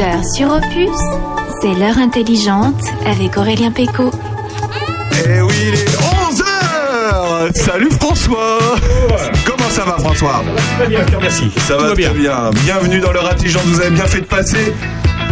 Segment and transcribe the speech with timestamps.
[0.00, 0.98] 11h sur Opus,
[1.60, 4.10] c'est l'heure intelligente avec Aurélien Péco.
[5.26, 8.58] Eh oui, il est 11h Salut François
[9.44, 10.42] Comment ça va François?
[10.78, 11.50] Très bien, merci.
[11.68, 12.50] Ça va très bien.
[12.64, 14.72] Bienvenue dans l'heure intelligente, vous avez bien fait de passer.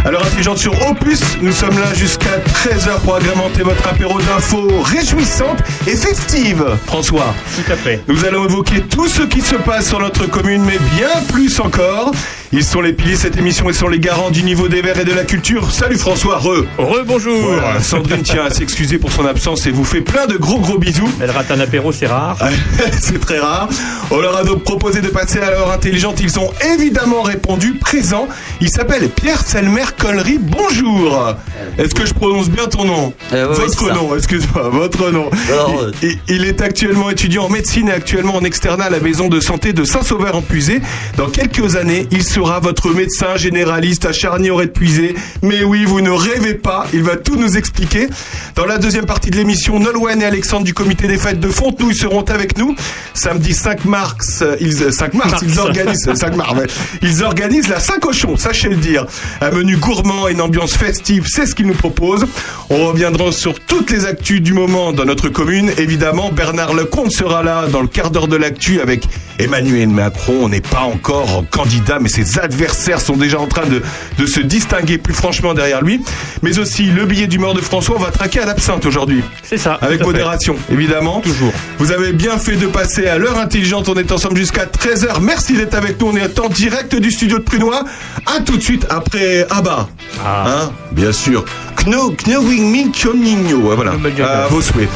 [0.05, 4.67] À l'heure intelligente sur Opus, nous sommes là jusqu'à 13h pour agrémenter votre apéro d'infos
[4.83, 6.63] réjouissantes et festives.
[6.85, 8.03] François, Tout à fait.
[8.07, 12.11] nous allons évoquer tout ce qui se passe sur notre commune, mais bien plus encore.
[12.51, 14.99] Ils sont les piliers de cette émission et sont les garants du niveau des verts
[14.99, 15.69] et de la culture.
[15.71, 17.43] Salut François, re Rebonjour.
[17.43, 20.79] Voilà, Sandrine tient à s'excuser pour son absence et vous fait plein de gros gros
[20.79, 21.07] bisous.
[21.21, 22.39] Elle rate un apéro, c'est rare.
[22.99, 23.69] C'est très rare.
[24.09, 26.19] On leur a donc proposé de passer à l'heure intelligente.
[26.21, 28.27] Ils ont évidemment répondu présent.
[28.61, 30.39] Il s'appelle Pierre Selmer Collery.
[30.39, 31.35] Bonjour.
[31.77, 35.29] Est-ce que je prononce bien ton nom Euh, ouais, Votre nom, excuse-moi, votre nom.
[35.49, 39.27] Alors, euh, il, est actuellement étudiant en médecine et actuellement en externat à la maison
[39.27, 40.81] de santé de Saint-Sauveur-en-Puisé.
[41.15, 45.13] Dans quelques années, il sera votre médecin généraliste à Charny-Auray-de-Puisé.
[45.41, 48.07] Mais oui, vous ne rêvez pas, il va tout nous expliquer.
[48.55, 51.95] Dans la deuxième partie de l'émission, Nolwenn et Alexandre du comité des fêtes de Fontenouille
[51.95, 52.75] seront avec nous.
[53.13, 55.43] Samedi 5 mars, euh, ils, euh, 5 mars, Mars.
[55.45, 56.67] ils organisent, 5 mars, ouais.
[57.01, 59.05] ils organisent la Saint-Cochon, sachez le dire.
[59.41, 62.25] Un menu gourmand et une ambiance festive, c'est ce qu'ils nous proposent.
[62.69, 65.71] On reviendra sur toutes les actus du moment dans notre commune.
[65.77, 69.03] Évidemment, Bernard Lecomte sera là dans le quart d'heure de l'actu avec
[69.39, 70.37] Emmanuel Macron.
[70.43, 73.81] On n'est pas encore candidat, mais ses adversaires sont déjà en train de,
[74.17, 76.01] de se distinguer plus franchement derrière lui.
[76.43, 79.23] Mais aussi le billet du mort de François, on va traquer à l'absinthe aujourd'hui.
[79.43, 79.77] C'est ça.
[79.81, 80.05] Avec fait.
[80.05, 81.21] modération, évidemment.
[81.21, 81.51] Toujours.
[81.79, 83.89] Vous avez bien fait de passer à l'heure intelligente.
[83.89, 85.21] On est ensemble jusqu'à 13h.
[85.21, 86.11] Merci d'être avec nous.
[86.13, 87.83] On est en direct du studio de Prunois.
[88.25, 89.87] À tout de suite après Abba.
[90.23, 90.45] Ah.
[90.47, 91.45] Hein Bien sûr.
[91.77, 93.53] Kno, Knowing Me.
[93.55, 93.93] Ouais, Voilà.
[93.93, 94.89] À vos souhaits.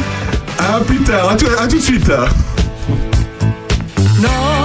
[0.59, 1.29] À plus tard.
[1.29, 2.09] À tout, à tout de suite.
[4.21, 4.62] No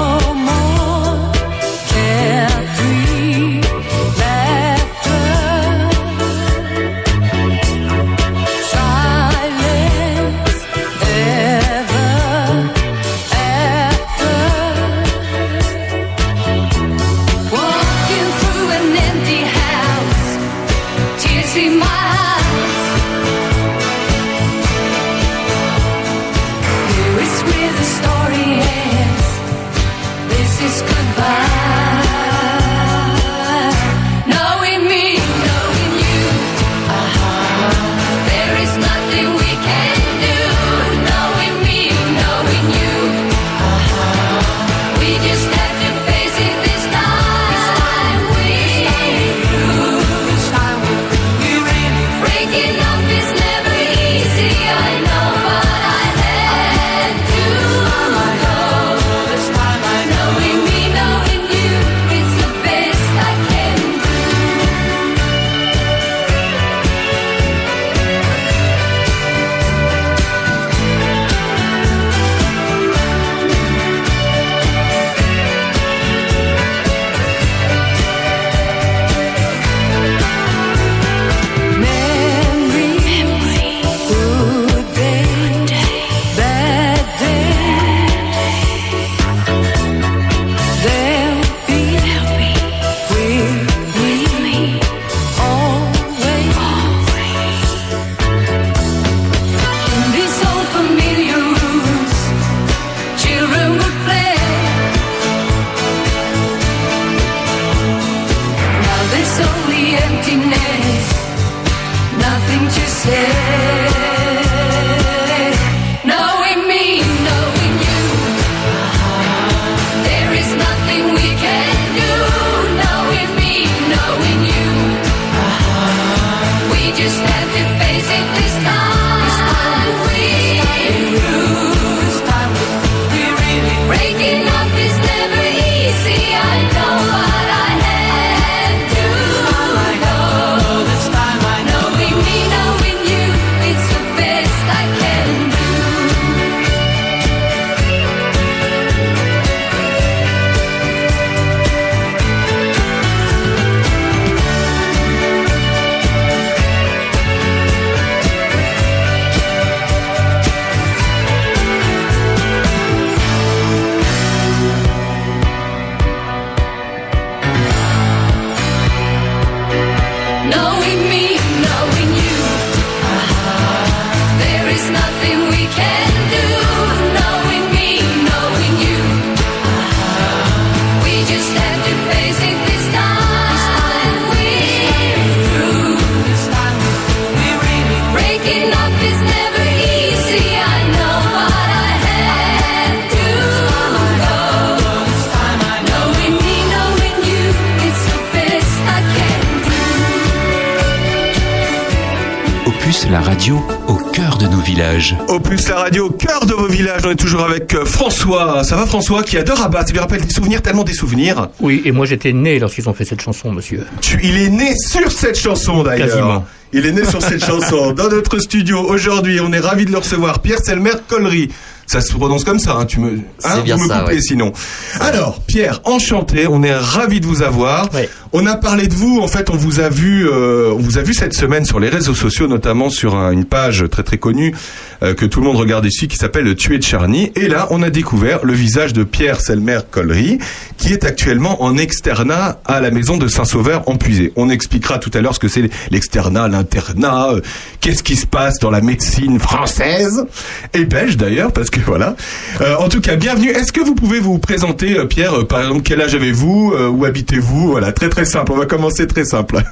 [209.02, 209.22] François.
[209.22, 209.86] Qui adore Rabat.
[209.86, 211.48] Ça lui rappelle des souvenirs, tellement des souvenirs.
[211.60, 213.86] Oui, et moi j'étais né lorsqu'ils ont fait cette chanson, monsieur.
[214.00, 216.08] Tu- il est né sur cette chanson d'ailleurs.
[216.08, 216.44] Quasiment.
[216.72, 217.92] Il est né sur cette chanson.
[217.92, 220.40] Dans notre studio aujourd'hui, on est ravi de le recevoir.
[220.40, 221.50] Pierre Selmer Collery.
[221.86, 224.20] Ça se prononce comme ça, hein, tu me, hein, bien vous me ça, coupez ouais.
[224.20, 224.52] sinon.
[225.00, 227.90] Alors, Pierre, enchanté, on est ravi de vous avoir.
[227.94, 228.10] Ouais.
[228.34, 231.02] On a parlé de vous, en fait, on vous a vu, euh, on vous a
[231.02, 234.54] vu cette semaine sur les réseaux sociaux, notamment sur un- une page très très connue
[235.02, 237.32] euh, que tout le monde regarde ici, qui s'appelle Tuer de Charny.
[237.36, 240.38] Et là, on a découvert le visage de Pierre Selmer Collery,
[240.76, 244.32] qui est actuellement en externat à la maison de Saint-Sauveur en Puisée.
[244.36, 247.40] On expliquera tout à l'heure ce que c'est l'externat, l'internat, euh,
[247.80, 250.26] qu'est-ce qui se passe dans la médecine française
[250.74, 252.14] et belge d'ailleurs, parce que voilà.
[252.60, 253.48] Euh, en tout cas, bienvenue.
[253.50, 257.04] Est-ce que vous pouvez vous présenter, euh, Pierre, euh, par exemple, quel âge avez-vous, où
[257.06, 258.52] habitez-vous Voilà, très très simple.
[258.52, 259.62] On va commencer très simple.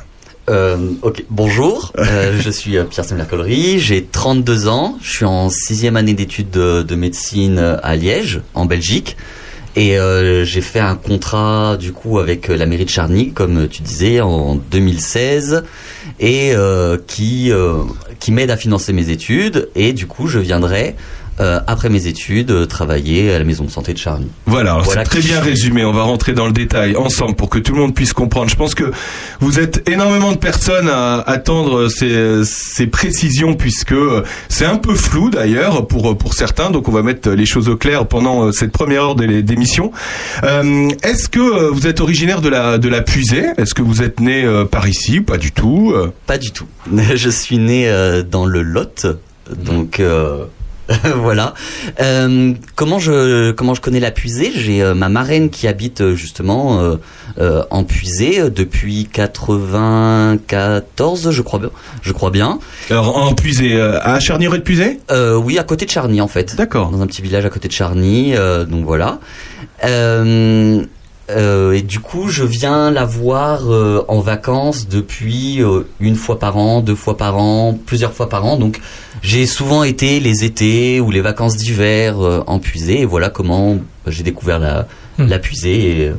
[0.49, 5.49] Euh, ok, bonjour, euh, je suis euh, Pierre Semler-Collery, j'ai 32 ans, je suis en
[5.51, 9.17] sixième année d'études de, de médecine à Liège, en Belgique,
[9.75, 13.83] et euh, j'ai fait un contrat du coup avec la mairie de Charny, comme tu
[13.83, 15.65] disais, en 2016,
[16.21, 16.53] et
[17.09, 17.51] qui
[18.21, 20.95] qui m'aide à financer mes études, et du coup je viendrai
[21.41, 24.27] euh, après mes études euh, travailler à la maison de santé de Charny.
[24.47, 25.85] Voilà, Voilà c'est très bien je résumé.
[25.85, 28.49] On va rentrer dans le détail ensemble pour que tout le monde puisse comprendre.
[28.51, 28.91] Je pense que
[29.41, 33.95] vous êtes énormément de personnes à attendre ces, ces précisions puisque
[34.49, 36.71] c'est un peu flou d'ailleurs pour pour certains.
[36.71, 39.93] Donc on va mettre les choses au clair pendant euh, cette première heure d'émission.
[40.45, 44.03] Euh, Est-ce que euh, vous êtes originaire de la de la Puisée Est-ce que vous
[44.03, 45.21] êtes né euh, par ici?
[45.21, 45.93] Pas du tout.
[45.95, 46.67] Euh, Pas du tout.
[47.15, 49.07] Je suis né euh, dans le Lot,
[49.65, 50.45] donc euh,
[51.17, 51.55] voilà.
[52.01, 54.53] Euh, comment je comment je connais la puisée?
[54.55, 56.97] J'ai euh, ma marraine qui habite euh, justement
[57.39, 61.71] euh, en puisée depuis 94, je crois bien.
[62.03, 62.59] Je crois bien.
[62.91, 65.01] Alors en Puisée, à Charnieret de Puisée?
[65.11, 66.55] Oui, à côté de Charny en fait.
[66.57, 66.91] D'accord.
[66.91, 68.35] Dans un petit village à côté de Charny,
[68.69, 69.19] donc voilà.
[69.85, 70.85] Euh,
[71.31, 76.39] euh, et du coup, je viens la voir euh, en vacances depuis euh, une fois
[76.39, 78.57] par an, deux fois par an, plusieurs fois par an.
[78.57, 78.81] Donc,
[79.23, 83.01] j'ai souvent été les étés ou les vacances d'hiver en puisée.
[83.01, 84.87] Et voilà comment j'ai découvert la,
[85.19, 85.29] Hmm.
[85.29, 86.13] la puisée et,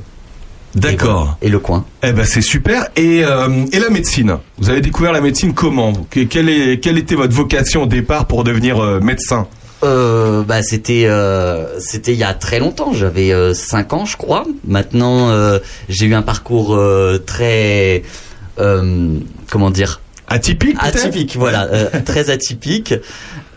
[0.74, 1.38] D'accord.
[1.44, 1.86] et le coin.
[2.01, 2.88] Eh ben c'est super.
[2.95, 4.38] Et, euh, et la médecine?
[4.57, 5.94] Vous avez découvert la médecine comment?
[6.10, 9.45] Quelle, est, quelle était votre vocation au départ pour devenir euh, médecin?
[9.83, 12.94] Euh, bah c'était euh, c'était il y a très longtemps.
[12.94, 14.45] J'avais 5 ans, je crois.
[14.65, 15.59] Maintenant, euh,
[15.89, 18.03] j'ai eu un parcours euh, très
[18.59, 19.19] euh,
[19.50, 21.35] comment dire Atypique atypique.
[21.38, 22.94] Voilà, euh, très atypique.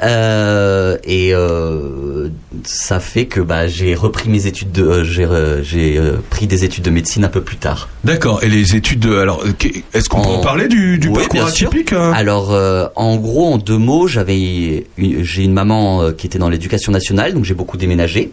[0.02, 2.28] Euh, et euh,
[2.64, 6.46] ça fait que bah j'ai repris mes études de euh, j'ai euh, j'ai euh, pris
[6.46, 7.88] des études de médecine un peu plus tard.
[8.05, 8.43] D'accord.
[8.43, 9.19] Et les études de...
[9.19, 9.44] Alors,
[9.93, 12.12] est-ce qu'on peut En- parler du, parcours atypique hein?
[12.14, 16.38] Alors, euh, en gros, en deux mots, j'avais une- j'ai une maman euh, qui était
[16.38, 18.31] dans l'éducation nationale, donc j'ai beaucoup déménagé.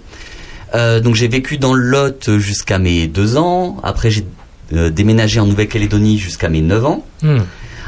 [0.75, 3.78] Euh, donc j'ai vécu dans le Lot jusqu'à mes deux ans.
[3.84, 4.25] Après, j'ai
[4.74, 7.06] euh, déménagé en Nouvelle-Calédonie jusqu'à mes 9 ans.
[7.24, 7.39] Hmm.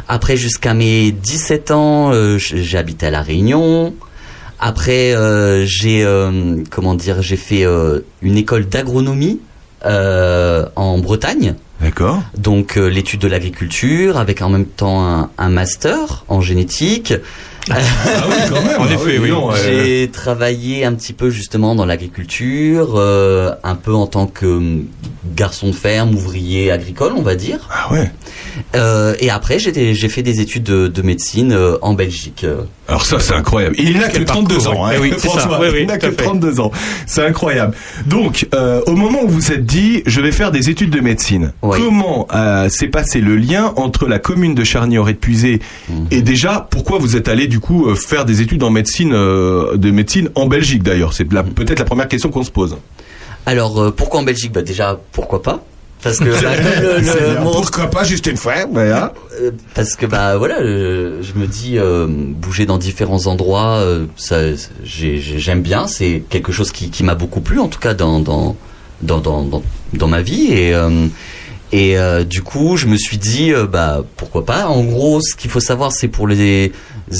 [0.10, 3.94] Après, jusqu'à mes 17 ans, euh, j- j'ai habité à La Réunion.
[4.60, 9.40] Après, euh, j'ai euh, comment dire, j'ai fait euh, une école d'agronomie
[9.86, 12.22] euh, en Bretagne D'accord.
[12.38, 17.14] donc l'étude de l'agriculture avec en même temps un, un master en génétique.
[17.70, 17.76] Ah
[18.28, 18.82] oui, quand même.
[18.82, 19.30] En Ah effet, oui.
[19.30, 24.28] donc, euh, J'ai travaillé un petit peu justement dans l'agriculture, euh, un peu en tant
[24.28, 24.86] que hum,
[25.36, 27.60] garçon de ferme, ouvrier agricole, on va dire.
[27.72, 28.12] Ah ouais.
[28.76, 32.46] Euh, et après, j'ai j'ai fait des études de, de médecine en Belgique.
[32.90, 33.76] Alors ça, c'est incroyable.
[33.78, 35.14] Il n'a que Quel 32 parcours, ans, hein, oui.
[35.18, 35.70] Eh oui.
[35.72, 36.16] Oui, il n'a que à fait.
[36.24, 36.72] 32 ans.
[37.06, 37.76] C'est incroyable.
[38.08, 41.00] Donc, euh, au moment où vous vous êtes dit, je vais faire des études de
[41.00, 41.78] médecine, Oui.
[41.80, 44.64] comment euh, s'est passé le lien entre la commune de
[45.22, 46.08] Puisée Mhm.
[46.12, 49.78] et déjà, pourquoi vous êtes allé du coup euh, faire des études en médecine, euh,
[49.78, 51.14] de médecine en Belgique d'ailleurs?
[51.14, 52.76] C'est la- peut-être la première question qu'on se pose.
[53.46, 54.52] Alors, euh, pourquoi en Belgique?
[54.52, 55.64] Bah déjà, pourquoi pas?
[56.02, 59.52] Parce que bah, comme le- le- mon- Pourquoi pas juste une fois mais, hein Euh,
[59.76, 64.54] parce que bah voilà, euh, je me dis euh, bouger dans différents endroits, euh, ça,
[64.84, 65.88] j'ai- j'ai- j'aime bien.
[65.88, 68.56] C'est quelque chose qui, qui m'a beaucoup plu, en tout cas dans dans
[69.02, 69.62] dans dans dans,
[69.94, 71.08] dans ma vie et euh,
[71.72, 74.68] et euh, du coup, je me suis dit euh, bah pourquoi pas.
[74.68, 76.72] En gros, ce qu'il faut savoir, c'est pour les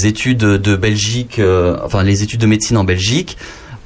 [0.04, 3.36] études de Belgique, euh, enfin les études de médecine en Belgique,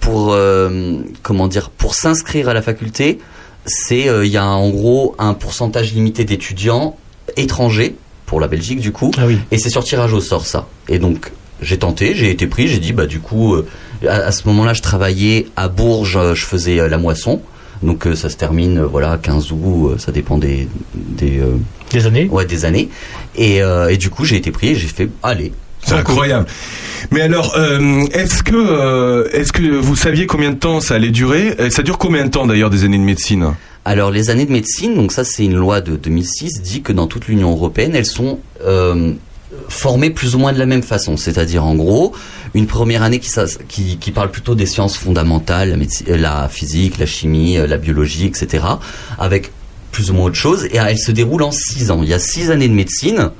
[0.00, 3.18] pour euh, comment dire, pour s'inscrire à la faculté,
[3.66, 6.96] c'est euh, il y a en gros un pourcentage limité d'étudiants
[7.36, 7.94] étrangers
[8.26, 9.38] pour la Belgique du coup, Ah oui.
[9.50, 10.66] et c'est sur tirage au sort ça.
[10.88, 13.66] Et donc j'ai tenté, j'ai été pris, j'ai dit bah du coup euh,
[14.08, 17.40] à, à ce moment-là je travaillais à Bourges, euh, je faisais euh, la moisson.
[17.82, 21.56] Donc euh, ça se termine euh, voilà 15 août, euh, ça dépend des des euh,
[21.90, 22.88] Des années ouais des années.
[23.36, 25.52] Et, euh, et du coup j'ai été pris et j'ai fait allez
[25.84, 26.46] C'est incroyable.
[27.10, 31.10] Mais alors, euh, est-ce que euh, est-ce que vous saviez combien de temps ça allait
[31.10, 34.46] durer Et Ça dure combien de temps d'ailleurs des années de médecine Alors les années
[34.46, 37.94] de médecine, donc ça c'est une loi de 2006, dit que dans toute l'Union européenne,
[37.94, 39.12] elles sont euh,
[39.68, 41.16] formées plus ou moins de la même façon.
[41.16, 42.12] C'est-à-dire en gros,
[42.54, 43.30] une première année qui,
[43.68, 47.76] qui, qui parle plutôt des sciences fondamentales, la, euh, la physique, la chimie, euh, la
[47.76, 48.64] biologie, etc.
[49.18, 49.50] Avec
[49.90, 50.66] plus ou moins autre chose.
[50.66, 52.00] Et elle se déroule en six ans.
[52.02, 53.30] Il y a six années de médecine.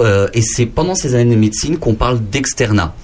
[0.00, 2.94] Euh, et c'est pendant ces années de médecine qu'on parle d'externat.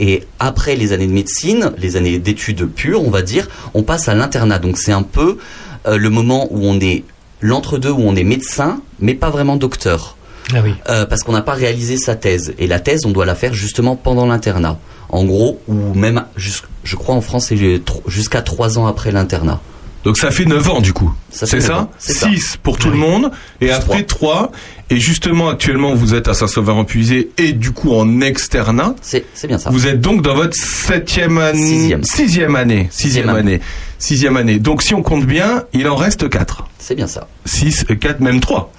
[0.00, 4.08] Et après les années de médecine, les années d'études pures, on va dire, on passe
[4.08, 4.58] à l'internat.
[4.58, 5.38] Donc c'est un peu
[5.86, 7.04] euh, le moment où on est
[7.40, 10.16] l'entre-deux, où on est médecin, mais pas vraiment docteur.
[10.54, 10.74] Ah oui.
[10.88, 12.54] Euh, parce qu'on n'a pas réalisé sa thèse.
[12.58, 14.78] Et la thèse, on doit la faire justement pendant l'internat.
[15.10, 19.60] En gros, ou même, je crois en France, c'est jusqu'à trois ans après l'internat.
[20.04, 21.12] Donc ça fait 9 ans du coup.
[21.30, 22.28] C'est ça ans, c'est ça.
[22.28, 24.52] 6 pour tout le monde et Plus après 3
[24.90, 28.94] et justement actuellement vous êtes à Saint-Sauveur-en-Puisé et du coup en externat.
[29.02, 29.70] C'est bien ça.
[29.70, 32.04] Vous êtes donc dans votre septième année, Sixième.
[32.04, 33.60] sixième année, sixième Sixième année,
[33.98, 34.58] sixième année.
[34.58, 36.64] Donc si on compte bien, il en reste 4.
[36.78, 37.26] C'est bien ça.
[37.44, 38.72] 6, 4, même 3.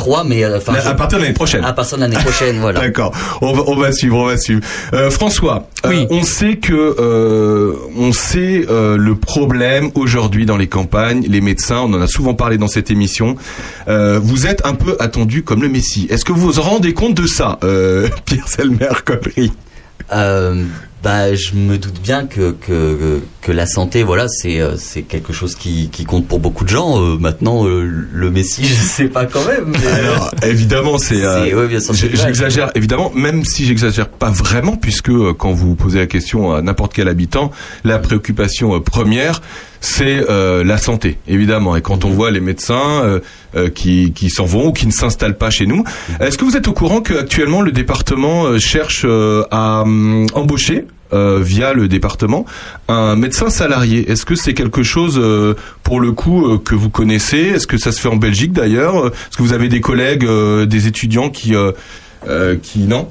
[0.00, 1.62] Trois, mais euh, enfin, à partir de l'année prochaine.
[1.64, 2.80] à partir de l'année prochaine, voilà.
[2.86, 3.12] D'accord.
[3.42, 4.62] On va, on va suivre, on va suivre.
[4.94, 6.06] Euh, François, euh, Oui.
[6.10, 11.24] on sait que euh, on sait euh, le problème aujourd'hui dans les campagnes.
[11.28, 13.36] Les médecins, on en a souvent parlé dans cette émission.
[13.88, 16.06] Euh, vous êtes un peu attendu comme le Messie.
[16.10, 19.52] Est-ce que vous vous rendez compte de ça, euh, Pierre Selmer Copry
[20.12, 20.64] Euh,
[21.02, 25.32] bah, je me doute bien que que, que la santé, voilà, c'est euh, c'est quelque
[25.32, 27.00] chose qui, qui compte pour beaucoup de gens.
[27.00, 29.68] Euh, maintenant, euh, le Messie, je sais pas quand même.
[29.72, 31.16] mais- Alors, évidemment, c'est.
[31.22, 32.26] C'est- ouais, bien sûr, c'est j'ai- vrai.
[32.26, 36.92] J'exagère, évidemment, même si j'exagère pas vraiment, puisque quand vous posez la question à n'importe
[36.92, 37.50] quel habitant,
[37.84, 39.40] la préoccupation première,
[39.80, 41.76] c'est euh, la santé, évidemment.
[41.76, 43.20] Et quand on voit les médecins euh,
[43.56, 45.84] euh, qui, qui s'en vont ou qui ne s'installent pas chez nous,
[46.20, 50.86] est-ce que vous êtes au courant qu'actuellement le département euh, cherche euh, à hum, embaucher
[51.12, 52.44] euh, via le département
[52.88, 54.10] un médecin salarié?
[54.10, 57.38] Est-ce que c'est quelque chose euh, pour le coup que vous connaissez?
[57.38, 59.06] Est-ce que ça se fait en Belgique d'ailleurs?
[59.06, 61.72] Est-ce que vous avez des collègues, euh, des étudiants qui euh,
[62.28, 63.08] euh, qui non?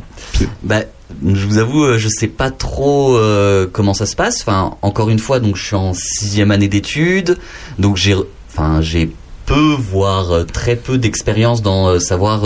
[0.63, 0.81] Bah,
[1.25, 4.45] je vous avoue, euh, je sais pas trop euh, comment ça se passe.
[4.81, 7.37] Encore une fois, donc je suis en sixième année d'études,
[7.77, 8.15] donc j'ai,
[8.47, 9.11] enfin, j'ai
[9.45, 12.43] peu, voire euh, très peu d'expérience dans savoir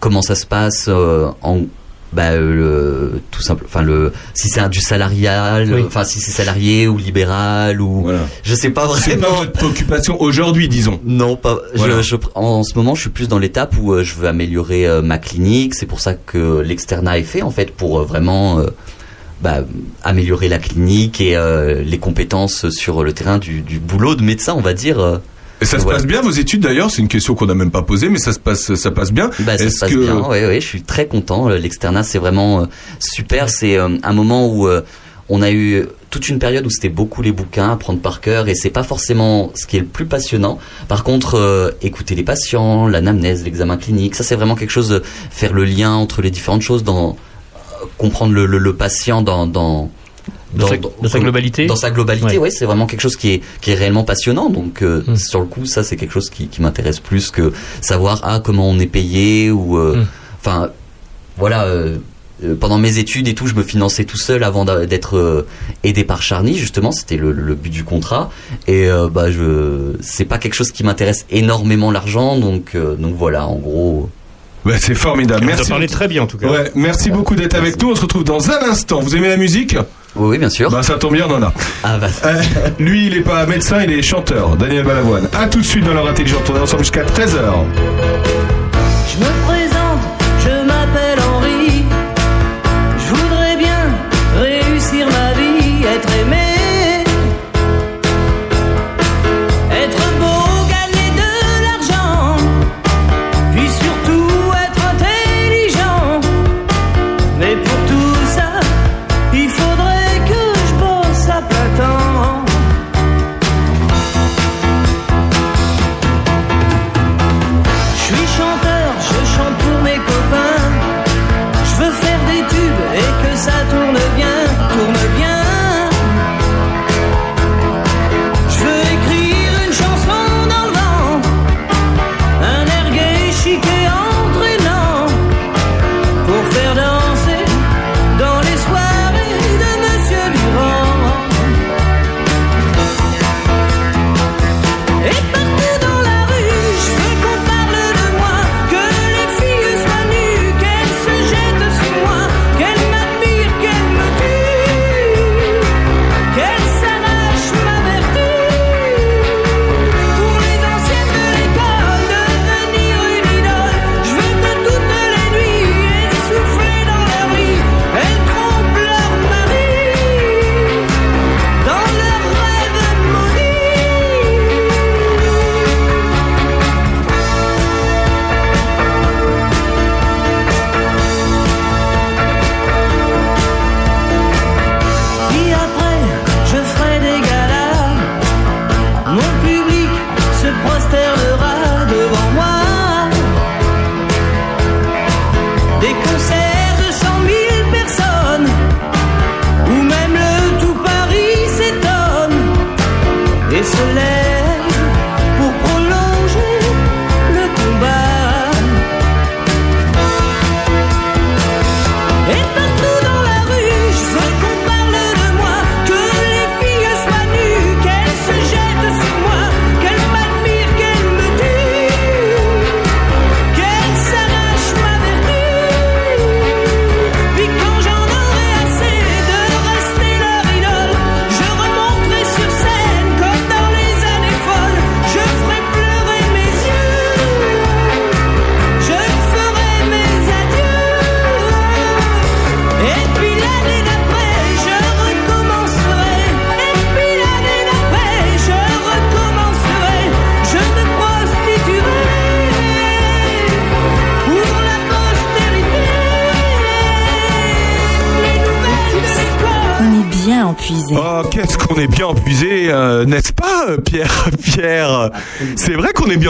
[0.00, 1.62] comment ça se passe en
[2.12, 2.54] bah, euh,
[3.12, 5.82] le, tout simple, enfin le, si c'est un du salarial, Oui.
[5.86, 8.20] enfin si c'est salarié ou libéral ou, Voilà.
[8.42, 9.40] je sais pas C'est pas vraiment.
[9.40, 11.00] votre préoccupation aujourd'hui, disons.
[11.04, 11.58] Non, pas.
[11.72, 12.02] je- Voilà.
[12.02, 15.00] Je, en ce moment, je suis plus dans l'étape où euh, je veux améliorer euh,
[15.02, 15.74] ma clinique.
[15.74, 18.62] C'est pour ça que l'externat est fait, en fait, pour vraiment
[19.40, 19.64] bah,
[20.04, 24.54] améliorer la clinique et euh, les compétences sur le terrain du, du boulot de médecin,
[24.56, 25.20] on va dire.
[25.62, 25.98] Et ça se Voilà.
[25.98, 28.32] passe bien vos études d'ailleurs C'est une question qu'on n'a même pas posée, mais ça
[28.32, 29.30] se passe, ça passe bien.
[29.40, 30.16] Bah, ça se passe que- bien.
[30.20, 31.48] Ouais, ouais, je suis très content.
[31.48, 32.64] Euh, L'externat, c'est vraiment euh,
[32.98, 33.48] super.
[33.48, 34.68] C'est euh, un moment où
[35.28, 38.54] on a eu toute une période où c'était beaucoup les bouquins, apprendre par cœur, et
[38.54, 40.58] c'est pas forcément ce qui est le plus passionnant.
[40.88, 45.02] Par contre, euh, écouter les patients, l'anamnèse, l'examen clinique, ça c'est vraiment quelque chose de
[45.30, 47.16] faire le lien entre les différentes choses, dans
[47.56, 49.90] euh, comprendre le, le, le patient dans dans
[50.54, 53.40] Dans sa- dans sa globalité Dans sa globalité, ouais, c'est vraiment quelque chose qui est
[53.60, 54.50] qui est réellement passionnant.
[54.50, 55.16] Donc euh, Mm.
[55.16, 58.68] sur le coup, ça c'est quelque chose qui, qui m'intéresse plus que savoir ah comment
[58.68, 60.06] on est payé ou euh, Mm.
[60.40, 60.70] enfin
[61.36, 61.64] voilà.
[61.64, 61.96] euh,
[62.58, 65.46] pendant mes études et tout, je me finançais tout seul avant d'être
[65.84, 66.56] aidé par Charny.
[66.56, 68.30] Justement, c'était le, le but du contrat.
[68.66, 72.36] Et euh, bah, je, c'est pas quelque chose qui m'intéresse énormément l'argent.
[72.40, 74.10] Donc, euh, donc voilà, en gros.
[74.64, 75.42] Bah, c'est formidable.
[75.44, 75.70] Vous en Merci.
[75.70, 76.48] parlez très bien en tout cas.
[76.50, 77.92] Ouais, merci beaucoup d'être avec nous.
[77.92, 78.98] On se retrouve dans un instant.
[79.00, 79.76] Vous aimez la musique?
[80.16, 80.70] Oui, oui, bien sûr.
[80.70, 81.52] Bah ça tombe bien, on en a.
[81.84, 82.42] Ah, bah, Euh,
[82.78, 84.56] lui, il est pas médecin, il est chanteur.
[84.56, 85.28] Daniel Balavoine.
[85.32, 86.42] À tout de suite dans l'heure intelligente.
[86.52, 87.40] On est ensemble jusqu'à 13h.
[89.08, 89.52] Je me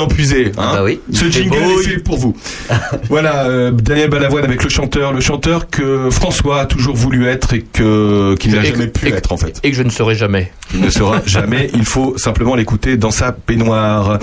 [0.07, 0.53] vrai qu'on est bien puisé.
[0.59, 1.01] Hein bah oui.
[1.13, 2.37] Ce jingle est fait pour vous.
[3.09, 7.55] voilà, euh, Daniel Balavoine avec le chanteur, le chanteur que François a toujours voulu être
[7.55, 9.59] et que qu'il n'a jamais pu et- être en fait.
[9.63, 10.53] Et que je ne serai jamais.
[10.75, 11.71] Il ne sera jamais.
[11.75, 14.19] Il faut simplement l'écouter dans sa peignoir.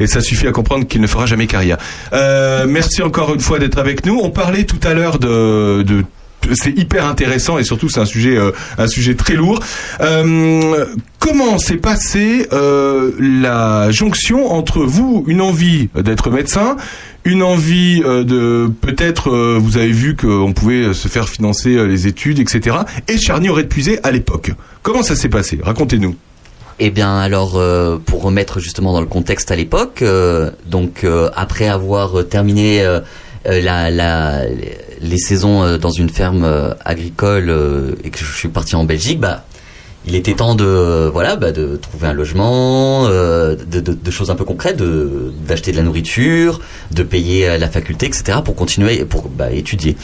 [0.00, 1.78] Et ça suffit à comprendre qu'il ne fera jamais carrière.
[2.12, 4.20] Euh, merci encore une fois d'être avec nous.
[4.22, 6.04] On parlait tout à l'heure de, de
[6.52, 9.60] c'est hyper intéressant et surtout c'est un sujet euh, un sujet très lourd.
[10.00, 10.84] Euh,
[11.24, 16.76] comment s'est passée euh, la jonction entre vous, une envie d'être médecin,
[17.24, 21.86] une envie euh, de peut-être euh, vous avez vu qu'on pouvait se faire financer euh,
[21.86, 22.76] les études, etc.
[23.08, 24.52] Et Charny aurait puisé à l'époque.
[24.82, 25.58] Comment ça s'est passé?
[25.62, 26.14] Racontez-nous.
[26.78, 31.30] Eh bien, alors, euh, pour remettre justement dans le contexte à l'époque, euh, donc euh,
[31.34, 33.00] après avoir euh, terminé euh,
[33.46, 34.42] euh, la, la,
[35.00, 38.84] les saisons euh, dans une ferme euh, agricole euh, et que je suis parti en
[38.84, 39.44] Belgique, bah,
[40.06, 44.10] il était temps de euh, voilà bah, de trouver un logement, euh, de, de, de
[44.10, 48.38] choses un peu concrètes, de d'acheter de la nourriture, de payer euh, la faculté, etc.
[48.44, 49.96] pour continuer pour bah, étudier.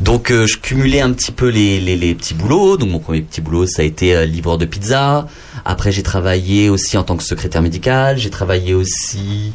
[0.00, 2.76] Donc euh, je cumulais un petit peu les, les, les petits boulots.
[2.76, 5.26] Donc mon premier petit boulot ça a été euh, livreur de pizza.
[5.64, 8.18] Après j'ai travaillé aussi en tant que secrétaire médical.
[8.18, 9.52] J'ai travaillé aussi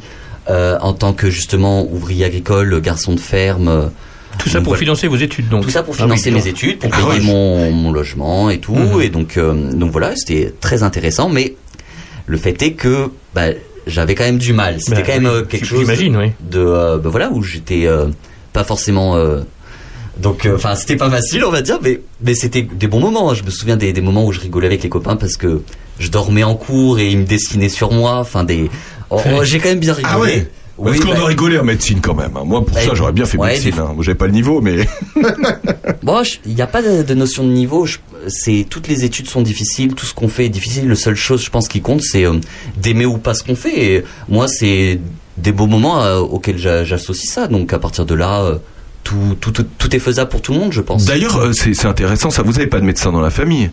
[0.50, 3.92] euh, en tant que justement ouvrier agricole, garçon de ferme.
[4.40, 4.80] Tout ça donc pour voilà.
[4.80, 5.64] financer vos études, donc.
[5.64, 7.20] Tout ça pour Ah oui, financer mes études, pour Ah payer ouais.
[7.22, 8.76] mon, mon logement et tout.
[8.76, 9.02] Mhm.
[9.02, 11.30] Et donc, euh, donc voilà, c'était très intéressant.
[11.30, 11.56] Mais
[12.26, 13.48] le fait est que bah,
[13.88, 14.80] j'avais quand même du mal.
[14.82, 16.32] C'était Bah quand même euh, quelque chose J'imagine, oui.
[16.50, 18.08] de euh, bah, voilà où j'étais euh,
[18.54, 19.16] pas forcément.
[19.16, 19.42] euh,
[20.18, 23.32] donc, euh, enfin, c'était pas facile, on va dire, mais mais c'était des bons moments.
[23.32, 23.34] hein.
[23.36, 25.62] Je me souviens des, des moments où je rigolais avec les copains parce que
[26.00, 28.16] je dormais en cours et ils me dessinaient sur moi.
[28.20, 28.70] Enfin, des.
[29.10, 30.14] oh, oh, j'ai quand même bien rigolé.
[30.16, 30.48] Ah ouais
[30.82, 32.36] Parce qu'on bah, doit rigoler en médecine quand même.
[32.36, 32.44] hein.
[32.46, 33.74] Moi, pour ça, j'aurais bien fait Ouais, médecine.
[33.78, 33.92] Hein.
[33.94, 34.88] Moi, J'avais pas le niveau, mais
[36.04, 37.86] Bon, il n'y a pas de, de notion de niveau.
[38.28, 40.88] C'est toutes les études sont difficiles, tout ce qu'on fait est difficile.
[40.90, 42.34] La seule chose, je pense, qui compte, c'est euh,
[42.78, 43.86] d'aimer ou pas ce qu'on fait.
[43.98, 45.00] Et moi, c'est
[45.38, 47.48] des beaux moments euh, auxquels j'a- j'associe ça.
[47.48, 48.56] Donc, à partir de là, euh,
[49.04, 51.06] tout, tout, tout, tout est faisable pour tout le monde, je pense.
[51.06, 52.42] D'ailleurs, c'est intéressant, ça.
[52.42, 53.70] Vous avez pas de médecin dans la famille?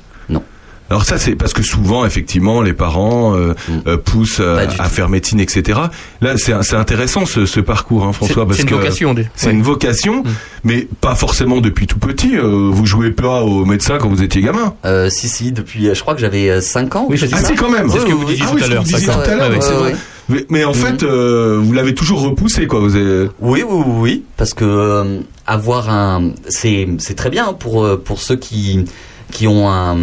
[0.90, 3.72] Alors ça, c'est parce que souvent, effectivement, les parents euh, Mm.
[3.86, 4.82] euh, poussent euh, à tout.
[4.94, 5.78] faire médecine, etc.
[6.20, 9.14] Là, c'est c'est intéressant ce, ce parcours, hein, François, C'est parce c'est une que vocation.
[9.36, 9.52] c'est ouais.
[9.52, 10.28] une vocation, Mm.
[10.64, 12.36] mais pas forcément depuis tout petit.
[12.36, 14.74] Euh, vous jouez pas au médecin quand vous étiez gamin.
[14.84, 17.06] Euh, si, si, depuis, je crois que j'avais 5 ans.
[17.08, 17.88] Oui, c'est Ah, si, quand même.
[17.88, 18.74] C'est ce que vous disiez ah tout oui, à ce que
[19.06, 19.22] l'heure.
[19.24, 19.92] tout à l'heure.
[20.28, 20.74] Mais, mais en Mhm.
[20.74, 22.78] fait, euh, vous l'avez toujours repoussé, quoi.
[22.80, 23.28] Vous avez...
[23.40, 28.36] Oui, oui, oui, parce que euh, avoir un, c'est c'est très bien pour pour ceux
[28.36, 28.84] qui
[29.30, 29.96] qui ont un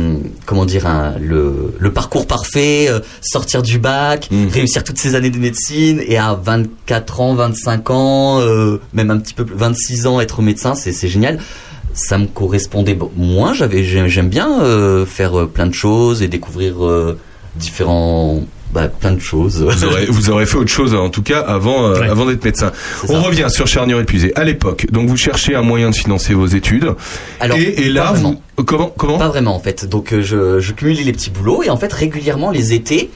[0.46, 4.48] comment dire un le le parcours parfait, euh, sortir du bac, Mhm.
[4.50, 9.18] réussir toutes ces années de médecine et à 24 ans, 25 ans, euh, même un
[9.20, 11.40] petit peu plus, 26 ans être médecin, c'est génial.
[11.94, 13.54] Ça me correspondait moins.
[13.54, 16.76] J'avais j'ai- j'aime bien euh, faire plein de choses et découvrir
[17.56, 18.42] différents
[18.74, 19.62] bah, plein de choses.
[19.64, 22.10] Vous aurez, vous aurez fait autre chose, en tout cas, avant, euh, Ouais.
[22.10, 22.72] avant d'être médecin.
[23.04, 23.20] On ça.
[23.22, 24.32] revient sur Charnier épuisé.
[24.36, 26.94] À l'époque, donc vous cherchez un moyen de financer vos études.
[27.40, 28.42] Alors, et, et là, pas vraiment.
[28.58, 29.86] vous, comment, comment Pas vraiment en fait.
[29.88, 33.10] Donc euh, je, je cumulais les petits boulots et en fait régulièrement les étés,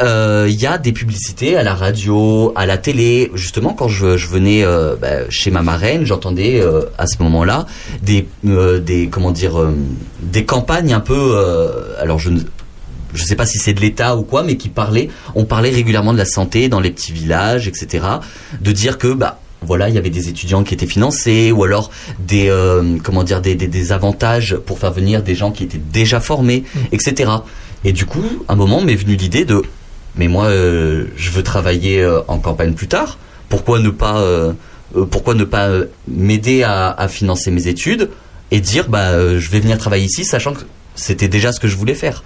[0.00, 3.30] euh, il y a des publicités à la radio, à la télé.
[3.34, 7.64] Justement quand je, je venais euh, bah, chez ma marraine, j'entendais euh, à ce moment-là
[8.02, 9.74] des euh, des comment dire euh,
[10.22, 11.16] des campagnes un peu.
[11.16, 12.40] euh, alors je ne
[13.14, 16.12] je sais pas si c'est de l'État ou quoi, mais qui parlait, on parlait régulièrement
[16.12, 18.04] de la santé dans les petits villages, etc.
[18.60, 21.90] De dire que bah voilà, il y avait des étudiants qui étaient financés, ou alors
[22.18, 25.78] des euh, comment dire des, des, des avantages pour faire venir des gens qui étaient
[25.78, 27.30] déjà formés, etc.
[27.84, 29.62] Et du coup, un moment m'est venue l'idée de
[30.16, 33.18] mais moi euh, je veux travailler euh, en campagne plus tard.
[33.48, 34.22] Pourquoi ne pas
[35.10, 35.70] pourquoi ne pas
[36.08, 38.10] m'aider à, à financer mes études
[38.50, 40.60] et dire bah je vais venir travailler ici, sachant que
[40.94, 42.22] c'était déjà ce que je voulais faire.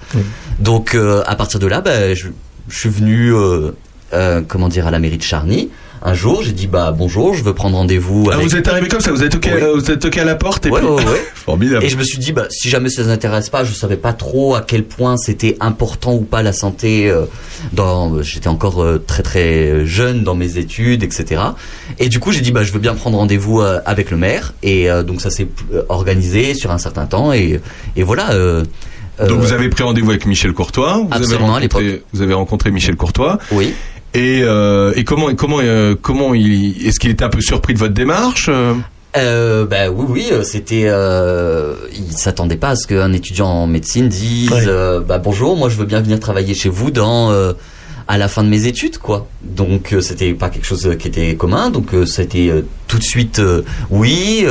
[0.58, 2.28] Donc euh, à partir de là, bah, je,
[2.68, 3.72] je suis venu, euh,
[4.12, 5.70] euh, comment dire, à la mairie de Charny.
[6.08, 8.28] Un jour, j'ai dit bah bonjour, je veux prendre rendez-vous.
[8.30, 9.60] Ah, avec- vous êtes arrivé comme ça, vous êtes toqué, Oui.
[9.74, 10.88] vous êtes toqué à la porte et Ouais, puis...
[10.88, 11.24] ouais, ouais.
[11.34, 11.84] Formidable.
[11.84, 13.96] Et je me suis dit, bah, si jamais ça ne les intéresse pas, je savais
[13.96, 17.10] pas trop à quel point c'était important ou pas la santé.
[17.10, 17.24] euh,
[17.72, 21.42] dans, j'étais encore euh, très très jeune dans mes études, etc.
[21.98, 24.54] Et du coup, j'ai dit, bah, je veux bien prendre rendez-vous euh, avec le maire.
[24.62, 25.48] Et euh, donc ça s'est
[25.88, 27.32] organisé sur un certain temps.
[27.32, 27.60] Et,
[27.96, 28.30] et voilà.
[28.30, 28.62] euh,
[29.26, 30.98] Donc vous avez pris rendez-vous avec Michel Courtois.
[30.98, 33.38] Vous avez Absolument, à rencontré, vous avez rencontré Michel Courtois.
[33.50, 33.74] Oui.
[34.14, 37.78] Et, euh, et comment, comment, euh, comment il, est-ce qu'il était un peu surpris de
[37.78, 38.74] votre démarche euh?
[39.16, 40.84] Euh, bah oui, oui, euh, c'était.
[40.86, 44.64] Euh, il s'attendait pas à ce qu'un étudiant en médecine dise Ouais.
[44.66, 47.32] euh, bah bonjour, moi je veux bien venir travailler chez vous dans
[48.08, 49.26] à la fin de mes études, quoi.
[49.42, 52.52] Donc c'était pas quelque chose qui était commun, donc c'était
[52.88, 53.40] tout de suite
[53.90, 54.46] oui,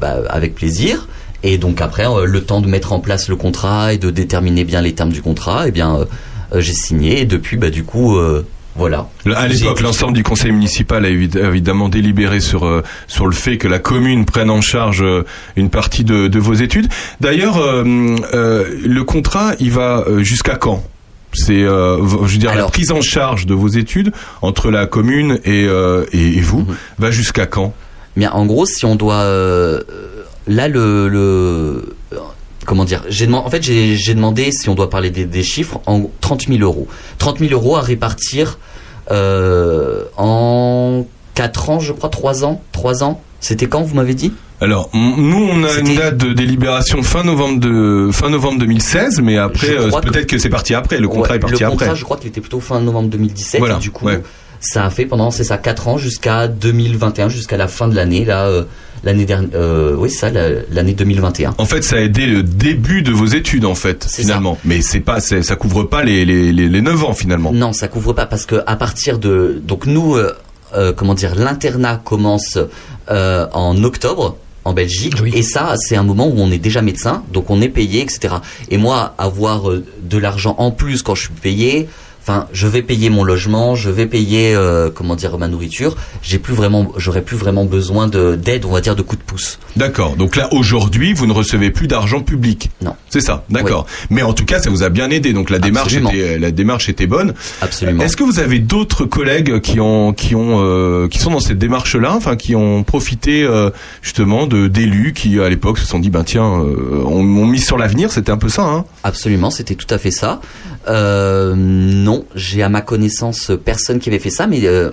[0.00, 1.06] bah, avec plaisir.
[1.42, 4.80] Et donc après, le temps de mettre en place le contrat et de déterminer bien
[4.80, 6.06] les termes du contrat, eh bien,
[6.56, 7.20] j'ai signé.
[7.20, 8.44] Et depuis, bah, du coup, euh,
[8.76, 9.08] voilà.
[9.34, 13.58] À l'époque, l'ensemble du conseil municipal a évi- évidemment délibéré sur euh, sur le fait
[13.58, 15.24] que la commune prenne en charge euh,
[15.56, 16.88] une partie de, de vos études.
[17.20, 17.84] D'ailleurs, euh,
[18.32, 20.82] euh, le contrat, il va euh, jusqu'à quand?
[21.32, 25.38] C'est, euh, je veux dire, la prise en charge de vos études entre la commune
[25.44, 26.76] et euh, et, et vous Mhm.
[26.98, 27.72] va jusqu'à quand?
[28.16, 29.80] Bien, en gros, si on doit, euh,
[30.48, 32.16] là, le, le euh,
[32.70, 35.80] comment dire, j'ai demandé, en fait, j'ai demandé si on doit parler des, des chiffres
[35.86, 36.86] en 30 000 euros.
[37.18, 38.60] 30 000 euros à répartir
[39.10, 41.04] euh, en
[41.34, 43.20] 4 ans, je crois, 3 ans, 3 ans.
[43.40, 44.32] C'était quand vous m'avez dit?
[44.60, 49.36] Alors, nous, on a une date de délibération fin novembre de fin novembre 2016, mais
[49.36, 50.98] après, euh, peut-être que, c'est parti après.
[50.98, 51.98] Le contrat Ouais, est parti Le contrat, après.
[51.98, 53.58] je crois qu'il était plutôt fin novembre 2017.
[53.58, 54.22] Voilà, et du coup, ouais.
[54.60, 58.24] ça a fait pendant, c'est ça, 4 ans jusqu'à 2021, jusqu'à la fin de l'année,
[58.24, 58.62] là, euh,
[59.04, 61.54] l'année dernière, euh, oui, ça, la- l'année 2021.
[61.58, 64.58] En fait, ça a aidé le début de vos études, en fait, finalement.
[64.64, 67.52] Mais c'est pas, ça couvre pas les les les, les 9 ans finalement.
[67.52, 70.32] Non, ça couvre pas parce que à partir de donc nous euh,
[70.76, 72.58] euh, comment dire l'internat commence
[73.10, 75.32] euh, en octobre en Belgique Oui.
[75.34, 78.34] et ça c'est un moment où on est déjà médecin donc on est payé etc
[78.70, 79.62] et moi avoir
[80.02, 81.88] de l'argent en plus quand je suis payé
[82.30, 86.38] enfin je vais payer mon logement je vais payer euh, comment dire ma nourriture j'ai
[86.38, 89.58] plus vraiment j'aurais plus vraiment besoin de d'aide on va dire de coup de pouce
[89.76, 90.16] D'accord.
[90.16, 92.70] Donc là, aujourd'hui, vous ne recevez plus d'argent public.
[92.82, 92.94] Non.
[93.08, 93.44] C'est ça.
[93.50, 93.86] D'accord.
[94.10, 95.32] Mais en tout cas, ça vous a bien aidé.
[95.32, 96.10] Donc la démarche Absolument.
[96.10, 97.34] était, la démarche était bonne.
[97.60, 101.40] absolument Est-ce que vous avez d'autres collègues qui ont, qui ont, euh, qui sont dans
[101.40, 103.70] cette démarche-là, enfin, qui ont profité euh,
[104.02, 107.64] justement de d'élus qui à l'époque se sont dit, ben tiens, euh, on, on mise
[107.64, 108.10] sur l'avenir.
[108.12, 108.84] C'était un peu ça, hein.
[109.04, 110.40] Absolument, c'était tout à fait ça.
[110.88, 111.54] Euh,
[112.20, 114.90] non, j'ai à ma connaissance personne qui avait fait ça, mais euh,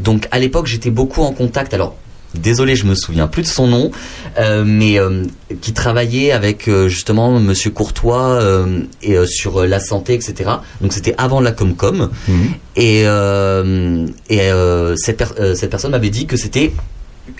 [0.00, 1.74] donc à l'époque j'étais beaucoup en contact.
[1.74, 1.96] Alors
[2.34, 3.90] désolé, je me souviens plus de son nom,
[4.38, 5.24] euh, mais euh,
[5.60, 10.48] qui travaillait avec euh, justement Monsieur Courtois euh, et euh, sur euh, la santé, etc.
[10.80, 12.08] Donc c'était avant la Comcom
[12.76, 16.72] et euh, et euh, cette, per- euh, cette personne m'avait dit que c'était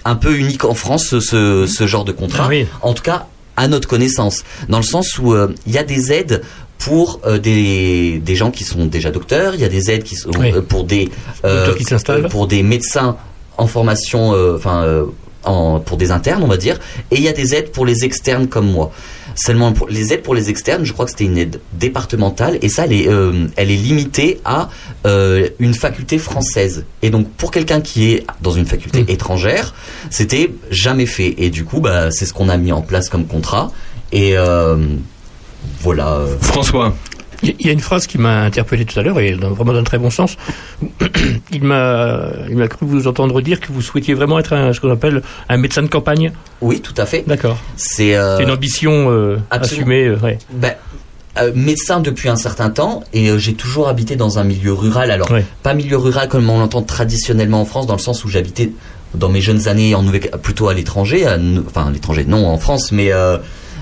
[0.04, 2.66] un peu unique en France ce, ce, ce genre de contrat Ah oui.
[2.82, 3.26] en tout cas
[3.56, 6.42] à notre connaissance, dans le sens où euh, il y a des aides
[6.80, 10.16] pour euh, des, des gens qui sont déjà docteurs, il y a des aides qui
[10.16, 10.50] sont Oui.
[10.52, 11.12] euh, pour des qui
[11.44, 13.16] euh, pour des médecins
[13.58, 14.76] en formation, enfin
[15.44, 16.78] en, pour des internes on va dire,
[17.10, 18.90] et il y a des aides pour les externes comme moi.
[19.36, 22.68] Seulement pour les aides pour les externes, je crois que c'était une aide départementale et
[22.68, 24.68] ça elle est, euh, elle est limitée à
[25.06, 26.84] euh, une faculté française.
[27.02, 29.10] Et donc pour quelqu'un qui est dans une faculté Mm.
[29.10, 29.74] étrangère,
[30.10, 31.34] c'était jamais fait.
[31.38, 33.70] Et du coup, bah, c'est ce qu'on a mis en place comme contrat.
[34.12, 34.76] Et euh,
[35.80, 36.20] voilà.
[36.40, 36.94] François.
[37.42, 39.78] Il y a une phrase qui m'a interpellé tout à l'heure et dans, vraiment dans
[39.78, 40.36] un très bon sens.
[41.52, 44.80] Il m'a, il m'a cru vous entendre dire que vous souhaitiez vraiment être un, ce
[44.80, 46.32] qu'on appelle un médecin de campagne.
[46.60, 47.24] oui, tout à fait.
[47.26, 47.56] D'accord.
[47.76, 50.04] C'est euh, C'est une ambition euh, assumée.
[50.04, 50.38] euh, ouais.
[50.52, 50.74] ben,
[51.38, 55.10] euh, médecin depuis un certain temps et euh, j'ai toujours habité dans un milieu rural.
[55.10, 55.44] Alors, Ouais.
[55.62, 58.70] pas milieu rural comme on l'entend traditionnellement en France, dans le sens où j'habitais
[59.14, 60.04] dans mes jeunes années en
[60.42, 61.26] plutôt à l'étranger,
[61.66, 63.38] enfin à l'étranger, non en France, mais euh,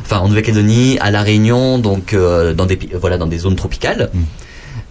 [0.09, 4.11] enfin en Nouvelle-Calédonie, à la Réunion, donc euh, dans des voilà dans des zones tropicales.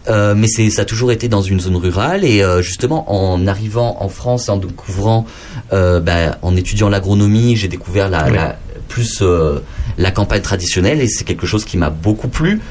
[0.10, 3.45] Euh, mais c'est ça a toujours été dans une zone rurale et euh, justement en
[3.45, 5.25] arrivant en France en découvrant
[5.73, 9.21] euh, ben, en étudiant l'agronomie j'ai découvert la, plus
[9.97, 12.62] la campagne traditionnelle et c'est quelque chose qui m'a beaucoup plu.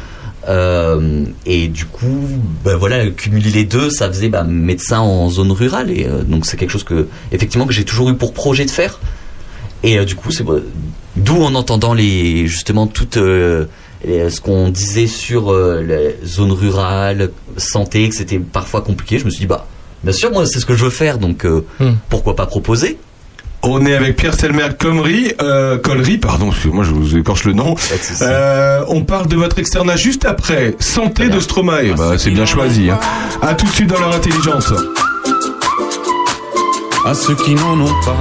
[0.48, 2.28] Et du coup
[2.64, 6.56] ben voilà cumuler les deux ça faisait ben, médecin en zone rurale et donc c'est
[6.56, 9.00] quelque chose que effectivement que j'ai toujours eu pour projet de faire
[9.86, 10.44] et euh, du coup c'est
[11.16, 13.64] d'où en entendant les justement toutes euh,
[14.04, 19.24] les- ce qu'on disait sur euh, les zones rurales, santé, que c'était parfois compliqué, je
[19.24, 19.66] me suis dit bah
[20.04, 21.92] bien sûr moi c'est ce que je veux faire donc euh, Hmm.
[22.10, 22.98] pourquoi pas proposer?
[23.62, 27.74] On est avec Pierre Selmer Collery, euh, Collery, pardon, excusez-moi, je vous écorche le nom.
[28.22, 30.76] Euh, on parle de votre externat juste après.
[30.78, 31.94] Santé de Stromae.
[31.96, 32.90] Bah, c'est bien choisi.
[32.90, 33.00] Hein.
[33.42, 34.72] À tout de suite dans leur intelligence.
[37.04, 38.20] à ceux qui n'en ont pas.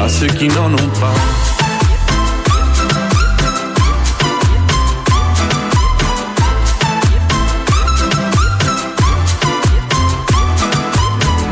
[0.00, 1.12] À ceux qui n'en ont pas.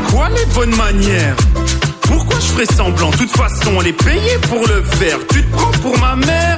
[0.09, 1.35] Quoi les bonnes manières?
[2.01, 3.11] Pourquoi je ferais semblant?
[3.11, 5.19] De toute façon, on est payé pour le faire.
[5.29, 6.57] Tu te prends pour ma mère?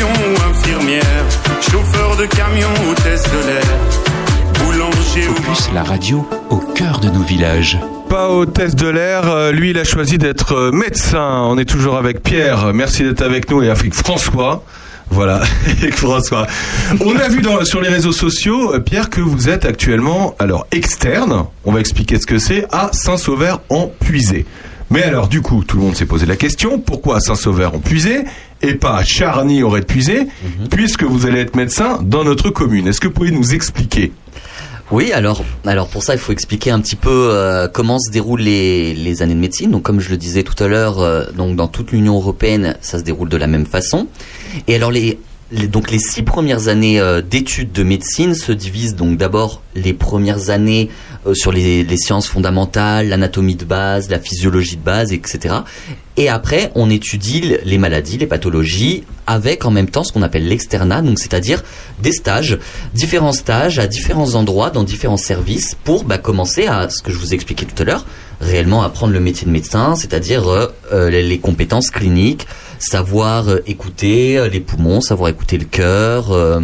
[0.00, 1.02] Ou infirmière,
[1.60, 7.22] chauffeur de camion, hôtesse de l'air, boulanger ou Opus, la radio au cœur de nos
[7.22, 7.78] villages.
[8.08, 11.42] Pas au test de l'air, euh, lui il a choisi d'être euh, médecin.
[11.46, 14.62] On est toujours avec Pierre, merci d'être avec nous et avec François.
[15.10, 16.46] Voilà, avec François.
[17.00, 20.66] On a vu dans- sur les réseaux sociaux, euh, Pierre, que vous êtes actuellement, alors
[20.70, 24.46] externe, on va expliquer ce que c'est, à Saint-Sauveur en Puisé.
[24.90, 27.78] Mais alors du coup, tout le monde s'est posé la question, pourquoi à Saint-Sauveur en
[27.78, 28.24] Puisé
[28.62, 30.26] et pas Charny aurait Puisé,
[30.70, 32.86] puisque vous allez être médecin dans notre commune.
[32.88, 34.12] Est-ce que vous pouvez nous expliquer
[34.90, 38.40] Oui, alors, alors pour ça, il faut expliquer un petit peu euh, comment se déroulent
[38.40, 39.70] les, les années de médecine.
[39.70, 42.98] Donc, comme je le disais tout à l'heure, euh, donc dans toute l'Union européenne, ça
[42.98, 44.06] se déroule de la même façon.
[44.66, 45.18] Et alors, les-
[45.50, 50.50] donc les six premières années euh, d'études de médecine se divisent donc d'abord les premières
[50.50, 50.90] années
[51.26, 55.56] euh, sur les, sciences fondamentales, l'anatomie de base, la physiologie de base, etc.
[56.18, 60.46] Et après, on étudie les maladies, les pathologies, avec en même temps ce qu'on appelle
[60.46, 61.62] l'externat, donc c'est-à-dire
[62.02, 62.58] des stages,
[62.94, 67.16] différents stages à différents endroits, dans différents services, pour bah, commencer à, ce que je
[67.16, 68.04] vous expliquais tout à l'heure,
[68.40, 70.46] réellement apprendre le métier de médecin, c'est-à-dire
[70.92, 72.46] euh, les compétences cliniques,
[72.78, 76.60] savoir euh, écouter euh, les poumons, savoir écouter le cœur, euh,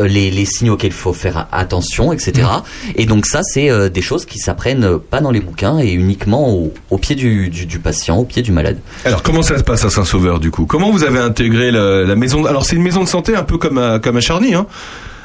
[0.00, 2.48] les, les signes auxquels il faut faire attention, etc.
[2.94, 6.50] Et donc ça, c'est euh, des choses qui s'apprennent pas dans les bouquins et uniquement
[6.50, 8.78] au, au pied du, du, du patient, au pied du malade.
[9.04, 10.66] Alors comment ça se passe à Saint-Sauveur du coup?
[10.66, 13.58] Comment vous avez intégré la, la maison Alors c'est une maison de santé un peu
[13.58, 14.66] comme à, comme à Charny, hein?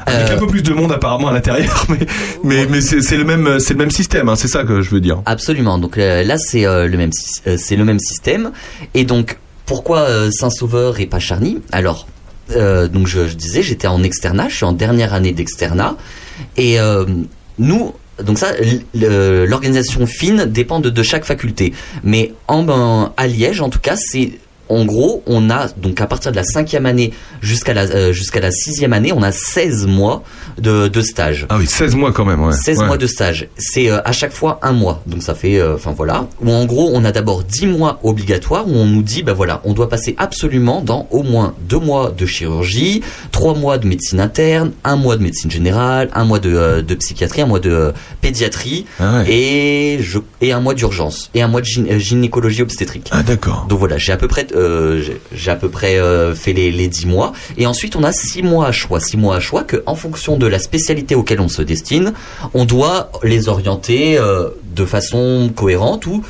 [0.05, 1.97] Avec un peu plus de monde apparemment à l'intérieur, mais
[2.43, 5.01] mais, mais c'est le même c'est le même système, hein, c'est ça que je veux
[5.01, 5.21] dire.
[5.25, 5.77] Absolument.
[5.77, 8.51] Donc là, c'est euh, le même, c'est le même système.
[8.93, 11.59] Et donc, pourquoi euh, Saint-Sauveur et pas Charny?
[11.71, 12.07] Alors,
[12.51, 15.95] euh, donc je, disais, j'étais en externat, je suis en dernière année d'externat,
[16.55, 17.05] et euh,
[17.59, 17.93] nous.
[18.23, 18.53] Donc ça,
[18.95, 21.73] l'organisation fine dépend de, de chaque faculté.
[22.03, 26.07] Mais en, ben, à Liège, en tout cas, c'est en gros, on a donc à
[26.07, 29.85] partir de la cinquième année jusqu'à la euh, jusqu'à la sixième année, on a 16
[29.87, 30.23] mois
[30.57, 31.45] de, de stage.
[31.49, 32.53] Ah oui, 16 mois quand même, ouais.
[32.53, 32.85] 16 Ouais.
[32.87, 33.47] mois de stage.
[33.57, 35.01] C'est euh, à chaque fois un mois.
[35.07, 36.27] Donc ça fait, euh, enfin voilà.
[36.41, 39.61] Où en gros, on a d'abord 10 mois obligatoires où on nous dit, bah voilà,
[39.63, 43.01] on doit passer absolument dans au moins 2 mois de chirurgie,
[43.31, 47.41] 3 mois de médecine interne, 1 mois de médecine générale, 1 mois de, de psychiatrie,
[47.41, 49.31] 1 mois de pédiatrie Ah ouais.
[49.31, 53.07] et, je, et 1 mois d'urgence et 1 mois de gyné- gynécologie obstétrique.
[53.11, 53.65] Ah d'accord.
[53.69, 55.01] Donc voilà, j'ai à peu près, euh,
[55.33, 57.31] j'ai- à peu près euh, fait les, les 10 mois.
[57.57, 58.99] Et ensuite, on a 6 mois à choix.
[58.99, 62.13] 6 mois à choix que, en fonction de la spécialité auquel on se destine,
[62.53, 66.23] on doit les orienter euh, de façon cohérente ou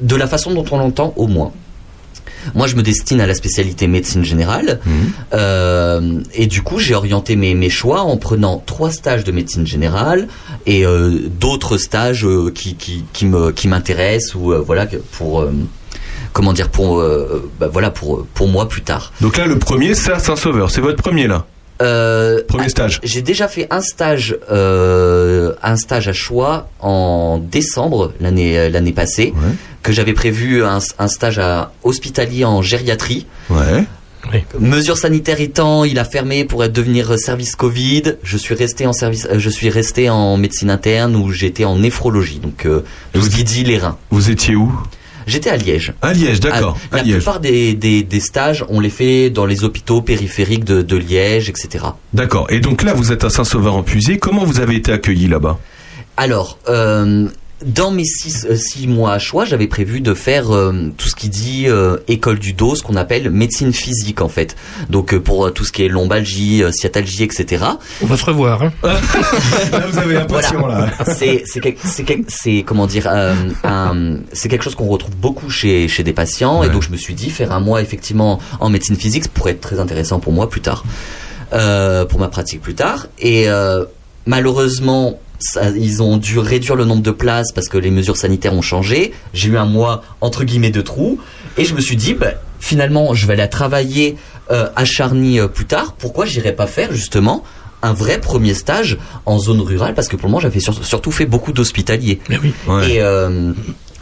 [0.00, 1.52] de la façon dont on l'entend au moins.
[2.54, 4.78] Moi, je me destine à la spécialité médecine générale.
[5.32, 9.66] Euh, et du coup, j'ai orienté mes, mes choix en prenant trois stages de médecine
[9.66, 10.28] générale
[10.66, 15.46] et euh, d'autres stages euh, qui, qui, qui m'intéressent ou voilà pour
[16.34, 19.12] comment dire pour euh, bah, voilà pour pour moi plus tard.
[19.22, 21.46] Donc là le premier c'est à Saint-Sauveur, c'est votre premier là.
[21.82, 23.00] Euh, Premier stage.
[23.02, 29.32] J'ai déjà fait un stage, euh, un stage à choix en décembre l'année l'année passée,
[29.36, 29.52] Ouais.
[29.82, 33.26] que j'avais prévu un, un stage à hospitalier en gériatrie.
[33.50, 33.84] Ouais.
[34.58, 38.14] Mesures sanitaires étant, il a fermé pour être- devenir service Covid.
[38.22, 42.38] Je suis resté en service, je suis resté en médecine interne où j'étais en néphrologie,
[42.38, 43.98] donc euh, tout ce qui dit les reins.
[44.10, 44.72] Vous étiez où?
[45.26, 45.92] J'étais à Liège.
[46.02, 46.76] À Liège, d'accord.
[46.92, 47.16] La Liège.
[47.16, 51.48] plupart des, des, des stages, on les fait dans les hôpitaux périphériques de, de Liège,
[51.48, 51.84] etc.
[52.12, 52.46] D'accord.
[52.50, 54.18] Et donc là, vous êtes à Saint-Sauveur-en-Puisé.
[54.18, 55.58] Comment vous avez été accueilli là-bas?
[56.16, 57.28] Alors, euh,
[57.64, 61.14] dans mes six, euh, six mois à choix, j'avais prévu de faire euh, tout ce
[61.14, 64.56] qui dit euh, école du dos, ce qu'on appelle médecine physique en fait.
[64.90, 67.64] Donc euh, pour tout ce qui est lombalgie, euh, sciatalgie, etc.
[68.02, 68.62] On va se revoir.
[68.62, 68.72] Hein.
[69.72, 70.88] Là, vous avez l'impression là.
[71.16, 75.16] c'est c'est quel- c'est quel- c'est comment dire euh, un- c'est quelque chose qu'on retrouve
[75.16, 78.38] beaucoup chez chez des patients et donc je me suis dit faire un mois effectivement
[78.60, 80.84] en médecine physique pourrait être très intéressant pour moi plus tard
[81.52, 83.84] euh, pour ma pratique plus tard et euh,
[84.26, 88.54] malheureusement ça- ils ont dû réduire le nombre de places parce que les mesures sanitaires
[88.54, 89.12] ont changé.
[89.32, 91.18] J'ai eu un mois entre guillemets de trou
[91.58, 94.16] et je me suis dit bah, finalement je vais aller travailler
[94.50, 95.94] euh, à Charny euh, plus tard.
[95.98, 97.44] Pourquoi j'irais pas faire justement
[97.82, 99.94] un vrai premier stage en zone rurale?
[99.94, 102.52] Parce que pour le moment j'avais sur- surtout fait beaucoup d'hospitaliers Mais oui.
[102.66, 102.90] Ouais.
[102.92, 103.52] et, euh,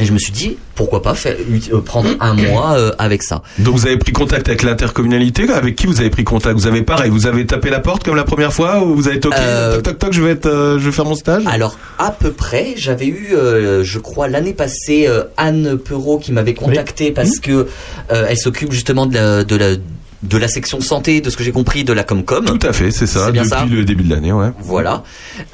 [0.02, 1.36] et je me suis dit pourquoi pas faire,
[1.72, 3.42] euh, prendre un mois euh, avec ça.
[3.58, 5.48] Donc vous avez pris contact avec l'intercommunalité.
[5.50, 6.56] Avec qui vous avez pris contact?
[6.56, 7.10] Vous avez pareil.
[7.10, 9.84] Vous avez tapé la porte comme la première fois ou vous avez toqué Euh, Toc
[9.84, 10.12] toc toc.
[10.12, 10.46] Je vais être.
[10.46, 11.44] euh, je vais faire mon stage?
[11.46, 16.32] Alors à peu près, j'avais eu, euh, je crois l'année passée, euh, Anne Perrault qui
[16.32, 17.68] m'avait contacté parce que
[18.10, 19.66] euh, elle s'occupe justement de la, de la
[20.22, 22.44] de la section santé, de ce que j'ai compris, de la Comcom.
[22.44, 23.30] Tout à fait, c'est ça.
[23.30, 23.66] Bien depuis ça.
[23.66, 24.50] le début de l'année, ouais.
[24.60, 25.02] Voilà.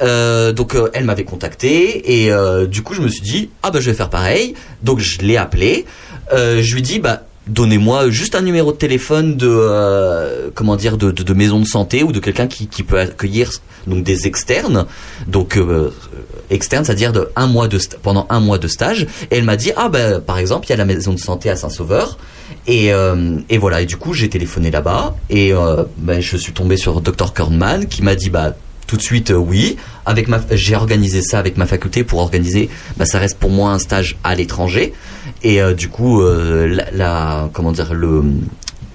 [0.03, 3.71] Euh, donc euh, elle m'avait contacté et euh, du coup je me suis dit ah
[3.71, 4.55] bah je vais faire pareil.
[4.83, 5.87] Donc je l'ai appelé.
[6.33, 10.97] Euh, je lui dis bah donnez-moi juste un numéro de téléphone de euh, comment dire
[10.97, 13.51] de, maison de santé ou de quelqu'un qui, qui peut accueillir
[13.87, 14.87] donc des externes.
[15.27, 15.91] Donc euh,
[16.51, 19.07] externe, c'est-à-dire de un mois de pendant un mois de stage.
[19.31, 21.51] Et elle m'a dit ah bah par exemple il y a la maison de santé
[21.51, 22.19] à Saint-Sauveur.
[22.67, 27.01] Et, euh, voilà, du coup j'ai téléphoné là-bas et euh, ben, je suis tombé sur
[27.01, 28.55] Dr Kornman qui m'a dit bah
[28.89, 29.77] tout de suite euh, oui.
[30.07, 32.69] Avec ma, j'ai organisé ça avec ma faculté pour organiser.
[32.97, 34.93] Bah ça reste pour moi un stage à l'étranger
[35.45, 38.25] et euh, du coup euh, la, la- comment dire le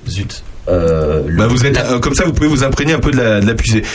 [0.10, 0.44] zut.
[0.70, 3.18] Euh, Bah vous êtes la- euh, comme ça, vous pouvez vous imprégner un peu de
[3.18, 3.54] la, de la.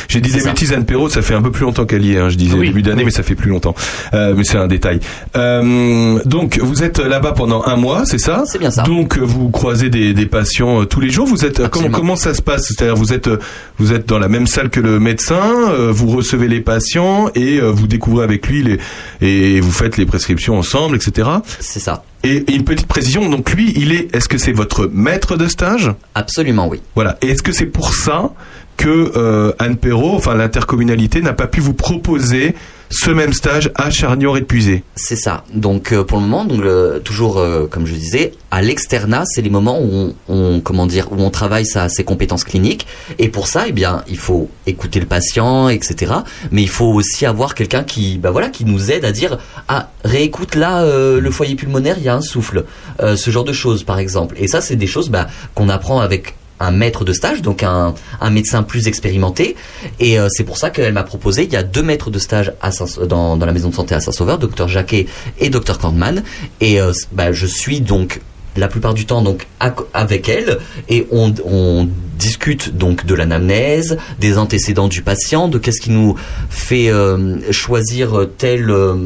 [0.09, 0.51] J'ai dit des ça.
[0.51, 2.19] bêtises Anne Perrault, ça fait un peu plus longtemps qu'elle y est.
[2.19, 3.05] Hein, je disais Oui, début d'année, oui.
[3.07, 3.75] mais ça fait plus longtemps.
[4.15, 5.01] Euh, mais c'est un détail.
[5.37, 8.45] Euh, donc vous êtes là-bas pendant un mois, c'est ça?
[8.47, 8.83] C'est bien ça.
[8.83, 11.27] Donc euh, vous croisez des, des patients euh, tous les jours.
[11.27, 12.67] Vous êtes comment, comment ça se passe?
[12.69, 13.31] C'est-à-dire vous êtes
[13.79, 15.41] vous êtes dans la même salle que le médecin,
[15.71, 18.79] euh, vous recevez les patients et euh, vous découvrez avec lui les
[19.21, 21.29] et vous faites les prescriptions ensemble, etc.
[21.61, 22.03] c'est ça.
[22.25, 23.29] Et, et une petite précision.
[23.29, 24.15] Donc lui, il est.
[24.15, 26.81] Est-ce que c'est votre maître de stage Absolument oui.
[26.95, 27.17] voilà.
[27.23, 28.31] Et est-ce que c'est pour ça
[28.77, 32.55] que euh, Anne Perrault, enfin l'intercommunalité, n'a pas pu vous proposer
[32.91, 35.45] ce même stage à Charnior et Puisé C'est ça.
[35.55, 36.63] Donc euh, pour le moment, donc
[37.05, 41.13] toujours euh, comme je disais, à l'externat, c'est les moments où on, on- comment dire
[41.13, 42.87] où on travaille sa, ses compétences cliniques.
[43.19, 46.13] Et pour ça, eh bien, il faut écouter le patient, etc.
[46.51, 49.91] Mais il faut aussi avoir quelqu'un qui, bah voilà, qui nous aide à dire ah
[50.05, 52.65] réécoute là euh, le foyer pulmonaire, il y a un souffle,
[53.01, 54.35] Euh, ce genre de choses par exemple.
[54.39, 57.95] Et ça, c'est des choses bah, qu'on apprend avec un maître de stage, donc un,
[58.21, 59.57] un médecin plus expérimenté.
[60.01, 62.53] Et euh, c'est pour ça qu'elle m'a proposé, il y a deux maîtres de stage
[62.61, 65.07] à Saint- dans, dans la maison de santé à Saint-Sauveur, docteur Jacquet
[65.39, 66.23] et docteur Kornman.
[66.61, 68.21] Et euh, bah, je suis donc
[68.57, 69.47] la plupart du temps donc
[69.95, 71.89] avec elle et on,
[72.19, 76.17] discute donc de l'anamnèse, des antécédents du patient, de qu'est-ce qui nous
[76.51, 78.97] fait euh, choisir tel euh,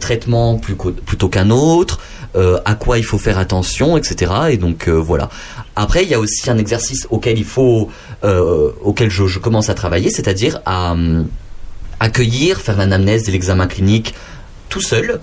[0.00, 2.00] traitement plutôt qu'un autre,
[2.34, 4.32] euh, à quoi il faut faire attention, etc.
[4.52, 5.28] Et donc voilà.
[5.76, 7.36] Après, il y a aussi un exercice auquel
[8.22, 11.28] je commence à travailler, c'est-à-dire à hum,
[12.00, 14.14] accueillir, faire l'anamnèse et l'examen clinique
[14.68, 15.20] tout seul.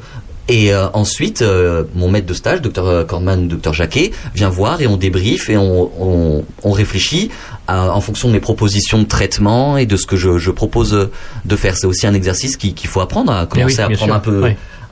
[0.49, 4.87] Et euh, ensuite, euh, mon maître de stage, docteur Kornman, docteur Jacquet, vient voir et
[4.87, 7.29] on débriefe et on, on, on réfléchit
[7.67, 11.09] à- en fonction de mes propositions de traitement et de ce que je, je propose
[11.45, 11.77] de faire.
[11.77, 14.13] C'est aussi un exercice qui- qu'il faut apprendre à commencer oui, à prendre sûr.
[14.15, 14.43] un peu,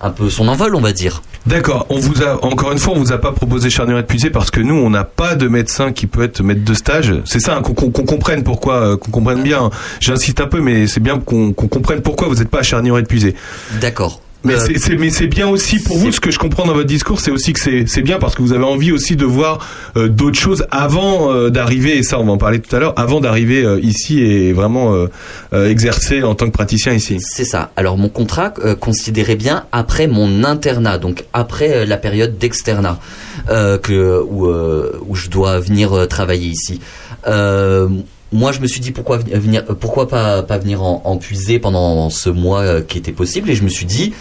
[0.02, 1.22] un peu son envol, on va dire.
[1.46, 1.86] D'accord.
[1.90, 4.52] On vous a encore une fois, on vous a pas proposé Charnier et Puisé parce
[4.52, 7.14] que nous, on n'a pas de médecin qui peut être maître de stage.
[7.26, 9.70] C'est ça, hein, qu'on comprenne pourquoi, euh, qu'on comprenne bien.
[10.00, 12.98] J'insiste un peu, mais c'est bien qu'on qu'on comprenne pourquoi vous n'êtes pas à Charnier
[12.98, 13.36] et Puisé.
[13.82, 14.22] D'accord.
[14.44, 16.12] Mais Euh, c'est- mais c'est bien aussi pour vous.
[16.12, 18.54] Ce que je comprends dans votre discours, c'est aussi que c'est bien parce que vous
[18.54, 19.60] avez envie aussi de voir
[19.98, 21.98] euh, d'autres choses avant euh, d'arriver.
[21.98, 22.94] Et ça, on va en parler tout à l'heure.
[22.98, 25.08] Avant d'arriver euh, ici et vraiment euh,
[25.54, 27.18] euh, exercer en tant que praticien ici.
[27.22, 27.72] C'est ça.
[27.76, 33.00] Alors mon contrat euh, considérait bien après mon internat, donc après la période d'externat
[33.50, 36.80] euh, que où, euh, où je dois venir travailler ici.
[38.32, 41.18] Moi, je me suis dit pourquoi veni- venir, euh, pourquoi pas pas venir en, en
[41.18, 44.14] puiser pendant ce mois euh, qui était possible, et je me suis dit.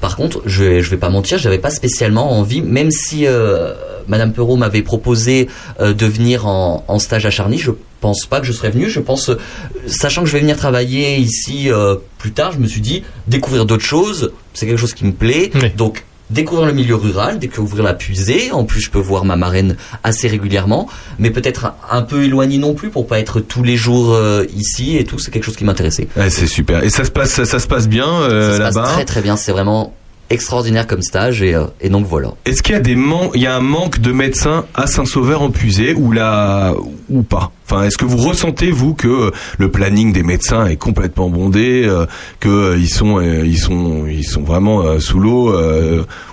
[0.00, 3.74] Par contre, je vais, je vais pas mentir, j'avais pas spécialement envie, même si euh,
[4.06, 5.48] Madame Perrault m'avait proposé
[5.80, 8.88] euh, de venir en, en stage à Charny, je pense pas que je serais venu.
[8.88, 9.40] Je pense, euh,
[9.88, 13.64] sachant que je vais venir travailler ici euh, plus tard, je me suis dit découvrir
[13.66, 15.50] d'autres choses, c'est quelque chose qui me plaît.
[15.56, 15.72] Oui.
[15.76, 18.52] Donc découvrir le milieu rural, découvrir la puisée.
[18.52, 22.74] En plus, je peux voir ma marraine assez régulièrement, mais peut-être un, peu éloigné non
[22.74, 25.18] plus pour pas être tous les jours euh, ici et tout.
[25.18, 26.08] C'est quelque chose qui m'intéressait.
[26.16, 26.82] Ouais, c'est super.
[26.82, 28.92] Et ça se passe, ça, se passe bien euh, Ça se passe là-bas?
[28.92, 29.36] très très bien.
[29.36, 29.94] C'est vraiment
[30.30, 32.32] extraordinaire comme stage et, euh, et donc voilà.
[32.44, 35.42] Est-ce qu'il y a des man- il y a un manque de médecins à Saint-Sauveur
[35.42, 35.50] en
[35.96, 36.74] ou là
[37.08, 37.50] ou pas?
[37.64, 41.84] Enfin, est-ce que vous ressentez vous que euh, le planning des médecins est complètement bondé,
[41.86, 42.06] euh,
[42.40, 45.54] que euh, ils sont ils sont ils sont vraiment sous l'eau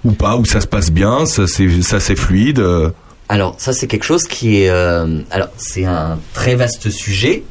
[0.04, 0.36] ou pas?
[0.38, 2.62] Ou ça se passe bien, ça c'est ça c'est fluide
[3.30, 7.44] Alors ça c'est quelque chose qui est alors c'est un très vaste sujet.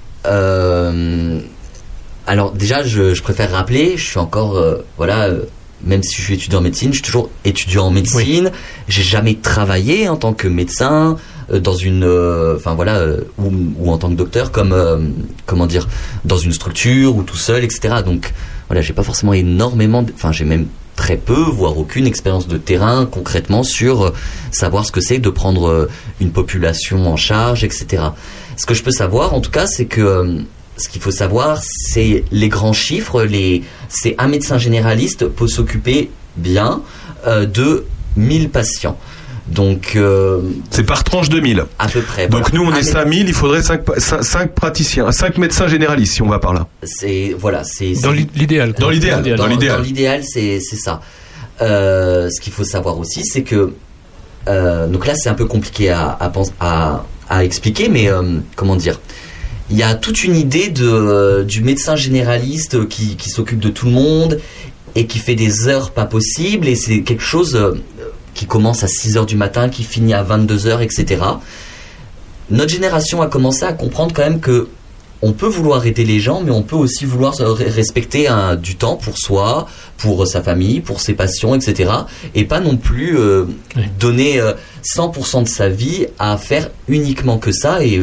[2.27, 4.63] Alors déjà je, je préfère rappeler, je suis encore
[4.97, 5.29] voilà
[5.85, 8.51] même si je suis étudiant en médecine, je suis toujours étudiant en médecine.
[8.89, 11.17] J'ai jamais travaillé en tant que médecin
[11.51, 14.75] euh, dans une euh, enfin voilà euh, ou, ou en tant que docteur comme
[15.47, 15.89] comment dire
[16.25, 17.97] dans une structure ou tout seul etc.
[18.05, 18.33] Donc
[18.69, 20.67] voilà j'ai pas forcément énormément enfin j'ai même
[20.97, 24.13] très peu, voire aucune expérience de terrain concrètement sur
[24.53, 25.89] savoir ce que c'est de prendre
[26.21, 28.05] une population en charge, etc.
[28.57, 30.45] Ce que je peux savoir, en tout cas, c'est que
[30.77, 33.23] ce qu'il faut savoir, c'est les grands chiffres.
[33.23, 36.83] Les, c'est un médecin généraliste peut s'occuper bien
[37.27, 37.85] euh, de
[38.17, 38.99] 1000 patients.
[39.47, 41.65] Donc euh, C'est par tranche de 1000.
[41.79, 42.29] à peu près.
[42.29, 42.55] Donc voilà.
[42.55, 46.29] nous on Un est mé- 5000, il faudrait 5 praticiens, 5 médecins généralistes si on
[46.29, 46.67] va par là.
[46.83, 48.73] C'est voilà, c'est Dans l'idéal.
[48.73, 49.77] Dans l'idéal, dans, dans l'idéal.
[49.77, 51.01] dans l'idéal, c'est c'est ça.
[51.61, 53.75] Euh, ce qu'il faut savoir aussi, c'est que
[54.49, 58.23] euh, donc là, c'est un peu compliqué à à, à, à expliquer, mais euh,
[58.57, 58.99] comment dire
[59.71, 63.71] Il y a toute une idée de euh, du médecin généraliste qui qui s'occupe de
[63.71, 64.41] tout le monde
[64.95, 67.73] et qui fait des heures pas possibles et c'est quelque chose euh,
[68.35, 71.23] qui commence à 6 heures du matin, qui finit à 22 heures, etc.
[72.51, 74.69] Notre génération a commencé à comprendre quand même que
[75.23, 78.97] on peut vouloir aider les gens, mais on peut aussi vouloir respecter un, du temps
[78.97, 81.91] pour soi, pour sa famille, pour ses passions, etc.
[82.35, 83.45] Et pas non plus euh,
[83.77, 83.85] Oui.
[83.99, 84.53] donner euh,
[84.85, 88.03] 100% de sa vie à faire uniquement que ça et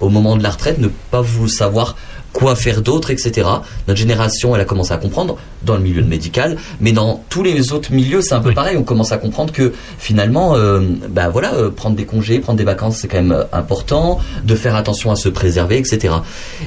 [0.00, 1.96] au moment de la retraite ne pas vous savoir
[2.32, 3.48] quoi faire d'autre, etc.
[3.88, 7.72] Notre génération, elle a commencé à comprendre dans le milieu médical, mais dans tous les
[7.72, 8.54] autres milieux, c'est un peu Oui.
[8.54, 8.76] pareil.
[8.76, 12.64] On commence à comprendre que finalement, euh, bah voilà, euh, prendre des congés, prendre des
[12.64, 16.14] vacances, c'est quand même euh, important, de faire attention à se préserver, etc.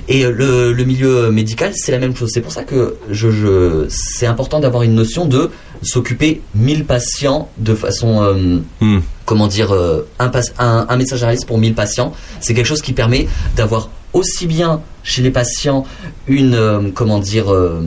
[0.10, 2.32] Et euh, le, le milieu médical, c'est la même chose.
[2.34, 5.52] C'est pour ça que je, je c'est important d'avoir une notion de
[5.84, 9.00] s'occuper 1000 patients de façon euh, Hmm.
[9.26, 9.72] comment dire,
[10.20, 14.48] un, un, un médecin généraliste pour 1000 patients, c'est quelque chose qui permet d'avoir aussi
[14.48, 15.86] bien chez les patients
[16.28, 17.82] une, euh, comment dire, euh,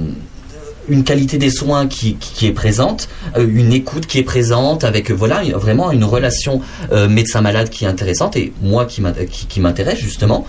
[0.88, 5.42] une qualité des soins qui, est présente, euh, une écoute qui est présente, avec voilà
[5.56, 6.60] vraiment une relation
[6.92, 10.46] médecin-malade qui est intéressante et moi qui m'intéresse justement,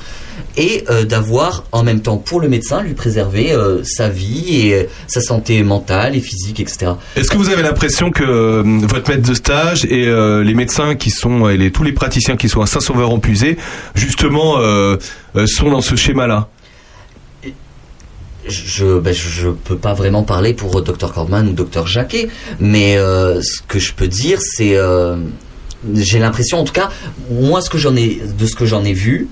[0.57, 4.73] et euh, d'avoir en même temps pour le médecin lui préserver euh, sa vie et
[4.73, 6.93] euh, sa santé mentale et physique, etc.
[7.15, 11.49] Est-ce que vous avez l'impression que votre maître de stage et les médecins qui sont
[11.49, 13.57] et les, tous les praticiens qui sont à Saint-Sauveur en Puisée,
[13.95, 14.55] justement,
[15.45, 16.49] sont dans ce schéma-là?
[18.47, 22.29] Je, ben, je, je peux pas vraiment parler pour Dr Cordman ou Dr Jacquet,
[22.59, 25.15] mais euh, ce que je peux dire, c'est, euh,
[25.95, 26.89] j'ai l'impression, en tout cas,
[27.31, 29.29] moi, ce que j'en ai, de ce que j'en ai vu,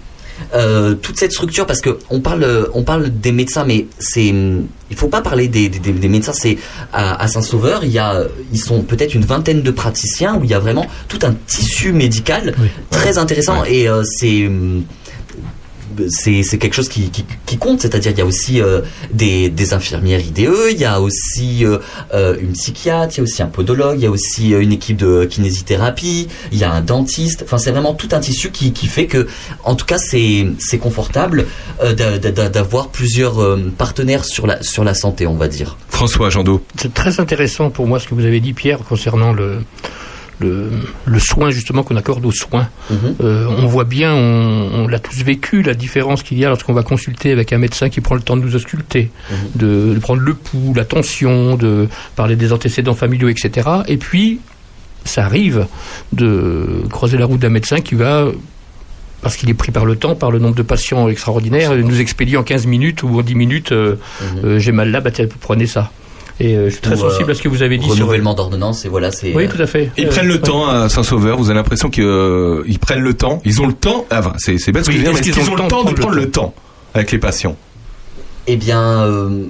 [0.53, 4.95] euh, toute cette structure, parce que on parle, on parle des médecins, mais c'est, il
[4.95, 6.33] faut pas parler des, des, des médecins.
[6.33, 6.57] C'est
[6.91, 10.49] à, à Saint-Sauveur, il y a, ils sont peut-être une vingtaine de praticiens où il
[10.49, 12.67] y a vraiment tout un tissu médical Oui.
[12.89, 14.83] très intéressant et euh, c'est hum,
[16.09, 18.81] c'est c'est quelque chose qui, qui, qui compte, c'est-à-dire il y a aussi euh,
[19.11, 21.77] des, des infirmières IDE, il y a aussi euh,
[22.13, 24.97] euh, une psychiatre, il y a aussi un podologue, il y a aussi une équipe
[24.97, 28.87] de kinésithérapie, il y a un dentiste, enfin c'est vraiment tout un tissu qui, qui
[28.87, 29.27] fait que,
[29.63, 31.45] en tout cas c'est c'est confortable
[31.83, 35.77] euh, d'a- d'a- d'avoir plusieurs euh, partenaires sur la, sur la santé, on va dire.
[35.89, 36.63] François Jandot.
[36.79, 39.59] C'est très intéressant pour moi ce que vous avez dit, Pierre, concernant le,
[40.43, 40.69] le,
[41.05, 42.67] le soin justement qu'on accorde aux soins.
[42.91, 42.97] Mhm.
[43.23, 46.73] Euh, on voit bien, on, on l'a tous vécu, la différence qu'il y a lorsqu'on
[46.73, 49.09] va consulter avec un médecin qui prend le temps de nous ausculter,
[49.55, 53.67] de, de prendre le pouls, la tension, de parler des antécédents familiaux, etc.
[53.87, 54.39] Et puis,
[55.05, 55.65] ça arrive
[56.13, 58.27] de croiser la route d'un médecin qui va
[59.21, 62.35] parce qu'il est pris par le temps, par le nombre de patients extraordinaires, nous expédie
[62.35, 64.39] en 15 minutes ou en 10 minutes, euh, Mhm.
[64.45, 65.91] euh, j'ai mal là, bah prenez ça.
[66.39, 67.93] Et euh, je suis très Ou, euh, sensible à ce que vous avez dit sur...
[67.95, 69.33] Renouvellement d'ordonnance et voilà c'est.
[69.35, 69.91] Oui, tout à fait.
[69.97, 70.39] Ils Euh, prennent le ouais.
[70.39, 71.37] temps à Saint-Sauveur.
[71.37, 73.39] Vous avez l'impression qu'ils euh, ils prennent le temps.
[73.45, 74.05] Ils ont le temps.
[74.09, 75.83] Ah, enfin, c'est c'est bête ce que je veux dire, mais qu'ils ont le temps
[75.83, 76.53] de prendre le temps
[76.95, 77.55] avec les patients
[78.47, 79.43] Eh bien, euh,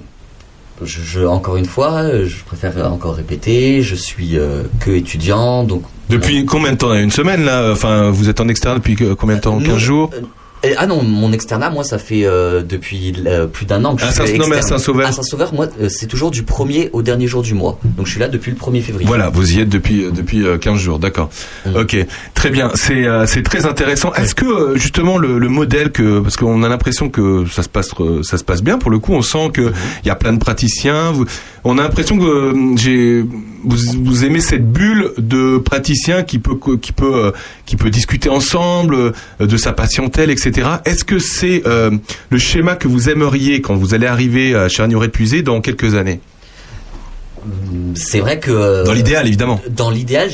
[0.83, 5.63] je, je- encore une fois, euh, je préfère encore répéter, je suis euh, que étudiant,
[5.63, 6.93] donc Depuis combien de temps?
[6.93, 9.57] Une semaine là Enfin, vous êtes en externe depuis combien de temps?
[9.59, 10.09] Nous, 15 jours?
[10.13, 10.21] euh,
[10.63, 14.01] Et- ah non, mon externat, moi, ça fait euh, depuis euh, plus d'un an que
[14.01, 14.61] je À suis Saint- non, mais à.
[14.61, 15.07] Saint-Sauveur.
[15.07, 17.79] À Saint-Sauveur, moi, euh, c'est toujours du premier au dernier jour du mois.
[17.83, 19.05] Donc je suis là depuis le 1er février.
[19.07, 21.29] Voilà, vous y êtes depuis depuis euh, 15 jours, d'accord.
[21.65, 21.75] Mm.
[21.75, 21.97] Ok,
[22.33, 22.71] très bien.
[22.75, 24.13] C'est euh, c'est très intéressant.
[24.13, 27.69] Est-ce que euh, justement le, le modèle que parce qu'on a l'impression que ça se
[27.69, 29.73] passe euh, ça se passe bien pour le coup, on sent que Mm-hmm.
[30.03, 31.11] il y a plein de praticiens.
[31.11, 31.25] Vous-
[31.63, 33.23] on a l'impression que euh, j'ai
[33.63, 37.31] vous, vous aimez cette bulle de praticiens qui peut qui peut euh,
[37.65, 40.69] qui peut discuter ensemble euh, de sa patientèle, etc.
[40.85, 41.91] Est-ce que c'est euh,
[42.29, 46.19] le schéma que vous aimeriez quand vous allez arriver à Charnieret-Puisé dans quelques années?
[47.95, 49.59] C'est vrai que Dans l'idéal, évidemment.
[49.69, 50.29] Dans l'idéal,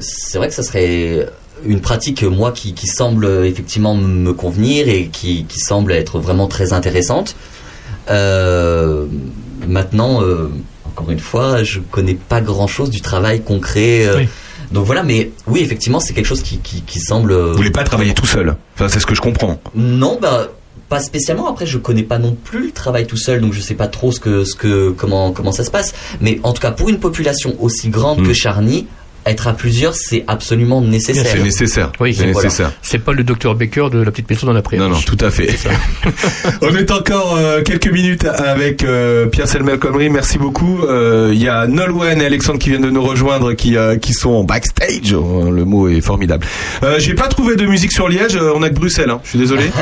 [0.00, 1.28] c'est vrai que ça serait
[1.64, 6.48] une pratique moi qui, qui semble effectivement me convenir et qui, qui semble être vraiment
[6.48, 7.36] très intéressante.
[8.08, 9.06] Euh,
[9.66, 10.50] maintenant, euh,
[10.86, 14.06] encore une fois, je connais pas grand chose du travail concret.
[14.06, 14.28] euh, Oui.
[14.72, 17.32] Donc voilà, mais oui, effectivement, c'est quelque chose qui, qui, qui semble.
[17.34, 19.60] Vous voulez pas travailler tout seul Enfin, c'est ce que je comprends.
[19.74, 20.48] Non, bah
[20.88, 21.48] pas spécialement.
[21.48, 24.10] Après, je connais pas non plus le travail tout seul, donc je sais pas trop
[24.12, 25.92] ce que, ce que, comment, comment ça se passe.
[26.20, 28.26] Mais en tout cas, pour une population aussi grande Mm.
[28.26, 28.86] que Charny,
[29.26, 31.26] être à plusieurs, c'est absolument nécessaire.
[31.26, 31.92] C'est nécessaire.
[32.00, 32.44] Oui, c'est voilà.
[32.48, 32.72] nécessaire.
[32.82, 34.82] C'est pas le docteur Baker de la petite maison dans la prairie.
[34.82, 35.54] Non, non, tout à fait.
[36.62, 40.08] On est encore euh, quelques minutes avec euh, Pierre Selmel Connery.
[40.10, 40.80] Merci beaucoup.
[40.84, 44.12] Euh, Il y a Nolwenn et Alexandre qui viennent de nous rejoindre, qui euh, qui
[44.14, 45.12] sont en backstage.
[45.14, 46.46] Oh, Le mot est formidable.
[46.82, 48.38] Euh, J'ai pas trouvé de musique sur Liège.
[48.54, 49.10] On a que Bruxelles.
[49.10, 49.20] Hein.
[49.24, 49.64] Je suis désolé.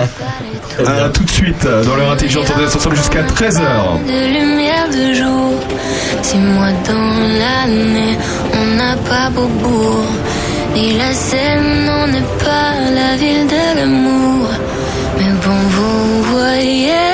[0.86, 2.46] À tout de suite euh, dans leur intelligence.
[2.54, 5.54] On reste ensemble jusqu'à 13 h de lumière de jour.
[6.22, 8.16] Six mois dans l'année,
[8.52, 14.48] on n'a pas Ni la Seine, on n'est pas la ville de l'amour.
[15.18, 17.12] Mais bon, vous voyez.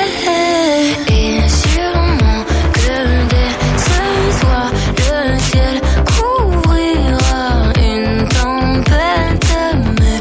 [1.09, 2.41] Et sûrement
[2.73, 2.97] que
[3.31, 3.51] dès
[3.87, 5.75] ce soir, le ciel
[6.13, 7.47] couvrira
[7.93, 9.47] une tempête.
[9.99, 10.19] Mais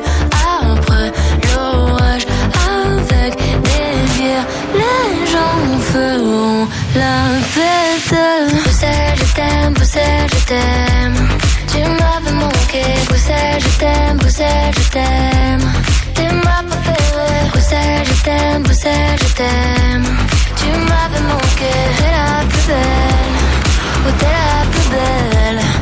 [0.59, 1.13] après
[1.55, 2.27] l'orage,
[2.67, 4.47] avec des bières,
[4.81, 6.67] les gens feront
[6.97, 7.17] la
[7.55, 8.19] fête.
[8.51, 9.75] Bruxelles, je t'aime,
[10.49, 10.94] t'aime.
[13.55, 15.73] Bruxelles, je t'aime, Bruxelles, je t'aime.
[16.15, 20.05] T'es ma préférée, Bruxelles, je t'aime, Bruxelles, je t'aime.
[20.57, 23.37] Tu m'avais manqué, t'es la plus belle,
[24.07, 25.74] oh t'es la plus belle.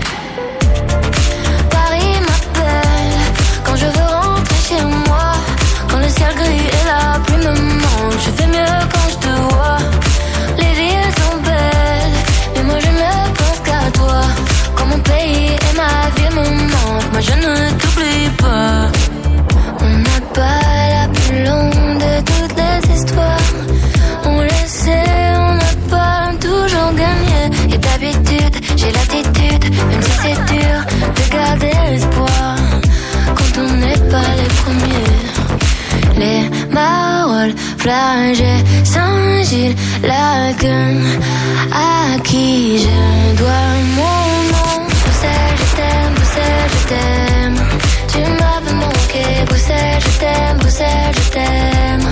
[17.27, 18.91] Je ne t'oublie pas.
[19.81, 20.63] On n'a pas
[20.97, 23.49] la plus longue de toutes les histoires.
[24.25, 25.15] On le sait,
[25.49, 27.41] on n'a pas toujours gagné.
[27.75, 30.77] Et d'habitude, j'ai l'attitude, même si c'est dur,
[31.19, 32.57] de garder l'espoir.
[33.37, 35.21] Quand on n'est pas les premiers.
[36.23, 41.03] Les Marolles, Flagey, Saint-Gilles, Laken,
[41.73, 44.22] à qui je dois mon
[46.93, 47.61] t'aime.
[48.13, 52.07] Tu m'avais manqué, Bruxelles, je t'aime, Bruxelles, je t'aime.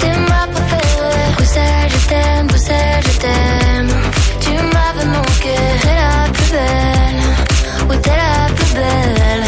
[0.00, 3.90] T'es ma préférée, Bruxelles, je t'aime, Bruxelles, je t'aime.
[4.44, 7.20] Tu m'avais manqué, t'es la plus belle,
[7.88, 9.44] oui t'es la plus belle.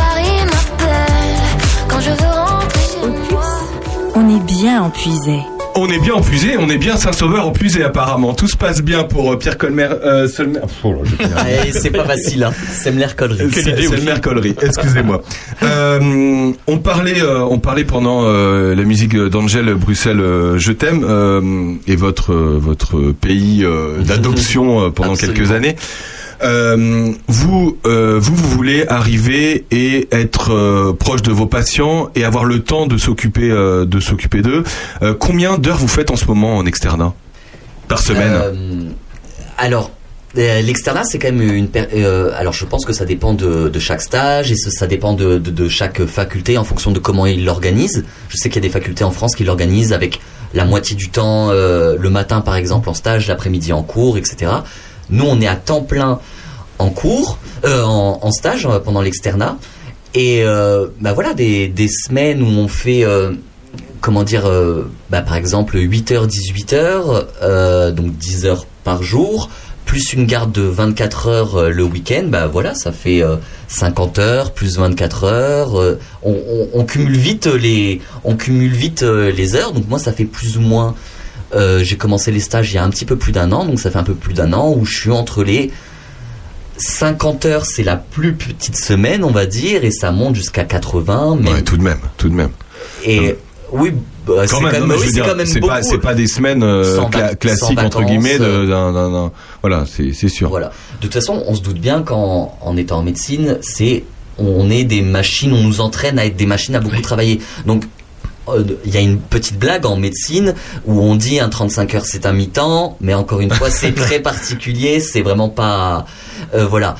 [0.00, 1.42] Paris m'appelle
[1.88, 3.50] quand je veux rentrer chez moi.
[4.14, 5.38] On est bien en puisé.
[5.76, 8.32] On est bien en fusée, on est bien Saint-Sauveur en fusée apparemment.
[8.32, 9.88] Tout se passe bien pour euh, Pierre Colmer.
[10.04, 10.28] Euh,
[10.84, 10.94] Oh.
[11.66, 12.52] Eh, c'est pas facile, hein.
[12.70, 15.22] C'est c'est le mercolerie, excusez-moi.
[15.62, 21.04] Euh, on parlait, euh, on parlait pendant euh, la musique d'Angèle Bruxelles, euh, je t'aime,
[21.08, 25.36] euh, et votre euh, votre pays euh, d'adoption euh, pendant Absolument.
[25.38, 25.76] quelques années.
[26.42, 32.24] Euh, vous, euh, vous, vous voulez arriver et être euh, proche de vos patients et
[32.24, 34.64] avoir le temps de s'occuper de s'occuper d'eux.
[35.18, 37.14] Combien d'heures vous faites en ce moment en externat
[37.88, 38.94] par semaine
[39.56, 39.92] alors,
[40.34, 41.68] l'externat, c'est quand même une.
[42.36, 46.58] alors, je pense que ça dépend de, chaque stage et ça, dépend de, chaque faculté
[46.58, 48.04] en fonction de comment ils l'organisent.
[48.28, 50.20] Je sais qu'il y a des facultés en France qui l'organisent avec
[50.54, 54.50] la moitié du temps le matin, par exemple, en stage, l'après-midi en cours, etc.
[55.10, 56.18] Nous, on est à temps plein
[56.78, 59.58] en cours, euh, en, stage euh, pendant l'externat.
[60.14, 63.04] Et euh, bah voilà, des, des semaines où on fait,
[64.00, 64.48] comment dire,
[65.10, 69.50] bah par exemple 8h, 18h, euh, donc 10 heures par jour,
[69.86, 73.36] plus une garde de 24 heures le week-end, bah voilà, ça fait euh,
[73.68, 75.74] 50 heures, plus 24 heures.
[76.22, 79.72] on, on- on cumule vite les, on cumule vite les heures.
[79.72, 80.94] Donc moi, ça fait plus ou moins.
[81.54, 83.78] Euh, J'ai commencé les stages il y a un petit peu plus d'un an, donc
[83.80, 85.70] ça fait un peu plus d'un an où je suis entre les
[86.76, 91.38] 50 heures, c'est la plus petite semaine, on va dire, et ça monte jusqu'à 80.
[91.40, 92.50] Mais Ouais, tout de même, tout de même.
[93.06, 93.36] Et
[93.70, 93.92] oui,
[94.26, 95.66] bah, c'est Quand quand même, oui, dire, quand même beaucoup.
[95.68, 98.38] pas, c'est pas des semaines euh, cla- classiques entre guillemets.
[98.38, 99.32] De, euh, d'un- d'un- d'un-
[99.62, 100.48] voilà, c'est c'est sûr.
[100.48, 100.68] Voilà.
[100.68, 104.02] De toute façon, on se doute bien qu'en en étant en médecine, c'est
[104.36, 107.40] on est des machines, on nous entraîne à être des machines à beaucoup travailler.
[107.66, 107.84] Donc
[108.84, 110.54] il y a une petite blague en médecine
[110.86, 114.20] où on dit un 35 heures c'est un mi-temps, mais encore une fois c'est très
[114.20, 116.06] particulier, c'est vraiment pas
[116.54, 116.96] euh, voilà.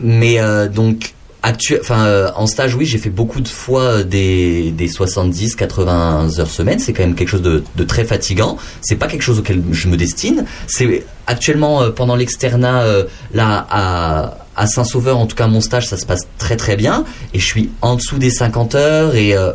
[0.00, 4.04] Mais euh, donc actu- enfin euh, en stage oui j'ai fait beaucoup de fois euh,
[4.04, 6.78] des, des 70 80 heures semaine.
[6.78, 8.56] C'est quand même quelque chose de, de très fatigant.
[8.82, 10.44] C'est pas quelque chose auquel je me destine.
[10.66, 15.86] C'est actuellement euh, pendant l'externat euh, là à à Saint-Sauveur en tout cas mon stage
[15.88, 17.04] ça se passe très très bien.
[17.32, 19.52] Et je suis en dessous des 50 heures et euh,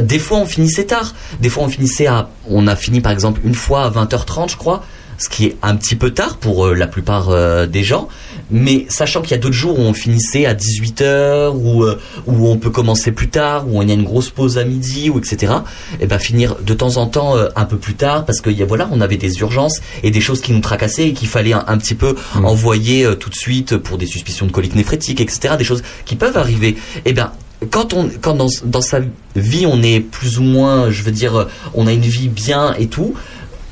[0.00, 1.14] des fois on finissait tard.
[1.40, 4.56] Des fois on finissait à on a fini par exemple une fois à 20h30 je
[4.56, 4.84] crois
[5.18, 8.08] ce qui est un petit peu tard pour euh, la plupart euh, des gens.
[8.50, 12.48] Mais sachant qu'il y a d'autres jours où on finissait à 18h ou euh, où
[12.48, 15.18] on peut commencer plus tard où on y a une grosse pause à midi ou
[15.18, 15.52] etc
[16.00, 18.66] et ben finir de temps en temps un peu plus tard parce que y a,
[18.66, 21.64] voilà on avait des urgences et des choses qui nous tracassaient et qu'il fallait un,
[21.66, 25.54] un petit peu envoyer euh, tout de suite pour des suspicions de colique néphrétique etc
[25.58, 26.76] des choses qui peuvent arriver.
[27.04, 27.32] Et ben
[27.70, 29.00] quand on quand dans, dans sa
[29.36, 32.88] vie on est plus ou moins je veux dire on a une vie bien et
[32.88, 33.14] tout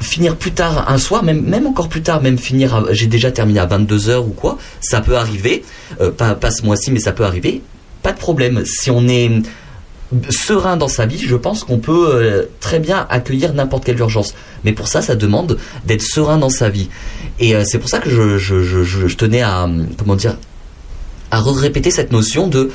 [0.02, 3.66] finir plus tard un soir, même, encore plus tard, même finir, j'ai déjà terminé à
[3.66, 5.64] 22h ou quoi, ça peut arriver,
[6.00, 7.62] euh, pas, pas ce mois-ci, mais ça peut arriver,
[8.02, 8.64] pas de problème.
[8.64, 9.30] Si on est
[10.28, 14.34] serein dans sa vie, je pense qu'on peut euh, très bien accueillir n'importe quelle urgence.
[14.64, 16.88] Mais pour ça, ça demande d'être serein dans sa vie.
[17.38, 20.36] Et euh, c'est pour ça que je, tenais à, comment dire,
[21.30, 22.70] à répéter cette notion de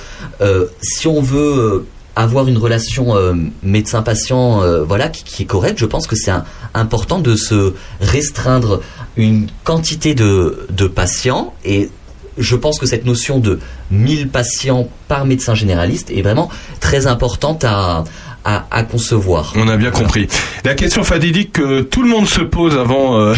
[0.82, 1.86] si on veut
[2.24, 6.32] avoir une relation euh, médecin-patient euh, voilà qui, qui est correcte je pense que c'est
[6.74, 8.82] important de se restreindre
[9.16, 11.90] une quantité de, de patients et
[12.38, 13.60] je pense que cette notion de
[13.92, 16.50] 1000 patients par médecin généraliste est vraiment
[16.80, 18.04] très importante à,
[18.46, 19.54] à, à concevoir.
[19.56, 20.28] On a bien compris.
[20.64, 23.34] La question fatidique que tout le monde se pose avant, euh,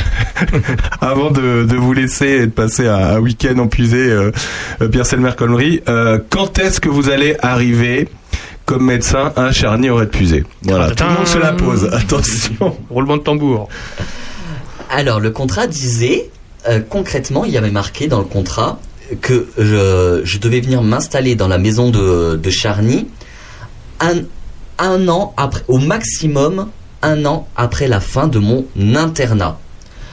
[1.02, 4.32] avant de, de vous laisser et de passer un, un week-end épuisé, euh,
[4.92, 5.82] Pierre Selmer Connery.
[5.88, 8.08] Euh, quand est-ce que vous allez arriver
[8.70, 11.90] comme médecin à Charny aurait puisé Voilà, tout le monde se la pose.
[11.92, 12.78] Attention.
[12.92, 13.68] Roulement de tambour.
[14.92, 16.30] Alors, le contrat disait,
[16.70, 18.80] euh, concrètement, il y avait marqué dans le contrat
[19.22, 23.08] que je, je devais venir m'installer dans la maison de, de Charny
[24.02, 24.18] un,
[24.78, 26.68] un an après, au maximum
[27.02, 29.58] un an après la fin de mon internat.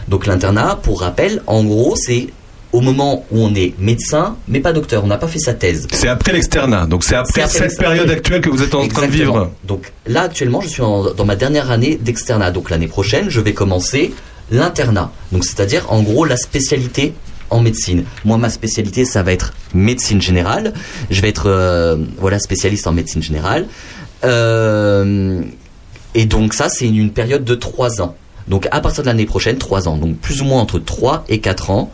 [0.08, 2.28] Donc l'internat, pour rappel, en gros, c'est
[2.76, 5.86] au moment où on est médecin, mais pas docteur, on n'a pas fait sa thèse.
[5.92, 9.12] C'est après l'externat, donc c'est après, cette période actuelle que vous êtes en train de
[9.12, 9.50] vivre.
[9.64, 12.50] Donc là actuellement, je suis en- dans ma dernière année d'externat.
[12.50, 14.12] Donc l'année prochaine, je vais commencer
[14.50, 15.10] l'internat.
[15.32, 17.14] Donc c'est-à-dire en gros la spécialité
[17.48, 18.04] en médecine.
[18.24, 20.74] Moi, ma spécialité, ça va être médecine générale.
[21.10, 23.66] Je vais être euh, voilà spécialiste en médecine générale.
[24.24, 25.40] Euh,
[26.14, 28.14] et donc ça, c'est une, une période de trois ans.
[28.48, 29.96] Donc à partir de l'année prochaine, trois ans.
[29.96, 31.90] Donc plus ou moins entre 3 et 4 ans,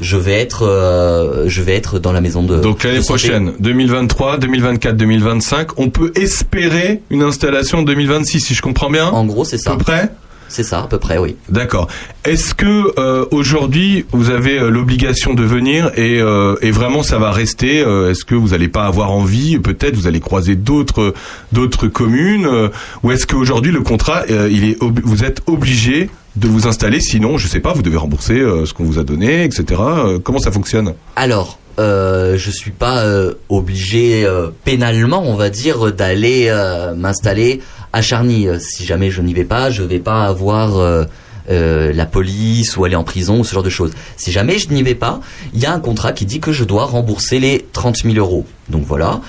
[0.00, 2.58] je vais être, euh, je vais être dans la maison de.
[2.58, 8.62] Donc l'année prochaine, 2023, 2024, 2025, on peut espérer une installation en 2026, si je
[8.62, 9.06] comprends bien.
[9.06, 9.72] En gros, c'est ça.
[9.72, 10.10] À peu près?
[10.48, 11.36] C'est ça, à peu près, oui.
[11.48, 11.88] D'accord.
[12.24, 17.18] Est-ce que euh, aujourd'hui vous avez euh, l'obligation de venir et, euh, et vraiment ça
[17.18, 21.14] va rester euh, Est-ce que vous n'allez pas avoir envie Peut-être vous allez croiser d'autres
[21.52, 22.68] d'autres communes euh,
[23.02, 27.38] Ou est-ce qu'aujourd'hui le contrat euh, il est vous êtes obligé de vous installer Sinon,
[27.38, 29.80] je sais pas, vous devez rembourser euh, ce qu'on vous a donné, etc.
[29.80, 30.94] Euh, comment ça fonctionne?
[31.16, 34.26] Alors, euh, je suis pas euh, obligé
[34.64, 36.52] pénalement, on va dire, d'aller
[36.96, 37.60] m'installer
[37.92, 38.48] à Charny.
[38.58, 41.06] Si jamais je n'y vais pas, je vais pas avoir
[41.48, 43.92] la police ou aller en prison ou ce genre de choses.
[44.16, 45.20] Si jamais je n'y vais pas,
[45.52, 48.44] il y a un contrat qui dit que je dois rembourser les 30 000 euros.
[48.68, 49.20] Donc voilà.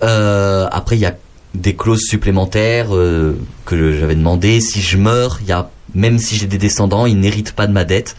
[0.00, 1.16] Après, il y a
[1.54, 2.88] des clauses supplémentaires
[3.64, 4.60] que j'avais demandé.
[4.60, 7.72] Si je meurs, il y a même si j'ai des descendants, ils n'héritent pas de
[7.72, 8.16] ma dette.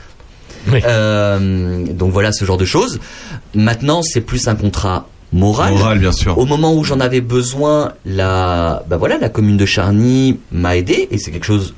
[0.73, 2.99] Euh, donc voilà ce genre de choses.
[3.53, 5.73] Maintenant, c'est plus un contrat moral.
[5.73, 6.37] Moral, bien sûr.
[6.37, 11.07] Au moment où j'en avais besoin, la, bah voilà, la commune de Charny m'a aidé
[11.11, 11.75] et c'est quelque chose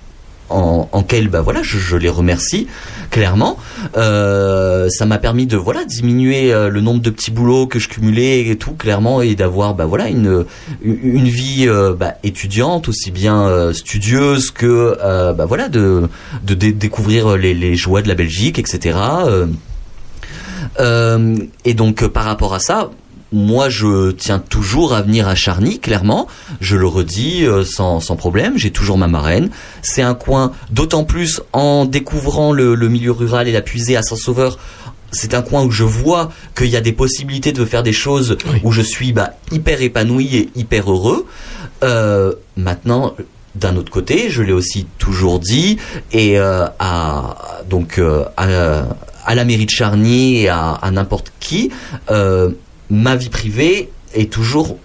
[0.50, 2.68] en, en quel, bah voilà, je, les remercie
[3.10, 3.58] clairement.
[3.96, 7.88] Euh, ça m'a permis de voilà diminuer euh, le nombre de petits boulots que je
[7.90, 10.46] cumulais et tout clairement et d'avoir bah voilà une
[10.84, 14.98] une vie euh, bah, étudiante aussi bien studieuse que
[15.34, 16.08] bah voilà de
[16.44, 18.98] de dé- découvrir les, les joies de la Belgique etc.
[21.66, 22.90] Et donc par rapport à ça,
[23.32, 26.28] moi je tiens toujours à venir à Charny, clairement.
[26.62, 28.58] Je le redis euh, sans, sans problème.
[28.58, 29.50] J'ai toujours ma marraine.
[29.82, 34.02] C'est un coin, d'autant plus en découvrant le, le milieu rural et la puisée à
[34.02, 34.58] Saint-Sauveur.
[35.12, 38.38] c'est un coin où je vois qu'il y a des possibilités de faire des choses
[38.64, 41.26] où je suis bah, hyper épanoui et hyper heureux.
[41.84, 43.16] Euh, maintenant,
[43.56, 45.78] d'un autre côté, je l'ai aussi toujours dit,
[46.12, 48.00] et euh, à donc
[48.38, 48.86] à,
[49.26, 51.70] à la mairie de Charny et à, à n'importe qui,
[52.10, 52.52] euh,
[52.90, 54.78] ma vie privée est toujours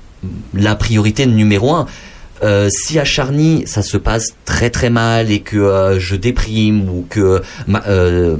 [0.54, 1.86] la priorité numéro un.
[2.42, 6.88] Euh, si à Charny ça se passe très très mal et que euh, je déprime
[6.88, 8.36] ou que ma, euh,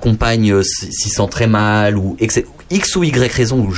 [0.00, 3.74] compagne s'y sent très mal ou X ou Y raison ou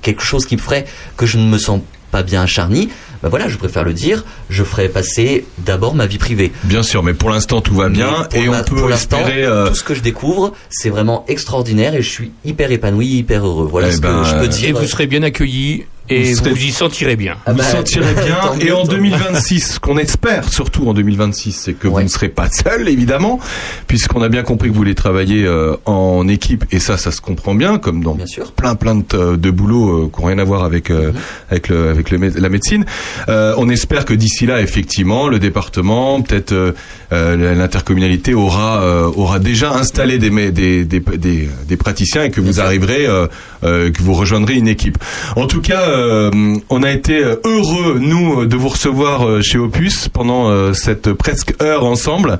[0.00, 0.86] quelque chose qui me ferait
[1.18, 2.88] que je ne me sens pas bien à Charny,
[3.26, 6.52] ben voilà, je préfère le dire, je ferai passer d'abord ma vie privée.
[6.62, 9.42] Bien sûr, mais pour l'instant tout va bien et on peut pour espérer.
[9.42, 13.44] euh, tout ce que je découvre, c'est vraiment extraordinaire et je suis hyper épanoui, hyper
[13.44, 13.66] heureux.
[13.68, 14.68] Voilà Eh ce ben, que je peux euh, dire.
[14.68, 17.34] Et vous serez bien accueillis et Vous vous, y sentirez bien.
[17.46, 18.38] Ah vous bah, sentirez bien.
[18.60, 19.10] Et en tant mieux.
[19.10, 23.40] 2026, ce qu'on espère surtout en 2026, c'est que vous ne serez pas seul, évidemment,
[23.88, 26.64] puisqu'on a bien compris que vous voulez travailler euh, en équipe.
[26.70, 28.52] Et ça, ça se comprend bien, comme dans Bien sûr.
[28.52, 31.10] plein plein de, de boulots euh, qui n'ont rien à voir avec euh,
[31.50, 32.84] avec le avec le, mé- la médecine.
[33.28, 36.72] Euh, on espère que d'ici là, effectivement, le département, peut-être euh,
[37.12, 42.40] euh, l'intercommunalité aura euh, aura déjà installé des, des, des des des praticiens et que
[42.40, 43.26] vous arriverez euh,
[43.64, 44.98] euh, que vous rejoindrez une équipe.
[45.36, 46.30] En tout cas, euh,
[46.70, 52.38] on a été heureux nous de vous recevoir chez Opus pendant cette presque heure ensemble.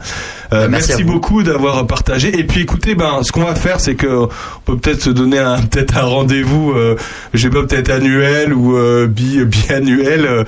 [0.52, 2.38] Merci beaucoup d'avoir partagé.
[2.38, 4.28] Et puis écoutez, ben ce qu'on va faire, c'est que on
[4.64, 6.96] peut peut-être se donner un peut-être un rendez-vous, euh,
[7.34, 10.44] je sais pas peut-être annuel ou euh, bi biannuel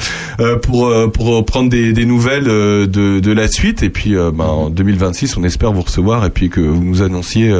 [0.62, 3.82] pour euh, pour prendre des, nouvelles euh, de la suite.
[3.82, 7.02] Et puis euh, ben, en 2026, on espère vous recevoir et puis que vous nous
[7.02, 7.52] annonciez.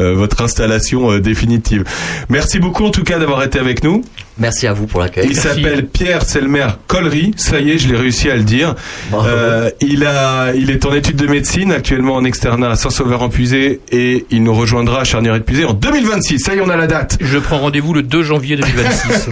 [0.00, 1.84] Euh, votre installation euh, définitive.
[2.28, 4.02] Merci beaucoup en tout cas d'avoir été avec nous.
[4.38, 5.26] Merci à vous pour l'accueil.
[5.28, 7.32] Il s'appelle Pierre Selmer Collery.
[7.36, 8.74] Ça y est, je l'ai réussi à le dire.
[9.12, 14.24] Euh, il a, il est en études de médecine, actuellement en externat à Saint-Sauveur-en-Puisé et
[14.30, 16.38] il nous rejoindra à Charnières-et-Puisé en 2026.
[16.38, 17.18] Ça y est, on a la date.
[17.20, 19.30] Je prends rendez-vous le 2 janvier 2026.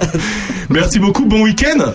[0.70, 1.92] Merci beaucoup, bon week-end.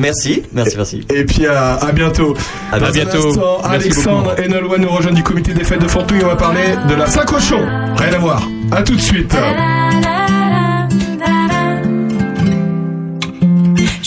[0.00, 1.06] Merci, merci, merci.
[1.14, 2.34] Et puis à, à bientôt.
[2.72, 3.28] À Dans un bientôt.
[3.28, 6.20] instant, Merci Alexandre et Nolwenn nous rejoignent du comité des fêtes de Fontouille.
[6.24, 7.60] On va parler de la Saint-Cochon.
[7.96, 8.48] Rien à voir.
[8.72, 9.34] À tout de suite.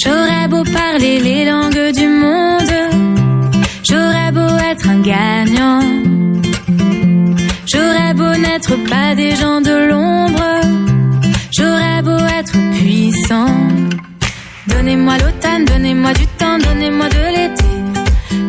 [0.04, 2.74] J'aurais beau parler les langues du monde,
[3.90, 5.80] j'aurais beau être un gagnant.
[7.72, 10.44] J'aurais beau n'être pas des gens de l'ombre,
[11.58, 13.48] j'aurais beau être puissant.
[14.68, 17.64] Donnez-moi l'automne, donnez-moi du temps, donnez-moi de l'été.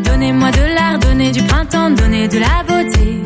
[0.05, 3.21] Donnez-moi de l'art, donnez du printemps, donnez de la beauté.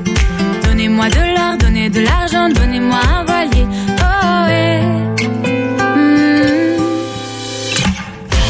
[0.64, 3.66] Donnez-moi de l'or, donnez de l'argent, donnez-moi un voilier.
[4.00, 4.80] Oh, eh.
[5.96, 6.78] Hmm.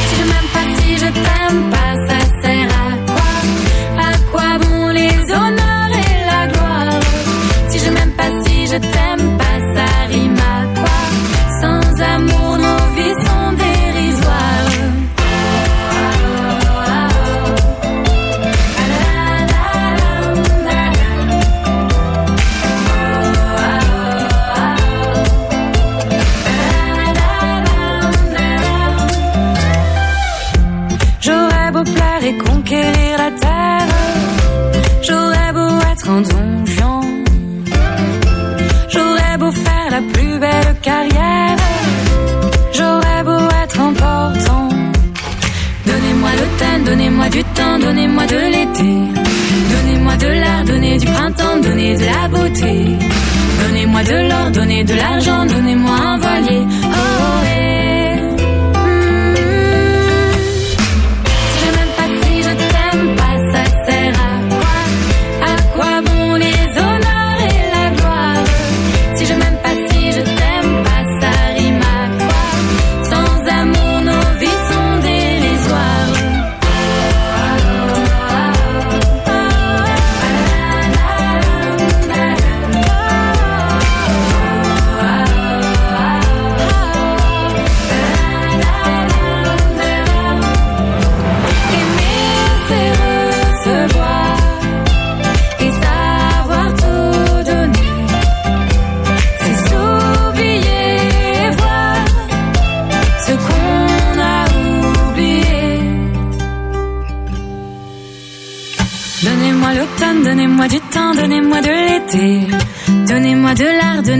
[0.06, 2.07] Si je m'aime pas, si je t'aime pas,
[47.28, 49.22] donnez-moi du temps, donnez-moi de l'été.
[49.72, 52.96] Donnez-moi de l'art, donnez du printemps, donnez de la beauté.
[53.60, 56.62] Donnez-moi de l'or, donnez de l'argent, donnez-moi un voilier.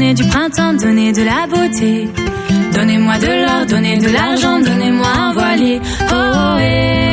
[0.08, 2.08] Donnez du printemps, donnez de la beauté.
[2.72, 5.80] Donnez-moi de l'or, donnez de l'argent, donnez-moi un voilier.
[6.10, 7.07] Oh, eh, eh.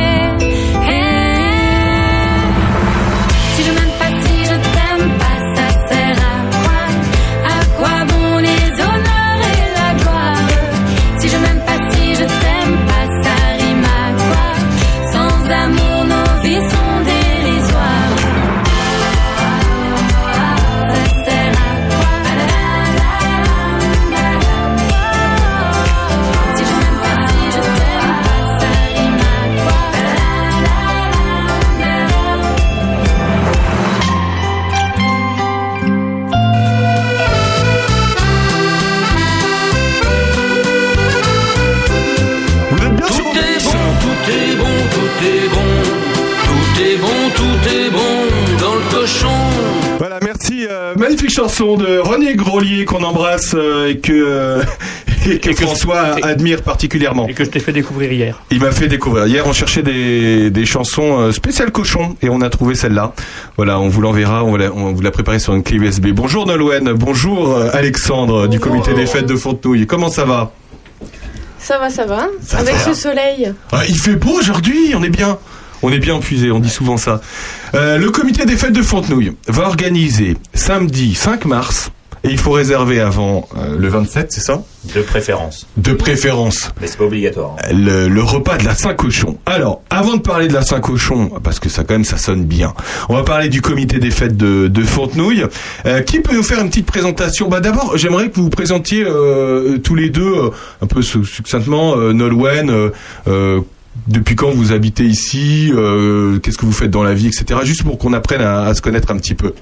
[51.36, 54.64] Chanson de René Grolier qu'on embrasse euh, et que, euh,
[55.30, 57.28] et que Et que- François admire particulièrement.
[57.28, 58.42] Et que je t'ai fait découvrir hier.
[58.52, 59.28] Il m'a fait découvrir.
[59.28, 63.14] Hier, on cherchait des, des chansons euh, spéciales cochon et on a trouvé celle-là.
[63.58, 66.08] Voilà, on vous l'enverra, on, vous l'a préparée sur une clé USB.
[66.14, 69.86] Bonjour Nolwenn, bonjour Alexandre du comité des fêtes de Fontenoy.
[69.88, 70.52] Comment ça va?
[71.60, 72.28] Ça va, ça va.
[72.42, 72.80] Ça Avec va.
[72.80, 73.52] ce soleil.
[73.72, 75.38] Ah, Il fait beau aujourd'hui, on est bien.
[75.88, 77.22] On est bien puisé, on dit souvent ça.
[77.76, 81.92] Euh, le comité des fêtes de Fontenoy va organiser samedi 5 mars,
[82.24, 84.64] et il faut réserver avant euh, le 27, c'est ça?
[84.96, 85.68] De préférence.
[85.78, 86.72] De préférence.
[86.82, 87.56] Mais c'est pas obligatoire.
[87.60, 87.68] hein.
[87.72, 89.38] le, le repas de la Saint-Cochon.
[89.46, 92.74] Alors, avant de parler de la Saint-Cochon, parce que ça quand même ça sonne bien,
[93.10, 95.46] on va parler du comité des fêtes de, de Fontenouille.
[95.86, 97.48] Euh, qui peut nous faire une petite présentation?
[97.48, 100.34] Bah d'abord, j'aimerais que vous vous présentiez euh, tous les deux
[100.82, 102.90] un peu su- succinctement Nolwenn.
[104.08, 107.60] Depuis quand vous habitez ici euh, Qu'est-ce que vous faites dans la vie, etc.
[107.64, 109.54] Juste pour qu'on apprenne à, à se connaître un petit peu.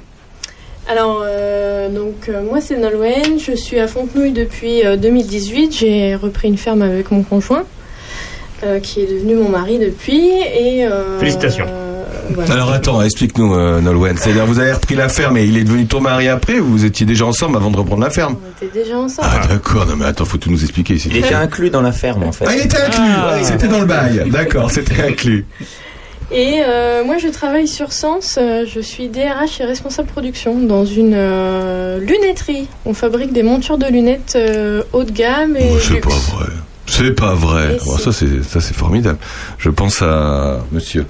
[0.88, 3.40] Alors, euh, donc, euh, moi, c'est Nolwenn.
[3.40, 5.74] Je suis à Fontenouille depuis euh, 2018.
[5.78, 7.64] J'ai repris une ferme avec mon conjoint,
[8.64, 10.30] euh, qui est devenu mon mari depuis.
[10.30, 11.66] Et, euh, Félicitations.
[12.50, 14.18] Alors attends, explique-nous euh, Nolwenn.
[14.18, 16.86] C'est-à-dire vous avez repris la ferme et il est devenu ton mari après ou vous
[16.86, 18.38] étiez déjà ensemble avant de reprendre la ferme?
[18.44, 19.28] On était déjà ensemble.
[19.32, 21.10] Ah d'accord, non mais attends, faut tout nous expliquer ici.
[21.12, 22.46] Il était inclus dans la ferme en fait.
[22.48, 23.34] Ah, il était inclus, Ah.
[23.36, 24.24] ouais, c'était dans le bail.
[24.30, 25.46] D'accord, c'était inclus.
[26.32, 28.40] Et euh, moi, je travaille sur Sens.
[28.42, 32.68] euh, je suis DRH et responsable production dans une euh, lunetterie.
[32.86, 36.48] On fabrique des montures de lunettes euh, haut de gamme et Oh, c'est pas vrai.
[36.86, 37.78] C'est pas vrai.
[38.00, 39.18] Ça c'est ça c'est formidable.
[39.58, 41.06] Je pense à monsieur.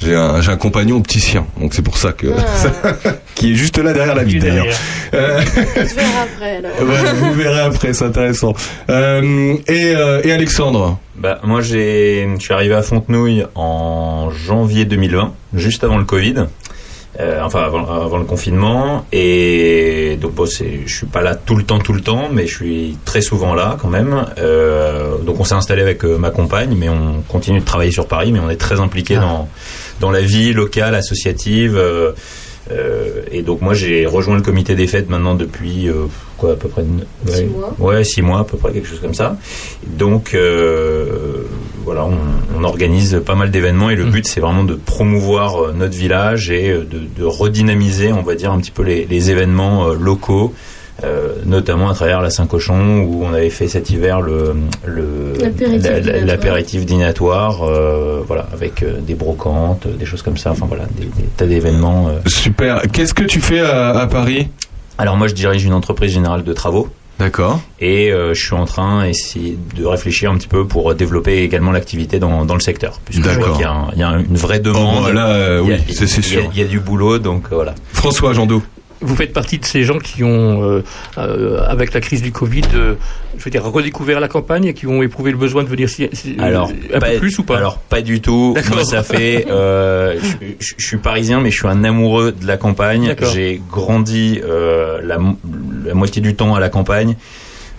[0.00, 3.10] J'ai un j'ai un compagnon opticien, donc c'est pour ça que Ah.
[3.34, 4.66] qui est juste là derrière la vitre d'ailleurs.
[5.14, 6.60] Euh, verra après.
[6.80, 8.52] ouais, vous verrez après, c'est intéressant.
[8.90, 10.98] Euh, et euh, et Alexandre.
[11.14, 16.46] Bah, moi, j'ai, je suis arrivé à Fontenouille en janvier 2020, juste avant le Covid.
[17.20, 19.04] Euh, enfin, avant, avant le confinement.
[19.12, 22.54] Et donc, bon, je suis pas là tout le temps, tout le temps, mais je
[22.56, 24.24] suis très souvent là quand même.
[24.38, 28.06] Euh, donc, on s'est installé avec euh, ma compagne, mais on continue de travailler sur
[28.06, 29.46] Paris, mais on est très impliqué dans,
[30.00, 31.76] dans la vie locale, associative.
[31.76, 32.12] euh,
[32.70, 36.04] euh, et donc moi j'ai rejoint le comité des fêtes maintenant depuis euh,
[36.38, 37.74] quoi à peu près ouais, Six mois.
[37.80, 39.36] ouais six mois à peu près quelque chose comme ça
[39.84, 41.41] donc euh,
[41.84, 42.16] voilà on,
[42.58, 46.50] on organise pas mal d'événements et le but c'est vraiment de promouvoir euh, notre village
[46.50, 49.94] et euh, de, de redynamiser on va dire un petit peu les, les événements euh,
[49.98, 50.54] locaux
[51.04, 54.54] euh, notamment à travers la Saint-Cochon où on avait fait cet hiver le
[54.86, 56.26] le- L'apéritif la- la- dînatoire.
[56.26, 61.06] l'apéritif dînatoire euh, voilà avec euh, des brocantes des choses comme ça enfin voilà des,
[61.06, 62.18] des tas d'événements euh.
[62.26, 62.82] Super.
[62.92, 64.48] Qu'est-ce que tu fais à, à Paris?
[64.98, 66.88] Alors moi je dirige une entreprise générale de travaux
[67.18, 67.60] D'accord.
[67.80, 71.70] et euh, je suis en train essayer de réfléchir un petit peu pour développer également
[71.70, 73.52] l'activité dans, dans le secteur puisque je vois D'accord.
[73.56, 75.72] qu'il y a, un- il y a une vraie Oh, demande voilà, euh, Il y
[75.74, 76.50] a- oui, c'est c'est il y a- sûr.
[76.54, 78.62] il y a du boulot donc euh, voilà François Jandot.
[79.02, 80.82] Vous faites partie de ces gens qui ont, euh,
[81.18, 82.94] euh, avec la crise du Covid, euh,
[83.36, 86.08] je veux dire, redécouvert la campagne et qui ont éprouvé le besoin de venir si,
[86.12, 87.56] si- Alors, un pas, peu plus ou pas?
[87.58, 88.54] Alors, pas du tout.
[88.72, 89.46] Moi, ça fait.
[89.50, 90.18] euh,
[90.60, 93.14] je, suis parisien, mais je suis un amoureux de la campagne.
[93.32, 95.18] J'ai grandi euh, la,
[95.84, 97.16] la moitié du temps à la campagne.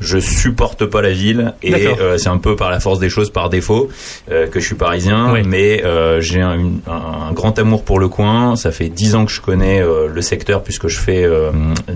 [0.01, 3.29] Je supporte pas la ville et euh, c'est un peu par la force des choses,
[3.29, 3.89] par défaut,
[4.31, 5.31] euh, que je suis parisien.
[5.33, 5.41] Oui.
[5.45, 8.55] Mais euh, j'ai un, un grand amour pour le coin.
[8.55, 11.51] Ça fait dix ans que je connais euh, le secteur puisque je fais euh,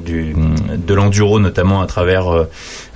[0.06, 0.36] du,
[0.76, 2.48] de l'enduro notamment à travers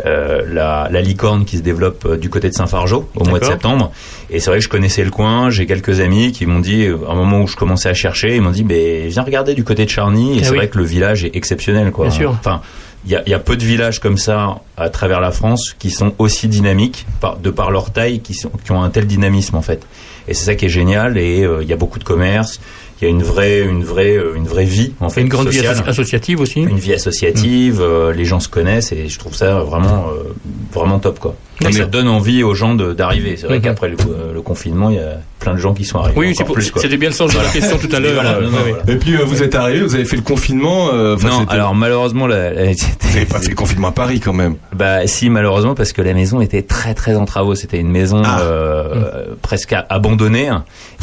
[0.06, 3.92] la, la licorne qui se développe du côté de Saint-Fargeau au mois de septembre.
[4.30, 5.50] Et c'est vrai que je connaissais le coin.
[5.50, 8.42] J'ai quelques amis qui m'ont dit, à un moment où je commençais à chercher, ils
[8.42, 10.38] m'ont dit, ben viens regarder du côté de Charny.
[10.38, 10.58] Et Ah c'est oui.
[10.58, 12.08] vrai que le village est exceptionnel, quoi.
[12.08, 12.32] Bien sûr.
[12.32, 12.62] Enfin,
[13.06, 15.76] il y a, il y a peu de villages comme ça à travers la France
[15.80, 19.08] qui sont aussi dynamiques par, de par leur taille, qui, sont, qui ont un tel
[19.08, 19.82] dynamisme en fait.
[20.28, 21.18] Et c'est ça qui est génial.
[21.18, 22.60] Et euh, il y a beaucoup de commerce.
[23.02, 25.22] Il y a une vraie, une vraie, euh, une vraie vie en fait.
[25.22, 25.84] Une grande vie sociale.
[25.88, 26.60] associative aussi.
[26.62, 27.82] Une vie associative.
[27.82, 30.36] euh, les gens se connaissent et je trouve ça vraiment, euh,
[30.72, 31.36] vraiment top quoi.
[31.70, 33.36] Mais- ça donne envie aux gens de- d'arriver.
[33.38, 33.64] C'est vrai Mhm.
[33.64, 36.18] qu'après le, euh, le confinement, il y a plein de gens qui sont arrivés.
[36.20, 36.36] Oui,
[36.76, 38.14] c'était bien le sens de la question tout à l'heure.
[38.14, 38.78] Voilà, Euh, voilà.
[38.88, 40.90] Et puis euh, vous êtes arrivé, vous avez fait le confinement.
[40.94, 44.34] euh, non, alors malheureusement, la, la- vous n'avez pas fait le confinement à Paris quand
[44.34, 44.56] même.
[44.76, 47.56] bah si malheureusement parce que la maison était très très en travaux.
[47.56, 48.40] C'était une maison Ah.
[48.42, 50.50] euh, euh, presque a- abandonnée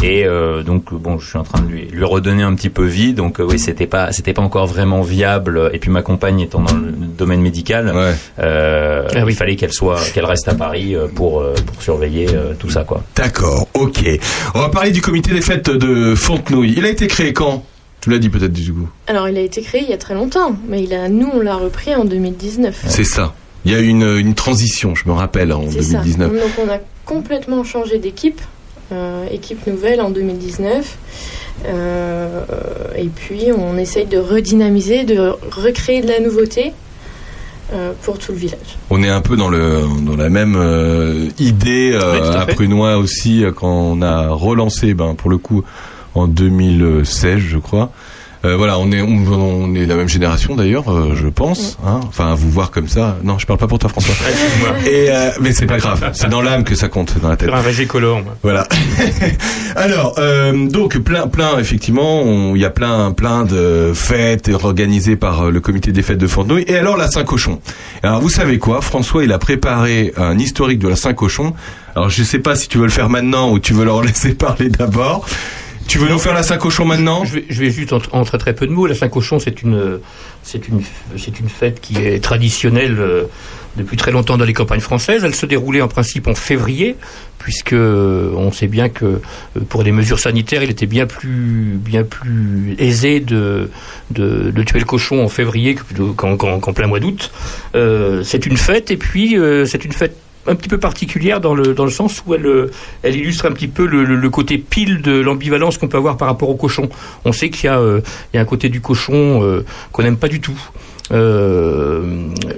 [0.03, 2.85] et euh, donc bon, je suis en train de lui, lui redonner un petit peu
[2.85, 3.13] vie.
[3.15, 5.71] Donc euh, oui, c'était pas c'était pas encore vraiment viable.
[5.73, 8.15] Et puis ma compagne étant dans le domaine médical, Ouais.
[8.41, 9.33] euh, Ah oui.
[9.33, 12.71] il fallait qu'elle soit qu'elle reste à Paris euh, pour euh, pour surveiller euh, tout
[12.71, 13.03] ça quoi.
[13.15, 14.05] D'accord, ok.
[14.55, 16.75] On va parler du comité des fêtes de Fontenouille.
[16.77, 17.65] Il a été créé quand?
[18.01, 18.89] Tu l'as dit peut-être du coup.
[19.09, 21.41] Alors, il a été créé il y a très longtemps, mais il a, nous, on
[21.41, 22.85] l'a repris en 2019.
[22.87, 23.35] C'est ça.
[23.65, 25.99] Il y a eu une, une transition, je me rappelle, en C'est ça.
[25.99, 26.33] 2019.
[26.33, 28.41] Donc, on a complètement changé d'équipe.
[28.93, 30.97] euh, équipe nouvelle en 2019.
[31.67, 32.41] Euh,
[32.97, 36.73] et puis on essaye de redynamiser, de recréer de la nouveauté
[38.03, 38.79] pour tout le village.
[38.91, 42.47] On est un peu dans le dans la même euh, idée euh, Oui, à.
[42.47, 45.63] Prunois aussi euh, quand on a relancé ben pour le coup
[46.15, 47.91] en 2016 je crois.
[48.45, 51.79] Euh, voilà, on est on, on est la même génération d'ailleurs, euh, je pense.
[51.85, 53.17] Hein enfin, à vous voir comme ça.
[53.25, 54.15] Non, je parle pas pour toi, François.
[54.87, 56.11] Et euh, mais c'est pas grave.
[56.13, 57.51] C'est dans l'âme que ça compte, dans la tête.
[57.53, 58.23] Un color.
[58.43, 58.67] Voilà.
[59.77, 65.43] Alors, euh, donc plein, plein, effectivement, il y a plein, plein de fêtes organisées par
[65.43, 66.65] euh, le comité des fêtes de Fontenoy.
[66.67, 67.61] Et alors la Saint-Cochon.
[68.03, 71.55] Alors vous savez quoi, François, il a préparé un historique de la Saint-Cochon.
[71.95, 74.35] Alors je sais pas si tu veux le faire maintenant ou tu veux leur laisser
[74.35, 75.27] parler d'abord.
[75.89, 78.37] Tu veux nous faire la Saint-Cochon maintenant Je vais, je vais juste en, en très
[78.37, 78.87] très peu de mots.
[78.87, 80.01] La Saint-Cochon, c'est une,
[80.43, 80.83] c'est une,
[81.17, 83.25] c'est une fête qui est traditionnelle euh,
[83.77, 85.25] depuis très longtemps dans les campagnes françaises.
[85.25, 86.95] Elle se déroulait en principe en février,
[87.39, 89.21] puisque euh, on sait bien que euh,
[89.71, 93.71] pour des mesures sanitaires, il était bien plus, bien plus aisé de,
[94.11, 95.75] de, de tuer le cochon en février
[96.17, 97.33] qu'en, plein mois d'août.
[97.73, 100.17] C'est une fête, et puis c'est une fête
[100.49, 102.71] un petit peu particulière dans le, dans le sens où elle, euh,
[103.03, 106.49] elle illustre un petit peu le, côté pile de l'ambivalence qu'on peut avoir par rapport
[106.49, 106.89] au cochon.
[107.25, 108.01] On sait qu'il y, a, euh,
[108.35, 110.59] un côté du cochon euh, qu'on n'aime pas du tout.
[111.11, 112.03] Euh,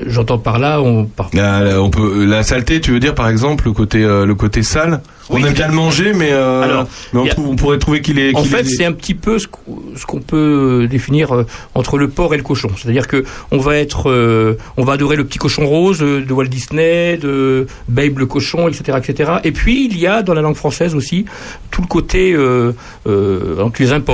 [0.06, 3.66] J'entends par là, on, par- la- on peut, la saleté, tu veux dire par exemple
[3.66, 5.02] le côté, euh, le côté sale.
[5.28, 8.00] on aime bien le manger, mais, euh, Alors, mais on, a- trouve- on pourrait trouver
[8.00, 8.34] qu'il est.
[8.34, 11.46] En qu'il fait, est- c'est un petit peu ce qu'on peut définir euh,
[11.76, 12.70] entre le porc et le cochon.
[12.76, 16.46] C'est-à-dire que on va être, euh, on va adorer le petit cochon rose de Walt
[16.48, 19.32] Disney, de Babe le cochon, etc., etc.
[19.44, 21.24] Et puis il y a dans la langue française aussi
[21.70, 22.72] tout le côté, euh,
[23.06, 24.10] euh, par exemple,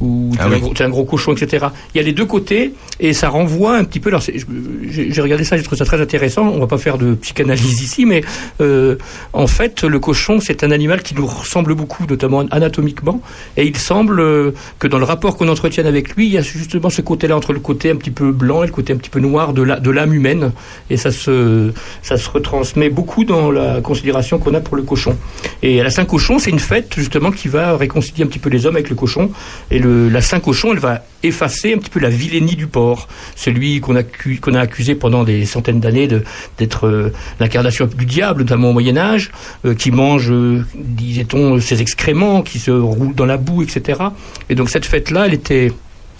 [0.00, 0.56] ou tu, Ah es oui.
[0.56, 1.66] un gros, tu es un gros cochon, etc.
[1.94, 4.10] Il y a les deux côtés et ça renvoie un petit peu.
[4.10, 6.42] Alors, j'ai regardé ça, j'ai trouvé ça très intéressant.
[6.48, 8.22] On va pas faire de psychanalyse ici, mais
[8.60, 8.96] euh,
[9.32, 13.20] en fait, le cochon, c'est un animal qui nous ressemble beaucoup, notamment anatomiquement,
[13.56, 16.42] et il semble euh, que dans le rapport qu'on entretienne avec lui, il y a
[16.42, 19.10] justement ce côté-là entre le côté un petit peu blanc et le côté un petit
[19.10, 20.52] peu noir de la- de l'âme humaine,
[20.90, 21.72] et ça se
[22.02, 25.16] ça se retransmet beaucoup dans la considération qu'on a pour le cochon.
[25.62, 28.76] Et la Saint-Cochon, c'est une fête justement qui va réconcilier un petit peu les hommes
[28.76, 29.30] avec le cochon.
[29.70, 33.08] Et le, la Saint-Cochon, elle va effacer un petit peu la vilainie du porc.
[33.34, 36.22] Celui qu'on a, accu- qu'on a accusé pendant des centaines d'années de-
[36.58, 39.30] d'être euh, l'incarnation du diable, notamment au Moyen-Âge,
[39.64, 44.00] euh, qui mange, euh, disait-on, ses excréments, qui se roule dans la boue, etc.
[44.48, 45.72] Et donc cette fête-là, elle était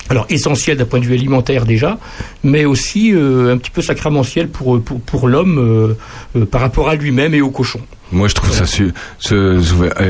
[0.09, 1.99] alors essentielle d'un point de vue alimentaire déjà,
[2.45, 5.95] mais aussi euh, un petit peu sacramentielle pour, pour, pour l'homme euh,
[6.41, 7.81] euh, par rapport à lui-même et au cochon.
[8.13, 8.93] Moi, je trouve ça su-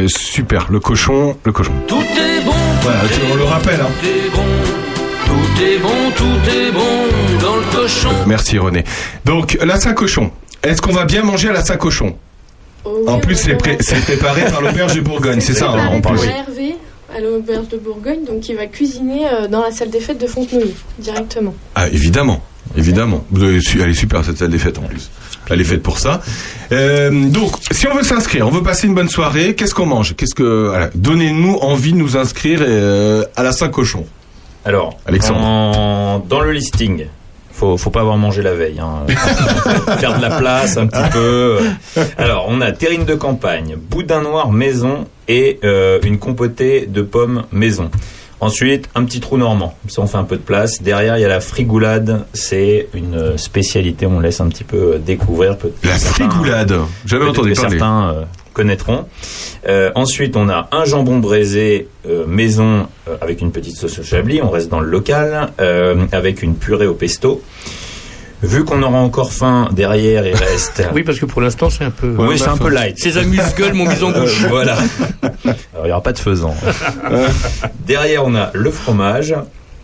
[0.07, 0.67] super.
[0.71, 1.73] Le cochon, le cochon.
[1.89, 2.53] Tout est bon,
[2.87, 3.81] Voilà, tu- on le rappelle.
[3.81, 3.91] Hein.
[4.01, 4.45] tout est bon,
[5.27, 8.11] tout est bon, tout est bon dans le cochon.
[8.27, 8.85] Merci René.
[9.25, 10.31] Donc la Saint-Cochon.
[10.63, 12.17] Est-ce qu'on va bien manger à la Saint-Cochon
[12.85, 16.17] En plus, c'est pré- c'est préparé par l'auberge de Bourgogne, c'est ça hein, en Préparé
[16.19, 16.29] plus.
[16.29, 16.77] par Hervé
[17.17, 20.27] à l'auberge de Bourgogne, donc qui va cuisiner euh, dans la salle des fêtes de
[20.27, 21.55] Fontenouille directement.
[21.75, 22.41] Ah évidemment,
[22.77, 23.25] évidemment.
[23.35, 25.11] Elle est super cette salle des fêtes en plus.
[25.51, 26.21] Elle est faite pour ça.
[26.73, 30.15] Euh, donc, si on veut s'inscrire, on veut passer une bonne soirée, qu'est-ce qu'on mange?
[30.17, 34.05] Qu'est-ce que voilà, Donnez-nous envie de nous inscrire euh, à la Saint-Cochon.
[34.65, 35.41] Alors, Alexandre.
[35.41, 37.07] en- dans le listing,
[37.53, 38.81] faut, faut pas avoir mangé la veille.
[38.81, 39.07] Hein.
[39.99, 41.59] Faire de la place un petit peu.
[42.19, 47.45] Alors, on a terrine de campagne, boudin noir maison et euh, une compotée de pommes
[47.53, 47.91] maison.
[48.41, 49.75] Ensuite, un petit trou normand.
[49.89, 50.83] Ça, on fait un peu de place.
[50.83, 52.25] Derrière, il y a la frigoulade.
[52.35, 54.07] C'est une spécialité.
[54.07, 55.57] On laisse un petit peu euh, découvrir.
[55.57, 56.69] Peut- La certains- frigoulade.
[57.09, 57.79] Peut-être entendu que parler.
[57.79, 58.23] Certains euh,
[58.53, 59.07] connaîtront.
[59.69, 64.03] Euh, ensuite, on a un jambon braisé euh, maison euh, avec une petite sauce au
[64.03, 64.41] chablis.
[64.43, 67.43] On reste dans le local euh, avec une purée au pesto.
[68.43, 70.83] Vu qu'on aura encore faim, derrière il reste.
[70.95, 72.15] Oui, parce que pour l'instant, c'est un peu.
[72.19, 72.99] oui, c'est un peu light.
[72.99, 74.43] Ces amuse-gueules m'ont mis en bouche.
[74.45, 74.77] Euh, voilà.
[75.45, 76.55] Alors, il n'y aura pas de faisan.
[77.87, 79.35] Derrière, on a le fromage,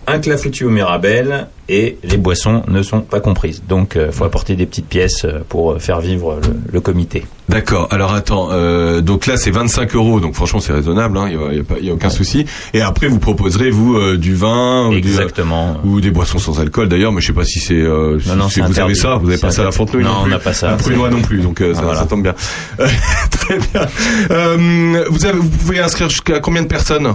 [0.07, 3.63] un clafoutis au mirabelle et les boissons ne sont pas comprises.
[3.69, 7.25] Donc, il faut apporter des petites pièces euh, pour faire vivre le, le comité.
[7.49, 7.89] D'accord.
[7.91, 8.49] Alors attends.
[8.53, 10.21] euh, donc là, c'est 25 euros.
[10.21, 11.19] Donc franchement, c'est raisonnable.
[11.31, 12.47] Il hein, n'y a, y a aucun souci.
[12.75, 15.77] Et après, vous proposerez vous euh, du vin ou, du- Exactement.
[15.85, 16.89] ou des boissons sans alcool.
[16.89, 17.75] D'ailleurs, mais je sais pas si c'est.
[17.75, 19.17] euh, si- Non, non, si vous avez ça.
[19.17, 19.73] Vous avez pas ça à la.
[19.73, 20.77] Fontenouille Non, on n'a pas ça.
[20.77, 21.41] Prunois non plus.
[21.41, 22.01] Donc euh, ça, Ah, voilà.
[22.01, 22.35] ça tombe bien.
[22.81, 22.87] Euh,
[23.31, 23.87] Très bien.
[24.31, 27.15] Euh, vous avez, vous pouvez inscrire jusqu'à combien de personnes?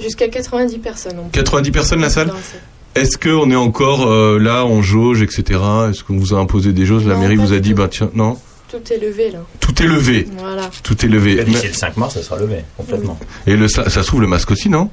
[0.00, 1.16] Jusqu'à 90 personnes.
[1.18, 2.30] on peut- 90 personnes la salle.
[2.94, 5.60] Est-ce que on est encore euh, là en jauge, etc.
[5.90, 7.06] Est-ce qu'on vous a imposé des choses?
[7.06, 8.36] La Non, mairie vous a dit bah tiens non?
[8.70, 9.38] Tout est levé là.
[9.60, 10.26] Tout est levé.
[10.38, 10.68] Voilà.
[10.82, 11.42] Tout est levé.
[11.44, 13.18] D'ici le 5 mars, ça sera levé complètement.
[13.46, 14.90] Et le ça, ça se trouve le masque aussi non?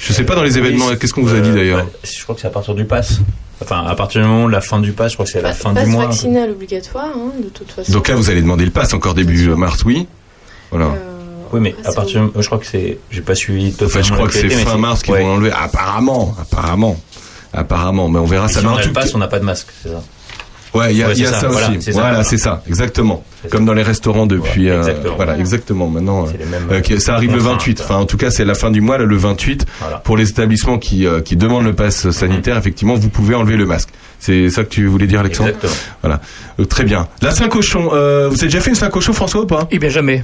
[0.00, 0.94] Je sais pas dans les Oui, événements.
[0.96, 1.84] Qu'est-ce qu'on vous a dit euh, d'ailleurs?
[1.84, 3.20] bah, Je crois que c'est à partir du pass.
[3.60, 5.42] Enfin, à partir du moment de la fin du pass, je crois que c'est à
[5.42, 6.06] la fin Passe du mois.
[6.06, 7.92] vaccinal obligatoire, hein, de toute façon.
[7.92, 10.06] Donc là vous allez demander le pass encore début mars, oui.
[10.70, 10.86] Voilà.
[10.86, 11.07] Euh,
[11.52, 14.26] Oui, mais à partir, de- je crois que c'est, j'ai pas suivi Enfin, je crois
[14.28, 15.22] que c'est fin mars qu'ils ouais.
[15.22, 15.50] vont l'enlever.
[15.52, 16.96] Apparemment, apparemment,
[17.52, 18.08] apparemment.
[18.08, 18.60] Mais on verra ça.
[18.60, 20.02] si Mais on tout le pass, cas- on n'a pas de masque, c'est ça.
[20.74, 21.76] Ouais, il y a, Ouais, il y a c'est ça, voilà, aussi.
[21.80, 22.24] c'est ça, voilà, voilà.
[22.24, 23.24] c'est ça, exactement.
[23.50, 24.68] Comme dans les restaurants depuis.
[24.68, 25.14] euh, exactement.
[25.16, 25.88] voilà, exactement.
[25.88, 27.54] Maintenant, euh, euh, ça arrive le contraintes.
[27.60, 27.80] 28.
[27.80, 29.64] Enfin, en tout cas, c'est la fin du mois, là, le 28.
[30.04, 33.64] Pour les établissements qui euh, qui demandent le pass sanitaire, effectivement, vous pouvez enlever le
[33.64, 33.88] masque.
[34.20, 35.72] C'est ça que tu voulais dire, Alexandre Exactement.
[36.02, 36.20] Voilà,
[36.60, 37.08] Euh, très bien.
[37.22, 37.88] La Saint-Cochon.
[37.94, 39.66] Euh, vous avez déjà fait une Saint-Cochon, François, ou pas?
[39.70, 40.22] Eh bien, jamais.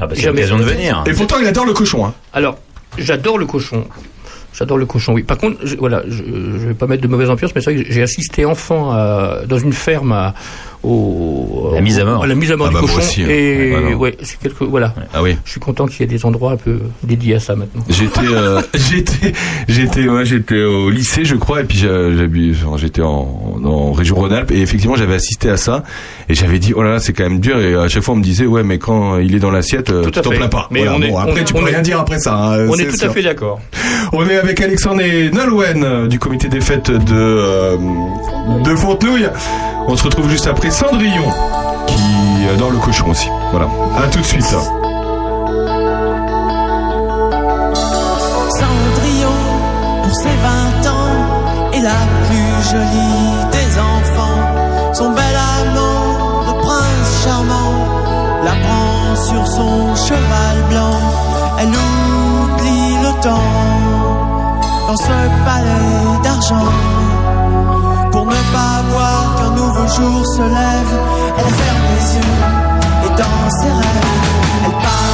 [0.00, 0.36] Ah bah, c'est Jamais.
[0.42, 1.04] l'occasion de venir.
[1.06, 2.04] Et pourtant, il adore le cochon.
[2.06, 2.14] Hein.
[2.32, 2.58] Alors,
[2.98, 3.86] j'adore le cochon.
[4.52, 5.22] J'adore le cochon, oui.
[5.24, 7.82] Par contre, je, voilà, je, je vais pas mettre de mauvaise ambiance, mais c'est vrai
[7.84, 10.34] que j'ai assisté enfant à- dans une ferme à,
[10.84, 12.22] au, La mise à mort.
[12.24, 12.98] à la mise à mort Ah du bah, cochon.
[12.98, 13.26] aussi, hein.
[13.28, 13.96] Et Ouais, voilà.
[13.96, 14.94] ouais, c'est quelque, voilà.
[15.12, 15.36] Ah oui.
[15.44, 17.82] Je suis content qu'il y ait des endroits un peu dédiés à ça maintenant.
[17.88, 19.32] J'étais, euh, j'étais,
[19.68, 21.84] j'étais, ouais, j'étais au lycée, je crois, et puis
[22.76, 25.82] j'étais en, en région Rhône-Alpes, et effectivement, j'avais assisté à ça,
[26.28, 28.18] et j'avais dit, oh là là, c'est quand même dur, et à chaque fois, on
[28.18, 30.68] me disait, ouais, mais quand il est dans l'assiette, tu t'en plains pas.
[30.70, 32.34] Mais Voilà, on est- bon, après, on- tu on peux est- rien dire après ça.
[32.34, 33.10] hein, On est tout sûr.
[33.10, 33.60] à fait d'accord.
[34.12, 37.76] On est avec Alexandre et Nolwenn euh, du comité des fêtes de, euh,
[38.64, 39.28] de Fontenouille.
[39.86, 41.28] On se retrouve juste après Cendrillon,
[41.86, 43.28] qui adore le cochon aussi.
[43.50, 43.68] Voilà.
[43.96, 44.44] À tout de suite.
[44.44, 44.68] Cendrillon,
[50.02, 54.40] pour ses 20 ans, est la plus jolie des enfants.
[54.94, 57.74] Son bel amant de prince charmant
[58.44, 60.98] la prend sur son cheval blanc.
[61.60, 63.50] Elle oublie le temps
[64.88, 66.72] dans ce palais d'argent.
[68.12, 69.33] Pour ne pas voir
[69.84, 70.98] nouveau jour se lève,
[71.38, 72.34] elle ferme les yeux
[73.04, 75.13] et dans ses rêves, elle part.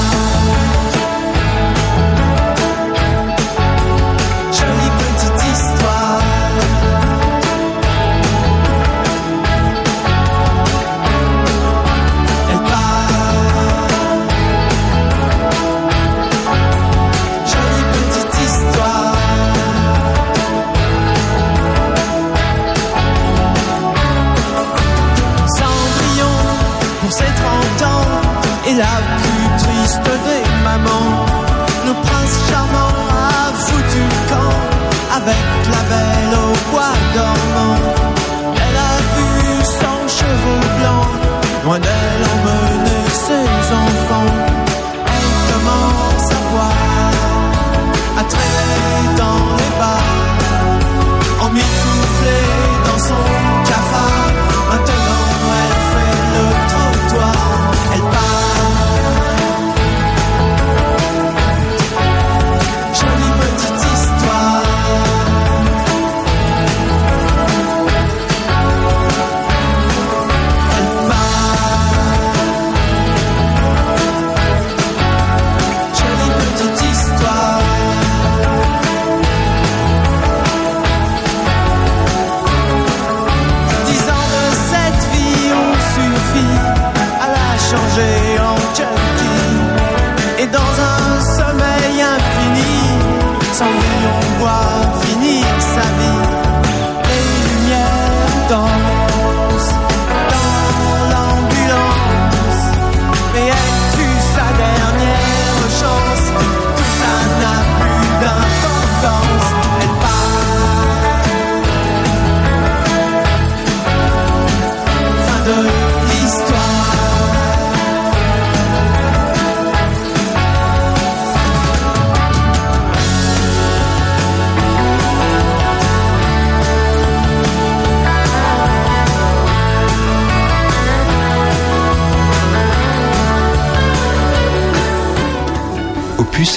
[30.70, 31.26] Des mamans.
[31.86, 34.54] Le prince charmant a foutu camp
[35.16, 35.59] avec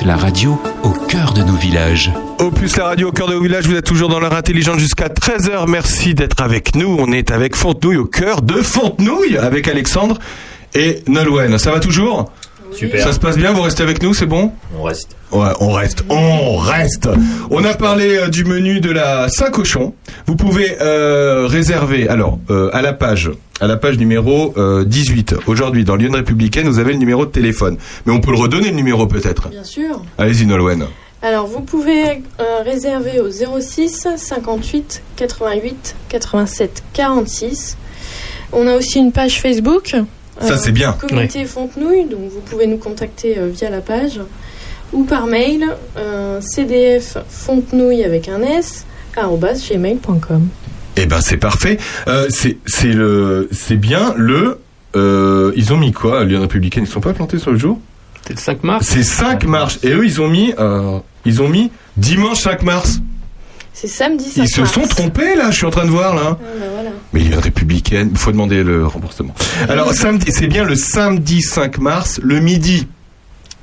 [0.05, 2.11] La radio au cœur de nos villages.
[2.39, 5.07] Opus la radio au cœur de vos villages, vous êtes toujours dans l'heure intelligente jusqu'à
[5.07, 5.69] 13h.
[5.69, 6.97] Merci d'être avec nous.
[6.99, 10.19] On est avec Fontenouille au cœur de Fontenouille avec Alexandre
[10.75, 11.57] et Nolwenn.
[11.57, 12.31] Ça va toujours?
[12.75, 13.03] Super.
[13.03, 14.51] Ça se passe bien, vous restez avec nous, c'est bon?
[14.77, 15.15] On reste.
[15.31, 17.09] Ouais, on reste, on reste.
[17.49, 19.93] On a parlé euh, du menu de la Saint-Cochon.
[20.27, 25.35] Vous pouvez euh, réserver, alors, euh, à la page, à la page numéro euh, 18.
[25.47, 27.77] Aujourd'hui, dans Lyon Républicaine, vous avez le numéro de téléphone.
[28.05, 29.49] Mais on peut le redonner, le numéro, peut-être.
[29.49, 30.01] Bien sûr.
[30.17, 30.85] Allez-y, Nolwenn.
[31.21, 32.03] Alors, vous pouvez
[32.39, 37.77] euh, réserver au 06 58 88 87 46.
[38.51, 39.95] On a aussi une page Facebook.
[40.41, 40.93] Euh, Ça, c'est bien.
[40.93, 44.19] Comité Fontenouille, donc vous pouvez nous contacter euh, via la page
[44.91, 45.65] ou par mail
[45.97, 48.85] euh, cdf fontenouille avec un s
[49.15, 50.47] gmail.com.
[50.95, 51.77] Eh ben, c'est parfait.
[52.07, 54.59] Euh, c'est, c'est le, c'est bien le.
[54.95, 57.79] Euh, ils ont mis quoi, Lyon Républicaine Ils sont pas plantés sur le jour?
[58.27, 59.79] C'est le 5 mars C'est 5 mars.
[59.83, 63.01] Et eux, ils ont mis, euh, ils ont mis dimanche 5 mars.
[63.73, 64.73] C'est samedi 5 Ils se mars.
[64.73, 66.21] sont trompés là, je suis en train de voir là.
[66.25, 66.89] Ah, bah voilà.
[67.11, 69.33] Mais il y a une républicaine, il faut demander le remboursement.
[69.67, 72.87] Alors samedi, c'est bien le samedi 5 mars, le midi.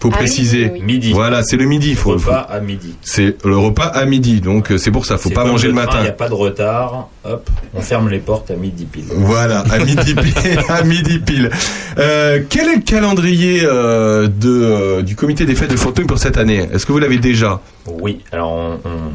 [0.01, 0.65] Faut Ah préciser.
[0.65, 0.83] oui, oui.
[0.83, 1.13] Midi.
[1.13, 1.95] Voilà, c'est le midi.
[1.95, 2.95] Faut, faut- Repas à midi.
[3.03, 5.19] c'est le repas à midi, donc euh, c'est pour ça.
[5.19, 6.03] Faut C'est pas comme manger le train, Il matin.
[6.03, 7.09] n'y a pas de retard.
[7.25, 9.05] Hop, on ferme les portes à midi pile.
[9.15, 10.59] Voilà, à midi pile.
[10.71, 11.51] à midi pile.
[11.99, 16.19] Euh, quel est le calendrier euh, de, euh, du comité des fêtes de Fontenoy pour
[16.19, 16.67] cette année?
[16.73, 17.61] Est-ce que vous l'avez déjà?
[17.87, 19.13] Oui, alors on, on-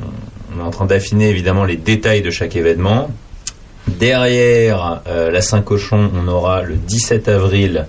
[0.56, 3.10] on est en train d'affiner évidemment les détails de chaque événement.
[3.88, 7.86] Derrière euh, la Saint-Cochon, on aura le 17 avril.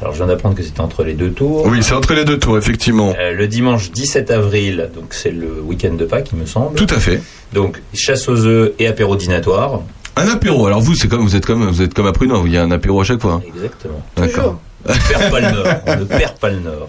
[0.00, 1.66] Alors je viens d'apprendre que c'était entre les deux tours.
[1.66, 3.14] Oui, c'est entre les deux tours, effectivement.
[3.18, 6.76] Euh, le dimanche 17 avril, donc c'est le week-end de Pâques, il me semble.
[6.76, 7.20] Tout à fait.
[7.52, 9.80] Donc chasse aux œufs et apéro dînatoire.
[10.16, 10.66] Un apéro.
[10.66, 12.44] Alors vous, c'est comme vous êtes comme vous êtes comme à Prunon.
[12.46, 13.34] Il y a un apéro à chaque fois.
[13.34, 13.42] hein.
[13.46, 14.02] Exactement.
[14.16, 14.60] D'accord.
[14.88, 15.66] On ne perd pas le nord.
[15.86, 16.88] On ne perd pas le nord.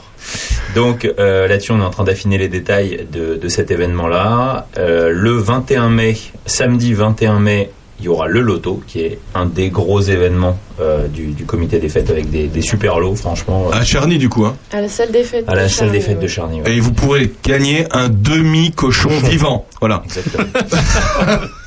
[0.75, 4.67] Donc euh, là-dessus, on est en train d'affiner les détails de, de cet événement-là.
[4.77, 9.45] Euh, le 21 mai, samedi 21 mai, il y aura le loto, qui est un
[9.45, 13.69] des gros événements euh, du, du comité des fêtes avec des, des super lots, franchement.
[13.73, 14.45] euh, À Charny, du coup.
[14.45, 14.55] Hein.
[14.71, 15.43] À la salle des fêtes.
[15.49, 16.27] à la de salle des Charny, fêtes de.
[16.27, 16.61] Charny.
[16.61, 16.75] ouais.
[16.75, 19.65] Et vous pourrez gagner un demi cochon vivant.
[19.81, 20.01] Voilà.
[20.05, 20.45] Exactement.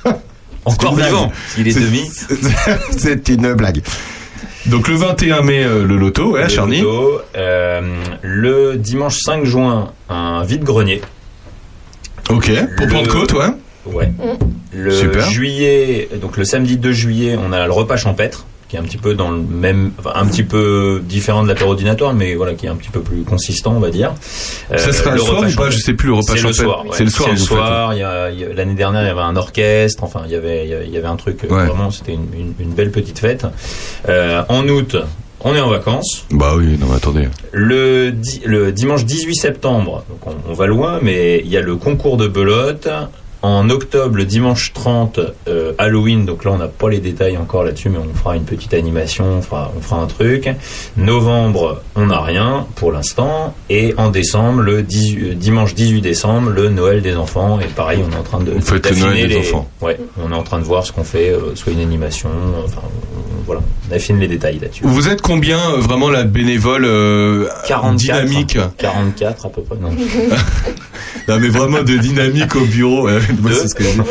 [0.64, 2.08] Encore vivant, il est demi.
[2.96, 3.82] C'est une blague.
[4.66, 6.80] Donc le 21 mai, euh, le loto, ouais, Le Charny.
[6.80, 7.20] loto.
[7.36, 7.80] Euh,
[8.22, 11.00] le dimanche 5 juin, un vide-grenier.
[12.30, 12.50] Ok.
[12.76, 13.46] Pour Le- Pentecôte, ouais.
[13.86, 14.12] Ouais.
[14.72, 15.28] Le Super.
[15.28, 18.96] juillet, donc le samedi 2 juillet, on a le repas champêtre, qui est un petit
[18.96, 22.64] peu dans le même, enfin, un petit peu différent de l'apéro dînatoire, mais voilà, qui
[22.64, 24.14] est un petit peu plus consistant, on va dire.
[24.72, 25.68] Euh, Ça sera le soir ou pas.
[25.68, 26.84] Je sais plus, le repas C'est le soir.
[26.86, 26.90] ouais.
[26.94, 27.92] C'est le soir que le soir.
[28.56, 30.02] L'année dernière, il y avait un orchestre.
[30.04, 31.44] Enfin, il y avait, il y avait- un truc.
[31.44, 31.66] euh, Ouais.
[31.66, 33.44] Vraiment, c'était une, une- une belle petite fête.
[34.08, 34.96] Euh, en août,
[35.40, 36.24] on est en vacances.
[36.30, 37.28] Bah oui, non mais attendez.
[37.52, 41.60] Le, di- le dimanche 18 septembre, donc on, on va loin, mais il y a
[41.60, 42.88] le concours de belote.
[43.42, 47.64] En octobre, le dimanche 30, euh, Halloween, donc là on n'a pas les détails encore
[47.64, 50.48] là-dessus, mais on fera une petite animation, on fera, on fera un truc.
[50.96, 53.54] Novembre, on n'a rien pour l'instant.
[53.68, 57.58] Et en décembre, le 18 euh, dimanche 18 décembre, le Noël des enfants.
[57.60, 59.68] Et pareil, on est en train de Vous faites le Noël des les- enfants.
[59.80, 62.28] Ouais, on est en train de voir ce qu'on fait, euh, soit une animation,
[62.64, 63.60] enfin on- voilà,
[63.90, 64.82] on affine les détails là-dessus.
[64.84, 69.90] Vous êtes combien euh, vraiment la bénévole euh, 44, dynamique 44 à peu près, non.
[71.28, 73.08] Non mais vraiment de dynamique au bureau.
[73.52, 74.00] C'est ce que je dis.
[74.00, 74.04] Au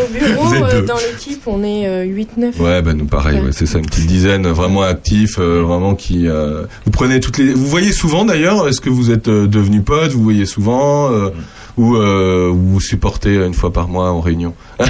[0.53, 0.85] bureau, euh, deux.
[0.87, 2.57] dans l'équipe, on est euh, 8-9.
[2.61, 6.27] Ouais, bah nous pareil, ouais, c'est ça, une petite dizaine vraiment actifs, euh, vraiment qui.
[6.27, 7.53] euh, vous prenez toutes les.
[7.53, 8.67] Vous voyez souvent d'ailleurs.
[8.67, 11.29] Est-ce que vous êtes euh, devenus potes Vous voyez souvent euh,
[11.81, 14.85] ou euh, vous vous supportez une fois par mois en réunion Non,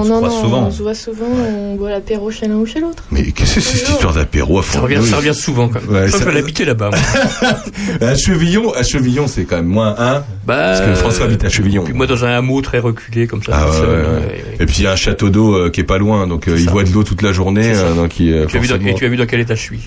[0.00, 0.62] on se non, voit non, souvent.
[0.66, 3.04] on se voit souvent, on boit l'apéro chez l'un ou chez l'autre.
[3.10, 5.90] Mais qu'est-ce que c'est cette histoire d'apéro à Ça revient, ça revient souvent quand même.
[6.02, 6.90] Ouais, je ça- vais l'habiter là-bas.
[8.00, 10.24] À Chevillon, à Chevillon, c'est quand même moins un.
[10.46, 11.84] Bah, Parce que François habite à Chevillon.
[11.84, 13.52] Puis moi dans un hameau très reculé comme ça.
[13.54, 14.20] Ah ouais, ouais, euh.
[14.60, 16.56] Et puis il y a un château d'eau euh, qui est pas loin, donc euh,
[16.58, 16.70] il ça.
[16.70, 17.80] boit de l'eau toute la journée, C'est ça.
[17.86, 19.40] euh, donc il, euh, Tu as, vu dans, forcément- et tu as vu dans quel
[19.40, 19.80] état je suis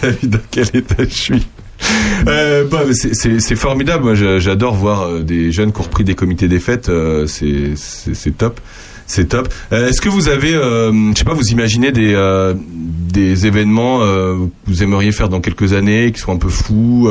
[0.00, 1.46] T'as vu dans quel état je suis
[2.28, 4.04] euh, bah, c'est- formidable.
[4.04, 6.88] Moi, j'adore voir euh, des jeunes qui ont repris des comités des fêtes.
[6.88, 8.60] euh, c'est top.
[9.06, 9.52] C'est top.
[9.72, 13.98] Euh, Est-ce que vous avez, euh, je sais pas, vous imaginez des euh, des événements
[14.00, 17.10] que vous aimeriez faire dans quelques années, qui sont un peu fous,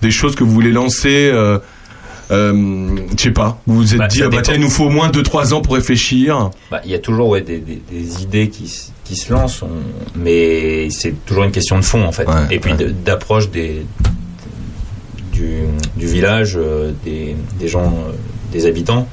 [0.00, 1.32] des choses que vous voulez lancer
[2.30, 3.60] euh, je sais pas.
[3.66, 5.62] Vous vous êtes Bah, dit, ah bah tiens, il nous faut au moins 2-3 ans
[5.62, 6.50] pour réfléchir.
[6.70, 8.72] Bah, il y a toujours ouais, des, des- des idées qui,
[9.10, 9.68] qui se lancent, on-
[10.18, 12.26] mais c'est toujours une question de fond en fait.
[12.26, 12.92] Ouais, et puis ouais.
[13.04, 13.84] d'approche des
[15.32, 15.62] du,
[15.96, 18.12] du village, euh, des, des gens, euh,
[18.52, 19.08] des habitants.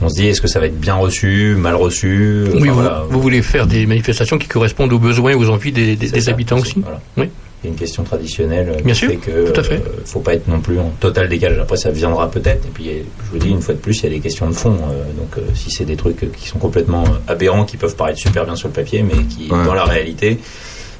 [0.00, 2.74] On se dit est-ce que ça va être bien reçu, mal reçu Enfin, Oui, vous,
[2.74, 3.02] voilà.
[3.10, 6.12] vous voulez faire des manifestations qui correspondent aux besoins et aux envies des, des- C'est
[6.14, 6.74] des ça, habitants aussi.
[6.80, 7.00] voilà.
[7.16, 7.28] Oui.
[7.62, 9.74] Il y a une question traditionnelle Bien qui sûr, fait que tout à fait.
[9.76, 11.58] euh, faut pas être non plus en total décalage.
[11.58, 12.64] Après, ça viendra peut-être.
[12.66, 12.84] Et puis,
[13.26, 14.70] je vous dis une fois de plus, il y a des questions de fond.
[14.74, 18.44] euh, donc, euh, si c'est des trucs qui sont complètement aberrants, qui peuvent paraître super
[18.44, 19.64] bien sur le papier, mais qui, Ouais.
[19.64, 20.38] dans la réalité,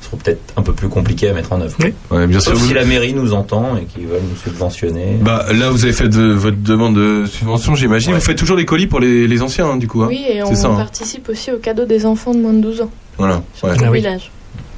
[0.01, 1.77] seront peut-être un peu plus compliqués à mettre en œuvre.
[1.81, 1.93] Oui.
[2.11, 2.51] Ouais, bien sûr.
[2.53, 5.17] Sauf vous- si la mairie nous entend et qu'ils veulent nous subventionner.
[5.21, 8.15] Bah là, vous avez fait de, votre demande de subvention, j'imagine.
[8.15, 8.19] Ouais.
[8.19, 10.03] Vous faites toujours les colis pour les, les anciens, hein, du coup.
[10.03, 10.77] hein Oui, et on ça, hein.
[10.77, 13.43] participe aussi au cadeau des enfants de moins de 12 ans Voilà.
[13.55, 13.75] sur ouais.
[13.75, 14.03] tout Ah le oui.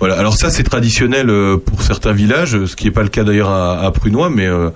[0.01, 0.19] Voilà.
[0.19, 3.51] Alors ça, c'est traditionnel euh, pour certains villages, ce qui n'est pas le cas d'ailleurs
[3.51, 4.71] à, à Prunois, mais euh,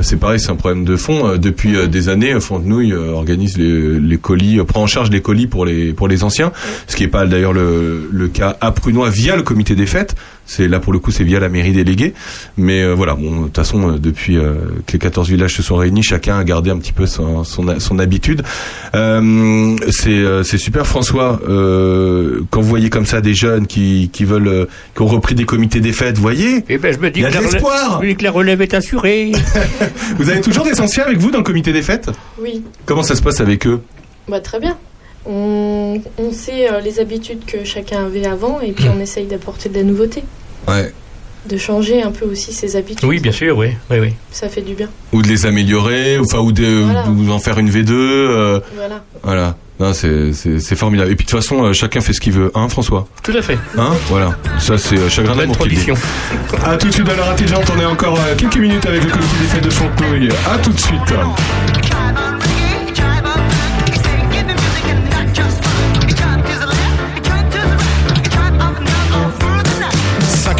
[0.00, 1.28] c'est pareil, c'est un problème de fond.
[1.28, 5.64] Euh, Depuis des années, Fontenouille organise les, les colis, prend en charge les colis pour
[5.64, 6.50] les pour les anciens,
[6.88, 10.16] ce qui n'est pas d'ailleurs le, le cas à Prunois via le comité des fêtes.
[10.46, 12.12] C'est là pour le coup, c'est via la mairie déléguée.
[12.58, 14.54] Mais euh, voilà, bon, de toute façon, euh, depuis euh,
[14.86, 17.80] que les 14 villages se sont réunis, chacun a gardé un petit peu son, son,
[17.80, 18.42] son habitude.
[18.94, 21.40] Euh, c'est euh, c'est super, François.
[21.48, 25.34] Euh, quand vous voyez comme ça des jeunes qui qui veulent, euh, qui ont repris
[25.34, 26.64] des comités des fêtes, voyez.
[26.68, 27.98] Eh ben, je me dis Il y a que de la relève- l'espoir.
[28.02, 29.32] oui, que la relève est assurée.
[30.18, 32.10] Vous avez toujours des anciens avec vous dans le comité des fêtes?
[32.40, 33.80] Oui, Comment ça se passe avec eux?
[34.28, 34.76] Bah, très bien.
[35.26, 39.68] On, on sait euh, les habitudes que chacun avait avant et puis on essaye d'apporter
[39.68, 40.22] de la nouveauté,
[40.68, 40.92] Ouais.
[41.48, 43.04] de changer un peu aussi ses habitudes.
[43.08, 43.68] Oui, bien sûr, oui.
[43.90, 44.12] oui, oui.
[44.30, 44.88] Ça fait du bien.
[45.12, 47.06] Ou de les améliorer, enfin ou de Voilà.
[47.08, 47.90] ou en faire une V2.
[47.92, 49.02] euh, Voilà.
[49.22, 49.56] Voilà.
[49.80, 51.10] Non, c'est c'est c'est formidable.
[51.10, 53.08] Et puis de toute façon, euh, chacun fait ce qu'il veut, hein, François?
[53.24, 53.58] Tout à fait.
[53.76, 54.36] Hein, voilà.
[54.60, 55.74] Ça c'est euh, chagrin d'amour qui dit.
[55.74, 55.94] tradition.
[56.64, 57.64] À tout de suite dans l'heure intelligente.
[57.76, 60.28] On est encore euh, quelques minutes avec le comité des fêtes de Fontenoy.
[60.48, 61.00] À tout de suite.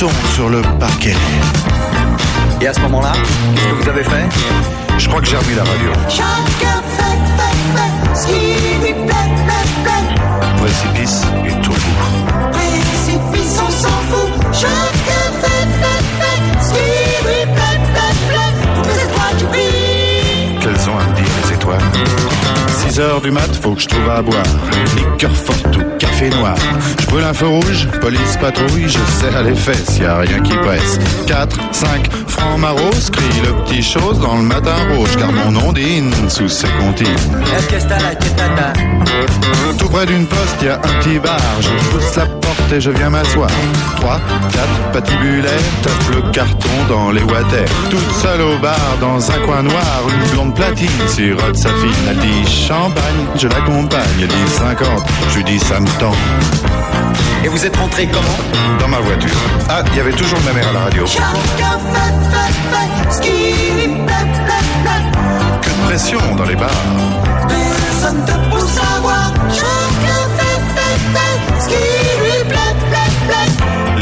[0.00, 1.16] Moutons sur le parquet.
[2.60, 3.12] Et à ce moment-là,
[3.56, 4.28] qu'est-ce que vous avez fait?
[4.96, 5.90] Je crois que j'ai remis la radio.
[6.08, 8.40] Chacun fait, fait, fait ce qui
[8.80, 10.06] lui plaît, plaît, plaît.
[10.58, 12.50] Précipice et tout bout.
[12.52, 14.30] Précipice, on s'en fout.
[14.52, 18.54] Chacun fait, fait, fait ce qui lui plaît, plaît, plaît.
[18.76, 20.58] Toutes les étoiles qui brillent.
[20.60, 22.27] Qu'elles ont à me dire les étoiles?
[22.90, 24.42] 6 heures du mat, faut que je trouve à boire.
[24.96, 26.54] Liqueur forte ou café noir.
[27.00, 30.54] Je brûle un feu rouge, police patrouille, je serre les fesses, y a rien qui
[30.54, 30.98] presse.
[31.26, 36.12] 4, 5, francs maros, crie le petit chose dans le matin rouge, car mon ondine
[36.28, 37.06] sous ses comptines.
[39.78, 41.38] Tout près d'une poste, y a un petit bar.
[41.60, 42.26] Je pousse la
[42.58, 43.50] porte et je viens m'asseoir.
[43.96, 44.20] 3,
[44.52, 45.52] 4, patibulaire,
[45.82, 47.64] tape le carton dans les water.
[47.90, 51.94] Toute seule au bar, dans un coin noir, une blonde platine sirote sa fille.
[52.08, 54.02] Elle dit champagne, je l'accompagne.
[54.20, 54.88] Elle dit 50,
[55.34, 56.14] je dis ça me tend.
[57.44, 58.78] Et vous êtes rentré comment?
[58.80, 59.30] Dans ma voiture.
[59.68, 61.04] Ah, il y avait toujours ma mère à la radio.
[65.62, 66.68] Que de pression dans les bars.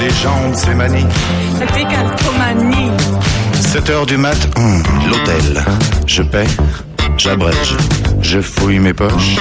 [0.07, 1.05] Les jambes, c'est manie.
[1.74, 2.93] Décalcomanie.
[3.55, 4.81] 7 heures du mat, hum,
[5.11, 5.65] l'hôtel.
[6.07, 6.47] Je paie,
[7.16, 7.77] j'abrège,
[8.20, 9.41] je fouille mes poches.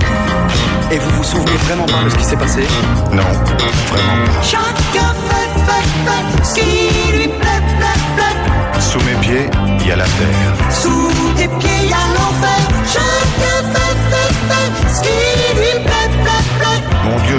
[0.93, 2.61] Et vous vous souvenez vraiment pas de ce qui s'est passé
[3.13, 3.23] Non,
[3.87, 4.41] vraiment pas.
[4.41, 8.81] Chacun fait, fait, fait ce qui lui plaît, plaît, plaît.
[8.81, 9.49] Sous mes pieds,
[9.79, 10.53] il y a la terre.
[10.69, 12.59] Sous tes pieds, y a l'enfer.
[12.91, 13.60] Chacun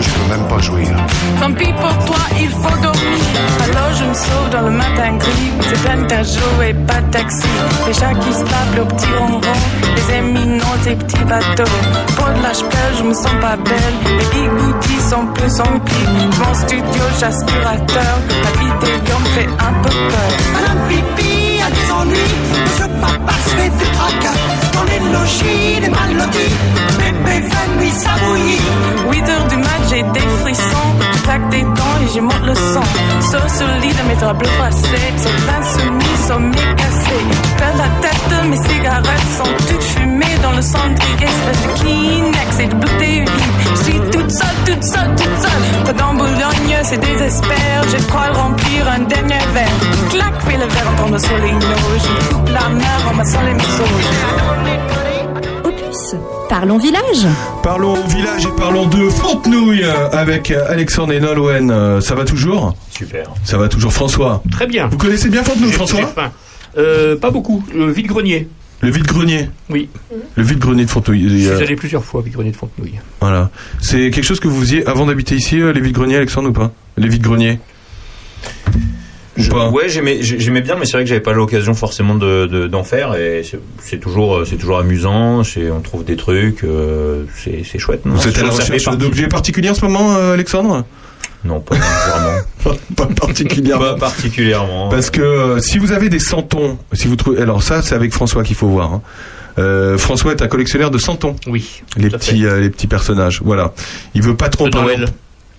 [0.03, 0.89] je peux même pas jouir.
[1.41, 3.23] Tant pis pour toi, il faut dormir.
[3.65, 5.53] Alors je me sauve dans le matin gris.
[5.69, 7.49] C'est plein de et pas de taxi.
[7.87, 9.41] Les chats qui se tapent le petit ronron.
[9.97, 11.77] Les éminents, tes petits bateaux.
[12.17, 12.53] Pour de la
[12.99, 13.97] je me sens pas belle.
[14.19, 16.09] Les bigoudis sont plus remplis.
[16.39, 18.15] Mon studio, j'aspirateur.
[18.45, 20.31] La vidéo me fait un peu peur.
[20.55, 22.35] Madame Pipi a des ennuis.
[22.79, 24.72] Ce papa se fait du tracas.
[24.73, 26.55] Dans les logis des mal lotis.
[26.99, 28.61] Bébé fait nuit s'abouillir.
[29.11, 30.91] 8 heures du mat, j'ai des frissons.
[31.15, 32.87] Je claque des dents et je monte le son.
[33.31, 35.13] Sauf sur le lit de mes draps bleus froissés.
[35.23, 37.19] Sur l'insoumis, sommeil cassé.
[37.59, 41.27] Perds la tête, mes cigarettes sont toutes fumées dans le cendrier.
[41.33, 43.77] Espèce de Kleenex et de bouteilles vides.
[43.77, 45.85] Je suis toute seule, toute seule, toute seule.
[45.85, 47.83] Pas dans Boulogne, c'est désespère.
[48.11, 49.79] Quoi le remplir un dernier verre.
[50.11, 51.77] Clac, fais le verre en tombant sur les noix.
[51.99, 54.62] Je coupe la main en massant les morceaux.
[55.65, 56.15] Opus,
[56.49, 57.27] parlons village.
[57.63, 61.71] Parlons au village et parlons de Fontenouille euh, avec euh, Alexandre et Nolwenn.
[61.71, 62.75] Euh, Ça va toujours?
[62.91, 63.31] Super.
[63.45, 64.43] Ça va toujours, François?
[64.51, 64.87] Très bien.
[64.89, 66.13] Vous connaissez bien Fontenouille, François?
[66.79, 67.63] Euh, Pas beaucoup.
[67.75, 68.49] Le vide-grenier.
[68.81, 69.49] Le vide-grenier?
[69.71, 69.89] Oui.
[70.35, 71.29] Le vide-grenier de Fontenouille.
[71.29, 72.99] Je il y suis allé plusieurs fois au vide-grenier de Fontenouille.
[73.21, 73.51] Voilà.
[73.81, 76.73] C'est quelque chose que vous faisiez avant d'habiter ici, euh, les vides-greniers, Alexandre, ou pas?
[76.97, 77.61] Les vides-greniers
[79.37, 82.47] Je- ouais, j'aimais, j'ai- j'aimais bien, mais c'est vrai que j'avais pas l'occasion forcément de,
[82.47, 83.15] de- d'en faire.
[83.15, 85.43] Et c'est, c'est toujours, c'est toujours amusant.
[85.45, 86.65] C'est, on trouve des trucs.
[86.65, 88.05] euh, c'est, c'est chouette.
[88.05, 90.85] non Vous êtes à la recherche d'objets particuliers en ce moment, euh, Alexandre?
[91.45, 92.77] Non, pas vraiment.
[92.97, 93.85] pas particulièrement.
[93.95, 94.89] Pas particulièrement.
[94.91, 98.13] Parce que euh, si vous avez des santons, si vous trouvez, alors ça c'est avec
[98.13, 98.93] François qu'il faut voir.
[98.93, 99.03] hein.
[99.59, 101.37] Euh, François est un collectionneur de santons.
[101.47, 101.83] Oui.
[101.97, 103.41] Les petits, euh, les petits personnages.
[103.45, 103.73] Voilà.
[104.15, 104.97] Il veut pas trop De parler.
[104.97, 105.09] Noël.
[105.09, 105.13] De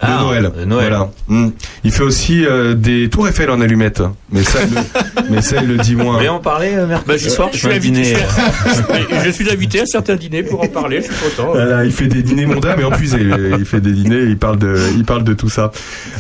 [0.06, 0.52] Ah, Noël.
[0.58, 0.90] de Noël.
[0.90, 1.10] Voilà.
[1.28, 1.50] Mm.
[1.84, 4.02] Il fait aussi euh, des tours Eiffel en allumettes.
[4.32, 4.82] Mais ça, il le,
[5.32, 6.16] mais ça, il le dit moins.
[6.18, 8.16] voulez en parler euh, mercredi Bah, je, soir je suis invité, dîner.
[9.26, 11.52] je, suis invité à certains dîners pour en parler, je suis content.
[11.54, 13.20] Voilà, il fait des dîners mondains mais épuisé.
[13.60, 15.72] Il fait des dîners, il parle de, il parle de tout ça.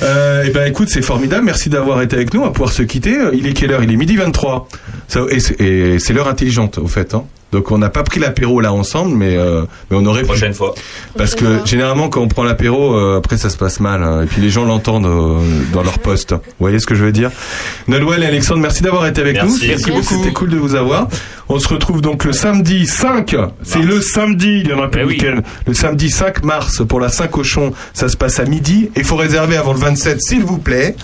[0.01, 1.45] Euh, et ben écoute, c'est formidable.
[1.45, 2.41] Merci d'avoir été avec nous.
[2.41, 3.17] On va pouvoir se quitter.
[3.33, 3.83] Il est quelle heure?
[3.83, 4.67] Il est midi 23.
[5.07, 7.13] Ça, et c'est- et c'est l'heure intelligente au fait.
[7.13, 7.23] Hein.
[7.53, 10.27] Donc on n'a pas pris l'apéro là ensemble, mais euh, mais on aurait pu.
[10.27, 10.73] Prochaine fois.
[11.17, 14.03] Parce que généralement quand on prend l'apéro, euh, après ça se passe mal.
[14.03, 14.23] hein.
[14.23, 15.37] et puis les gens l'entendent euh,
[15.71, 16.33] dans leur poste.
[16.33, 17.31] Vous voyez ce que je veux dire?
[17.87, 19.61] Nolwenn et Alexandre, merci d'avoir été avec Merci.
[19.61, 19.67] nous.
[19.67, 20.03] Merci beaucoup.
[20.03, 21.07] C'était cool de vous avoir.
[21.49, 23.35] On se retrouve donc le samedi 5.
[23.63, 25.41] C'est le samedi, il y en a pas Eh week-end.
[25.67, 27.73] Le samedi 5 mars pour la Saint-Cochon.
[27.93, 28.89] Ça se passe à midi.
[28.95, 30.95] Il faut réserver avant le 27 s'il vous plaît.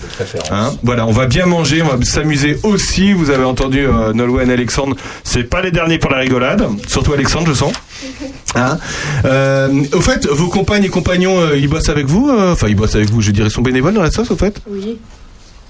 [0.50, 3.12] Hein, voilà, on va bien manger, on va s'amuser aussi.
[3.12, 4.96] Vous avez entendu euh, Nolwenn et Alexandre.
[5.24, 6.18] C'est pas les derniers pour la
[6.48, 6.68] rigolade.
[6.88, 7.72] Surtout Alexandre, je sens.
[8.54, 8.78] Hein
[9.24, 12.74] Euh, au fait, vos compagnes et compagnons, euh, ils bossent avec vous euh, Enfin, ils
[12.76, 14.98] bossent avec vous, je dirais, ils sont bénévoles dans la sauce, au fait Oui.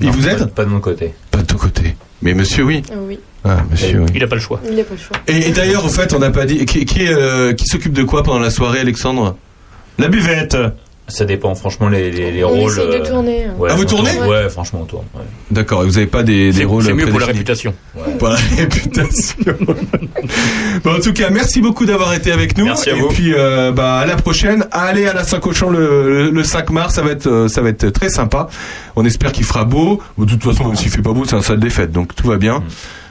[0.00, 1.12] Et Non, vous pas- êtes Pas de mon côté.
[1.30, 1.94] Pas de ton côté.
[2.22, 2.82] Mais monsieur, oui.
[2.90, 3.18] Ah oui.
[3.44, 4.06] Ah, monsieur, oui.
[4.14, 4.60] Il n'a pas le choix.
[4.68, 5.16] Il n'a pas le choix.
[5.26, 6.64] Et, et d'ailleurs, au fait, on n'a pas dit.
[6.66, 9.36] Qui, qui, euh, qui s'occupe de quoi pendant la soirée, Alexandre?
[9.98, 10.56] La buvette
[11.10, 12.72] Ça dépend, franchement, les, les, les On rôles.
[12.72, 13.54] essaye de euh, tourner, hein.
[13.58, 14.28] ouais, Ah, vous tournez tourne.
[14.28, 15.04] Ouais, franchement, on tourne.
[15.14, 15.22] ouais.
[15.50, 17.74] D'accord, et vous n'avez pas des, des rôles c'est mieux pour la réputation.
[18.18, 19.36] Pour la réputation.
[20.84, 22.64] bon, en tout cas, merci beaucoup d'avoir été avec nous.
[22.66, 23.08] Merci à et vous.
[23.08, 24.66] puis, euh, bah, à la prochaine.
[24.72, 26.94] Allez à la Saint-Cochon le, le, le 5 mars.
[26.94, 28.48] Ça va être, euh, ça va être très sympa.
[28.96, 30.00] On espère qu'il fera beau.
[30.18, 31.92] De toute façon, même s'il fait pas beau, c'est un salle des fêtes.
[31.92, 32.62] Donc, tout va bien.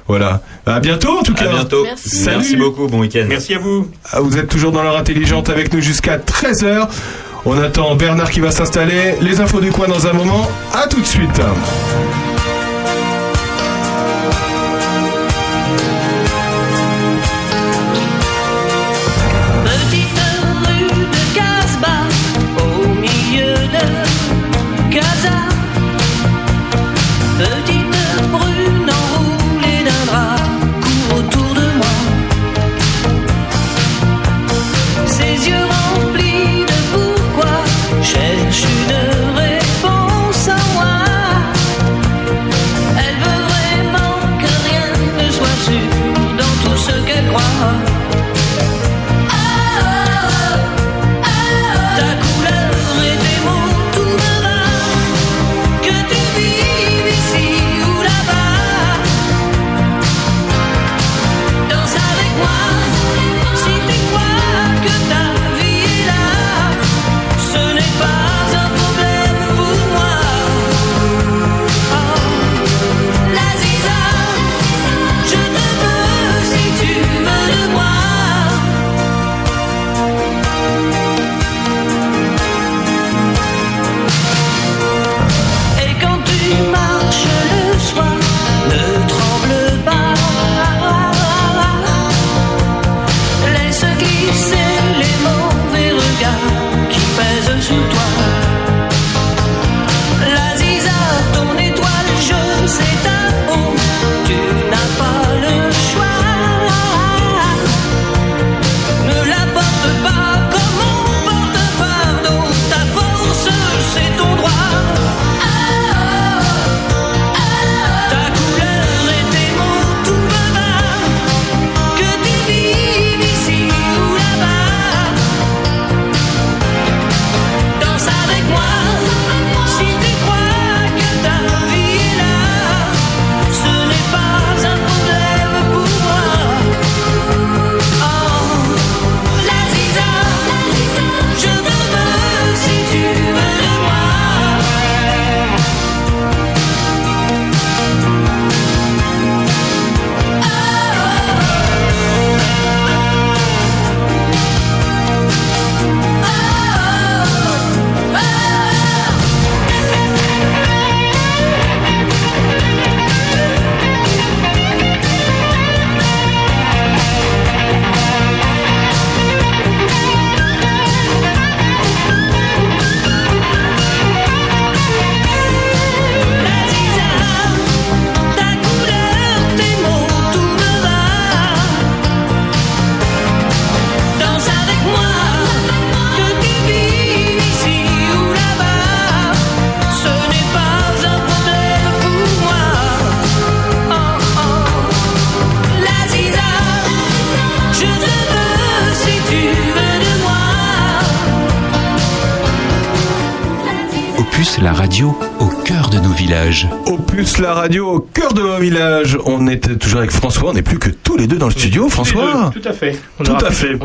[0.07, 0.41] Voilà.
[0.65, 1.49] À bientôt, en tout À cas.
[1.51, 1.83] bientôt.
[1.83, 2.09] Merci.
[2.09, 2.37] Salut.
[2.37, 2.87] Merci beaucoup.
[2.87, 3.25] Bon week-end.
[3.29, 3.87] Merci à vous.
[4.11, 6.87] Ah, Vous êtes toujours dans l'heure intelligente avec nous jusqu'à 13h.
[7.45, 9.15] On attend Bernard qui va s'installer.
[9.21, 10.47] Les infos du coin dans un moment?
[10.73, 11.41] À tout de suite.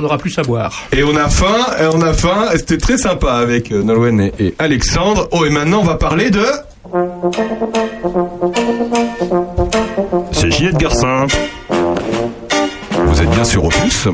[0.05, 0.85] N'aura plus à boire.
[0.93, 4.21] Et on a faim, et on a faim, et c'était très sympa avec euh, Nolwenn
[4.21, 5.29] et, et Alexandre.
[5.33, 6.45] Oh, et maintenant on va parler de...
[10.33, 11.27] C'est Ginette Garcin.
[13.07, 14.09] Vous êtes bien sur Opus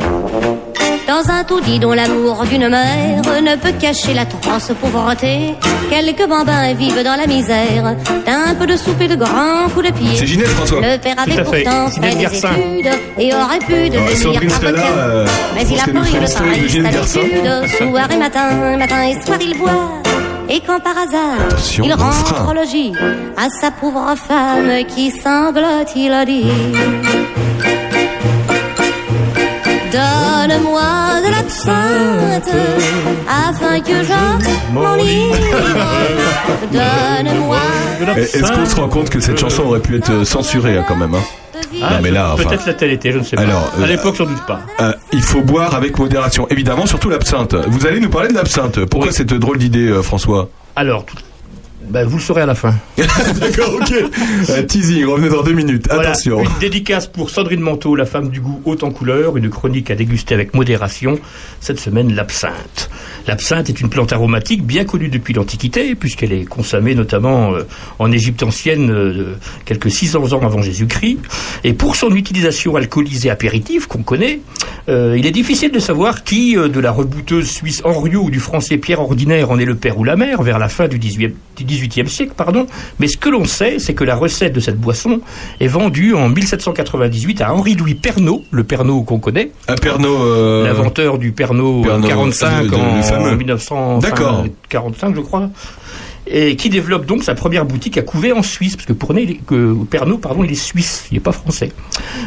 [1.50, 5.54] Un taudis dont l'amour d'une mère ne peut cacher la transe pauvreté,
[5.90, 9.92] quelques bambins vivent dans la misère d'un peu de soupe et de grands coups de
[9.92, 10.10] pied.
[10.14, 10.80] C'est Ginette, François.
[10.80, 11.42] Le père Tout avait fait.
[11.64, 12.50] pourtant fait des Garcin.
[12.54, 14.82] études et aurait pu devenir avocat.
[14.98, 17.20] euh, Mais il a pris le l'historique de travail Ginette Garcin.
[17.20, 19.70] d'habitude, soir et matin, matin et soir il boit.
[20.48, 22.92] Et quand par hasard, Attention, il rentre au logis
[23.36, 26.44] à sa pauvre femme qui sanglote, il a dit
[30.50, 32.50] Donne-moi de l'absinthe
[33.28, 35.36] afin que je m'enivre.
[36.72, 37.58] Donne-moi
[38.16, 41.14] Est-ce qu'on se rend compte que cette chanson aurait pu être censurée hein, quand même
[41.14, 41.22] hein?
[41.82, 43.42] Ah, Non mais là, enfin, Peut-être l'a-t-elle été, je ne sais pas.
[43.42, 44.60] Alors, à euh, l'époque, sans doute pas.
[44.80, 46.48] euh, il faut boire avec modération.
[46.50, 47.54] Évidemment, surtout l'absinthe.
[47.68, 48.84] Vous allez nous parler de l'absinthe.
[48.86, 50.48] Pourquoi cette drôle d'idée, euh, François?
[50.74, 51.16] Alors, tout-
[51.90, 52.74] bah, vous le saurez à la fin.
[52.96, 53.94] D'accord, ok.
[54.48, 55.86] Euh, teasing, revenez dans deux minutes.
[55.90, 56.42] Voilà, Attention.
[56.42, 59.94] une dédicace pour Sandrine Manteau, la femme du goût haut en couleur, une chronique à
[59.94, 61.18] déguster avec modération.
[61.60, 62.90] Cette semaine, l'absinthe.
[63.26, 67.62] L'absinthe est une plante aromatique bien connue depuis l'Antiquité, puisqu'elle est consommée notamment euh,
[67.98, 69.36] en Égypte ancienne euh,
[69.66, 71.18] quelques 600 ans avant Jésus-Christ.
[71.64, 74.40] Et pour son utilisation alcoolisée apéritive, qu'on connaît,
[74.88, 78.40] euh, il est difficile de savoir qui, euh, de la rebouteuse suisse Henriot ou du
[78.40, 81.32] français Pierre Ordinaire, en est le père ou la mère, vers la fin du 18e,
[81.56, 82.32] du 18e siècle.
[82.36, 82.66] Pardon.
[82.98, 85.20] Mais ce que l'on sait, c'est que la recette de cette boisson
[85.60, 89.50] est vendue en 1798 à Henri-Louis Pernod, le Pernod qu'on connaît.
[89.68, 90.20] Un Pernod.
[90.20, 93.36] euh, L'inventeur du Pernod, euh, Pernod, 45 de- de- en, le fameux.
[93.36, 94.44] 1945, D'accord.
[95.14, 95.48] je crois.
[96.32, 100.20] Et qui développe donc sa première boutique à Couvet en Suisse, parce que, que Pernod,
[100.20, 101.72] pardon, il est suisse, il n'est pas français.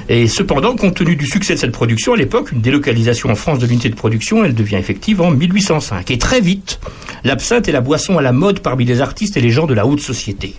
[0.10, 3.60] Et cependant, compte tenu du succès de cette production, à l'époque, une délocalisation en France
[3.60, 6.12] de l'unité de production, elle devient effective en 1805.
[6.12, 6.80] Et très vite,
[7.24, 9.86] l'absinthe est la boisson à la mode parmi les artistes et les gens de la
[9.86, 10.56] haute société.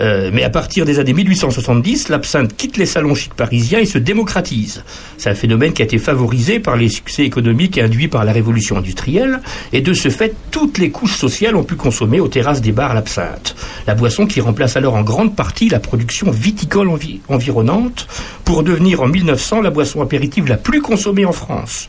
[0.00, 3.98] Euh, mais à partir des années 1870, l'absinthe quitte les salons chics parisiens et se
[3.98, 4.84] démocratise.
[5.16, 8.76] C'est un phénomène qui a été favorisé par les succès économiques induits par la révolution
[8.76, 9.40] industrielle,
[9.72, 12.94] et de ce fait, toutes les couches sociales ont pu consommer aux terrasses des bars
[12.94, 13.56] l'absinthe.
[13.86, 18.06] La boisson qui remplace alors en grande partie la production viticole envi- environnante,
[18.44, 21.88] pour devenir en 1900 la boisson apéritive la plus consommée en France.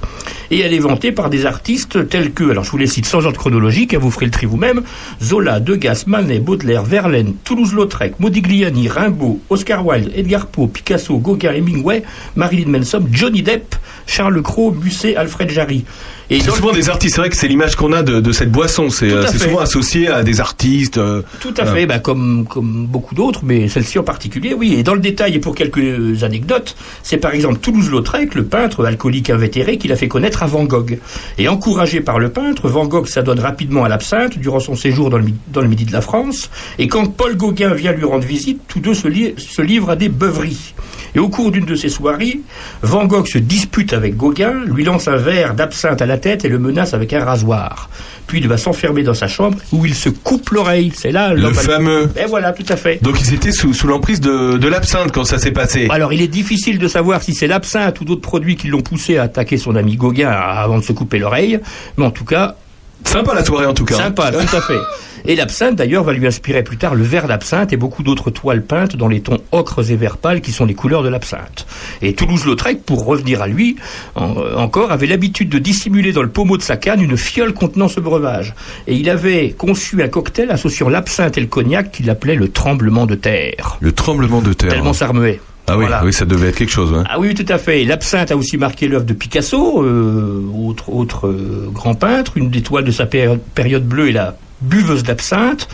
[0.51, 3.25] Et elle est vantée par des artistes tels que, alors je vous les cite sans
[3.25, 4.81] ordre chronologique, hein, vous ferez le tri vous-même,
[5.21, 12.03] Zola, Degas, Manet, Baudelaire, Verlaine, Toulouse-Lautrec, Modigliani, Rimbaud, Oscar Wilde, Edgar Poe, Picasso, Gauguin, Hemingway,
[12.35, 15.85] Marilyn Manson, Johnny Depp, Charles Cros, Musset, Alfred Jarry.
[16.31, 18.51] Et C'est souvent des artistes, c'est vrai que c'est l'image qu'on a de, de cette
[18.51, 18.91] boisson.
[18.91, 20.99] C'est euh, souvent associé à des artistes.
[20.99, 21.71] euh, Tout à voilà.
[21.73, 24.75] fait, bah, comme, comme beaucoup d'autres, mais celle-ci en particulier, oui.
[24.77, 29.31] Et dans le détail, et pour quelques anecdotes, c'est par exemple Toulouse-Lautrec, le peintre alcoolique
[29.31, 30.99] invétéré, qui l'a fait connaître à Van Gogh.
[31.39, 35.17] Et encouragé par le peintre, Van Gogh s'adonne rapidement à l'absinthe durant son séjour dans
[35.17, 36.51] le, mi- dans le midi de la France.
[36.77, 39.95] Et quand Paul Gauguin vient lui rendre visite, tous deux se, li- se livrent à
[39.95, 40.75] des beuveries.
[41.15, 42.39] Et au cours d'une de ces soirées,
[42.83, 46.49] Van Gogh se dispute avec Gauguin, lui lance un verre d'absinthe à la tête et
[46.49, 47.89] le menace avec un rasoir.
[48.27, 50.91] Puis il va s'enfermer dans sa chambre où il se coupe l'oreille.
[50.95, 52.09] C'est là Le fameux.
[52.15, 53.01] Et voilà, tout à fait.
[53.01, 55.87] Donc ils étaient sous, sous l'emprise de, de l'absinthe quand ça s'est passé.
[55.89, 59.17] Alors, il est difficile de savoir si c'est l'absinthe ou d'autres produits qui l'ont poussé
[59.17, 61.59] à attaquer son ami Gauguin avant de se couper l'oreille.
[61.97, 62.55] Mais en tout cas.
[63.03, 63.95] Sympa la soirée en tout cas.
[63.95, 64.79] Sympa, tout à fait.
[65.25, 68.63] Et l'absinthe d'ailleurs va lui inspirer plus tard le vert d'absinthe et beaucoup d'autres toiles
[68.63, 71.67] peintes dans les tons ocres et vert pâle qui sont les couleurs de l'absinthe.
[72.01, 73.75] Et Toulouse-Lautrec, pour revenir à lui,
[74.15, 77.89] en- encore, avait l'habitude de dissimuler dans le pommeau de sa canne une fiole contenant
[77.89, 78.53] ce breuvage.
[78.87, 83.05] Et il avait conçu un cocktail associant l'absinthe et le cognac qu'il appelait le tremblement
[83.05, 83.77] de terre.
[83.81, 84.69] Le tremblement de terre.
[84.69, 85.41] Tellement ça remuait.
[85.69, 86.03] Ah oui, Voilà.
[86.03, 86.93] oui, ça devait être quelque chose.
[86.95, 87.03] hein.
[87.09, 87.83] Ah oui, tout à fait.
[87.85, 92.33] L'absinthe a aussi marqué l'œuvre de Picasso, euh, autre, autre euh, grand peintre.
[92.37, 95.67] Une des toiles de sa péri- période bleue est la buveuse d'absinthe.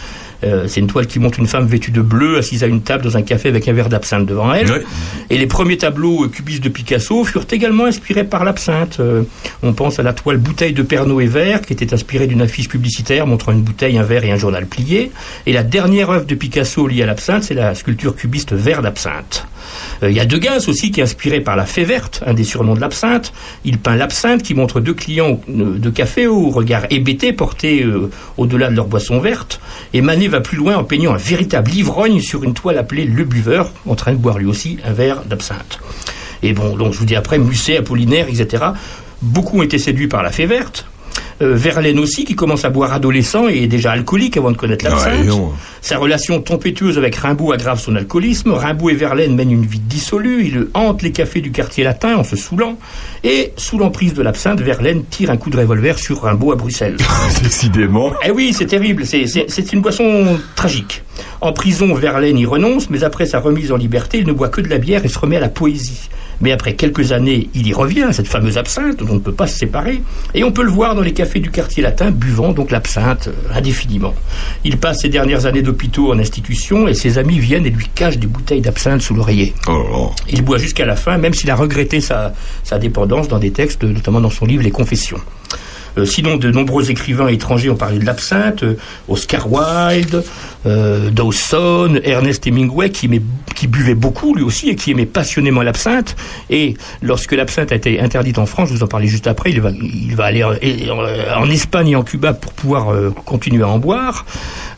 [0.43, 3.03] Euh, c'est une toile qui montre une femme vêtue de bleu, assise à une table
[3.05, 4.67] dans un café avec un verre d'absinthe devant elle.
[5.29, 8.97] Et les premiers tableaux cubistes de Picasso furent également inspirés par l'absinthe.
[8.99, 9.23] Euh,
[9.63, 12.67] on pense à la toile Bouteille de Pernod et verre, qui était inspirée d'une affiche
[12.67, 15.11] publicitaire montrant une bouteille, un verre et un journal plié.
[15.47, 19.47] Et la dernière œuvre de Picasso liée à l'absinthe, c'est la sculpture cubiste Verre d'absinthe.
[20.03, 22.43] Euh, Il y a Degas aussi qui est inspiré par la fée verte, un des
[22.43, 23.33] surnoms de l'absinthe.
[23.63, 28.09] Il peint l'absinthe qui montre deux clients euh, de café au regard hébété portés euh,
[28.37, 29.59] au-delà de leur boisson verte.
[29.93, 33.23] Et Manet va plus loin en peignant un véritable ivrogne sur une toile appelée Le
[33.23, 35.79] Buveur, en train de boire lui aussi un verre d'absinthe.
[36.43, 38.65] Et bon, donc je vous dis après, Musset, Apollinaire, etc.
[39.21, 40.85] Beaucoup ont été séduits par la fée verte.
[41.41, 44.85] Euh, Verlaine aussi, qui commence à boire adolescent et est déjà alcoolique avant de connaître
[44.85, 45.19] l'absinthe.
[45.19, 45.51] Ouais, non.
[45.81, 48.51] Sa relation tempétueuse avec Rimbaud aggrave son alcoolisme.
[48.53, 50.45] Rimbaud et Verlaine mènent une vie dissolue.
[50.45, 52.77] Ils hantent les cafés du quartier latin en se saoulant.
[53.25, 56.97] Et sous l'emprise de l'absinthe, Verlaine tire un coup de revolver sur Rimbaud à Bruxelles.
[57.43, 58.13] Décidément.
[58.25, 59.05] Eh oui, c'est terrible.
[59.05, 61.03] C'est une boisson tragique.
[61.41, 64.61] En prison, Verlaine y renonce, mais après sa remise en liberté, il ne boit que
[64.61, 66.09] de la bière et se remet à la poésie.
[66.41, 69.47] Mais après quelques années, il y revient, cette fameuse absinthe dont on ne peut pas
[69.47, 70.01] se séparer,
[70.33, 73.57] et on peut le voir dans les cafés du quartier latin buvant donc l'absinthe euh,
[73.57, 74.13] indéfiniment.
[74.63, 78.17] Il passe ses dernières années d'hôpitaux en institution et ses amis viennent et lui cachent
[78.17, 79.53] des bouteilles d'absinthe sous l'oreiller.
[80.29, 82.33] Il boit jusqu'à la fin, même s'il a regretté sa,
[82.63, 85.19] sa dépendance dans des textes, notamment dans son livre Les Confessions.
[85.97, 88.77] Euh, sinon, de nombreux écrivains étrangers ont parlé de l'absinthe, euh,
[89.07, 90.23] Oscar Wilde,
[90.65, 93.07] euh, Dawson, Ernest Hemingway, qui,
[93.67, 96.15] buvait beaucoup lui aussi et qui aimait passionnément l'absinthe.
[96.49, 99.61] Et lorsque l'absinthe a été interdite en France, je vous en parlais juste après, il
[99.61, 102.93] va, aller en, Espagne et en Cuba pour pouvoir
[103.25, 104.25] continuer à en boire.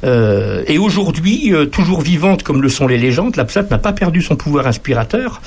[0.04, 4.68] Et aujourd'hui, toujours vivante comme le sont les légendes, l'absinthe n'a pas perdu son pouvoir
[4.68, 5.42] inspirateur,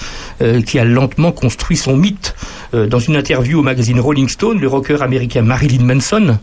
[0.67, 2.35] qui a lentement construit son mythe.
[2.73, 6.39] Dans une interview au magazine Rolling Stone, le rocker américain Marilyn Manson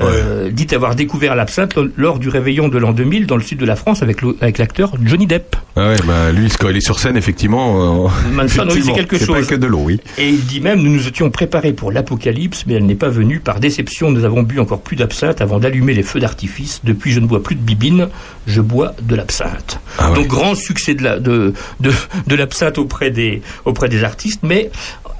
[0.00, 3.58] euh, dit avoir découvert l'absinthe lo- lors du réveillon de l'an 2000 dans le sud
[3.58, 5.56] de la France avec l'acteur Johnny Depp.
[5.76, 8.06] Ah ouais, bah lui, quand il est sur scène, effectivement.
[8.06, 9.46] euh, Manson, oui, c'est quelque c'est pas chose.
[9.48, 10.00] que de l'eau, oui.
[10.18, 13.40] Et il dit même, nous nous étions préparés pour l'apocalypse, mais elle n'est pas venue.
[13.40, 16.80] Par déception, nous avons bu encore plus d'absinthe avant d'allumer les feux d'artifice.
[16.84, 18.08] Depuis, je ne bois plus de bibine,
[18.46, 19.80] je bois de l'absinthe.
[20.14, 21.90] Donc, grand succès de la- de, de,
[22.26, 24.70] de l'absinthe auprès des, auprès des artistes, mais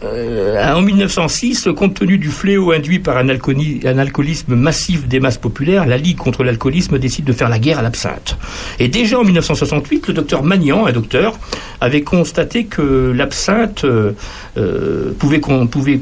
[0.02, 5.20] euh, en 1906, compte tenu du fléau induit par un, alcooli- un alcoolisme massif des
[5.20, 8.36] masses populaires, la Ligue contre l'alcoolisme décide de faire la guerre à l'absinthe.
[8.78, 11.38] Et déjà en 1968, le docteur Magnan, un docteur,
[11.80, 14.12] avait constaté que l'absinthe euh,
[14.56, 15.38] euh, pouvait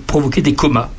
[0.06, 0.90] provoquer des comas.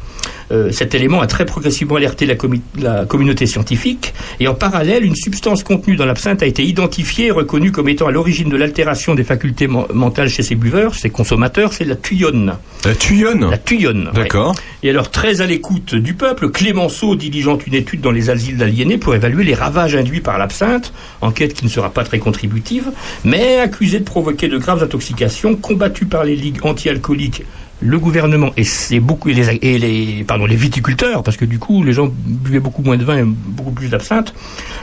[0.52, 5.06] Euh, cet élément a très progressivement alerté la, commu- la communauté scientifique et en parallèle,
[5.06, 8.58] une substance contenue dans l'absinthe a été identifiée et reconnue comme étant à l'origine de
[8.58, 12.56] l'altération des facultés men- mentales chez ces buveurs, ces consommateurs, c'est la tuyonne.
[12.84, 14.10] La tuyonne La tuyonne.
[14.14, 14.56] D'accord.
[14.82, 18.98] Et alors, très à l'écoute du peuple, Clémenceau diligente une étude dans les asiles d'aliénés
[18.98, 22.90] pour évaluer les ravages induits par l'absinthe, enquête qui ne sera pas très contributive,
[23.24, 27.44] mais accusé de provoquer de graves intoxications, combattu par les ligues anti-alcooliques
[27.82, 31.60] le gouvernement et c'est beaucoup et les, et les pardon les viticulteurs parce que du
[31.60, 34.34] coup les gens buvaient beaucoup moins de vin et beaucoup plus d'absinthe.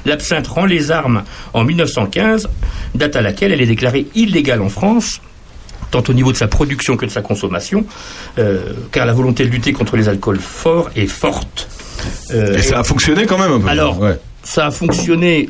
[0.07, 2.49] L'absinthe rend les armes en 1915,
[2.95, 5.21] date à laquelle elle est déclarée illégale en France
[5.93, 7.87] tant au niveau de sa production que de sa consommation,
[8.39, 11.69] euh, car la volonté de lutter contre les alcools forts est forte.
[12.33, 13.69] Euh, Et ça a fonctionné quand même un peu.
[13.69, 14.19] Alors, Ouais.
[14.43, 15.49] ça a fonctionné.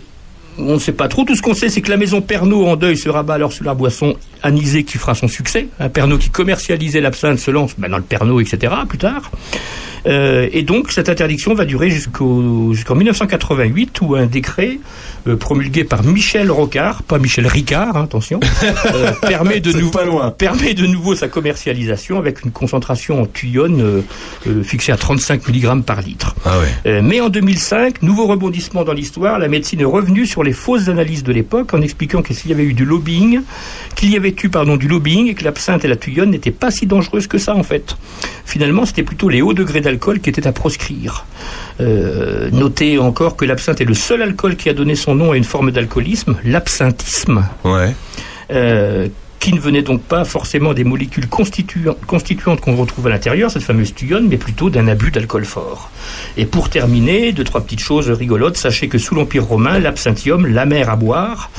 [0.59, 1.24] On ne sait pas trop.
[1.24, 3.65] Tout ce qu'on sait, c'est que la maison Pernod en deuil se rabat alors sur
[3.65, 5.69] la boisson anisée qui fera son succès.
[5.81, 8.73] Un Pernod qui commercialisait l'absinthe se lance ben, dans le Pernod, etc.
[8.89, 9.31] plus tard.
[10.07, 14.78] Euh, et donc, cette interdiction va durer jusqu'au- jusqu'en 1988, où un décret
[15.27, 18.39] euh, promulgué par Michel Rocard, pas Michel Ricard, hein, attention,
[18.95, 19.91] euh, permet, de nou-
[20.39, 24.05] permet de nouveau sa commercialisation avec une concentration en tuyonne
[24.62, 26.37] fixée à 35 mg par litre.
[26.45, 27.03] Ah ouais.
[27.03, 31.23] Mais en 2005, nouveau rebondissement dans l'histoire, la médecine est revenue sur les fausses analyses
[31.23, 33.43] de l'époque en expliquant que s'il y avait eu du lobbying,
[33.94, 36.70] qu'il y avait eu pardon du lobbying et que l'absinthe et la tuyonne n'étaient pas
[36.70, 37.97] si dangereuses que ça en fait.
[38.44, 41.27] Finalement, c'était plutôt les hauts degrés d'alcool qui étaient à proscrire.
[41.81, 45.36] Euh, notez encore que l'absinthe est le seul alcool qui a donné son nom à
[45.36, 47.47] une forme d'alcoolisme, l'absinthisme.
[47.64, 47.94] Ouais.
[48.51, 49.09] Euh,
[49.47, 53.62] qui ne venait donc pas forcément des molécules constituant- constituantes qu'on retrouve à l'intérieur, cette
[53.62, 55.89] fameuse tuyonne, mais plutôt d'un abus d'alcool fort.
[56.36, 58.56] Et pour terminer, deux, trois petites choses rigolotes.
[58.56, 61.51] Sachez que sous l'Empire romain, l'absinthium, la mer à boire,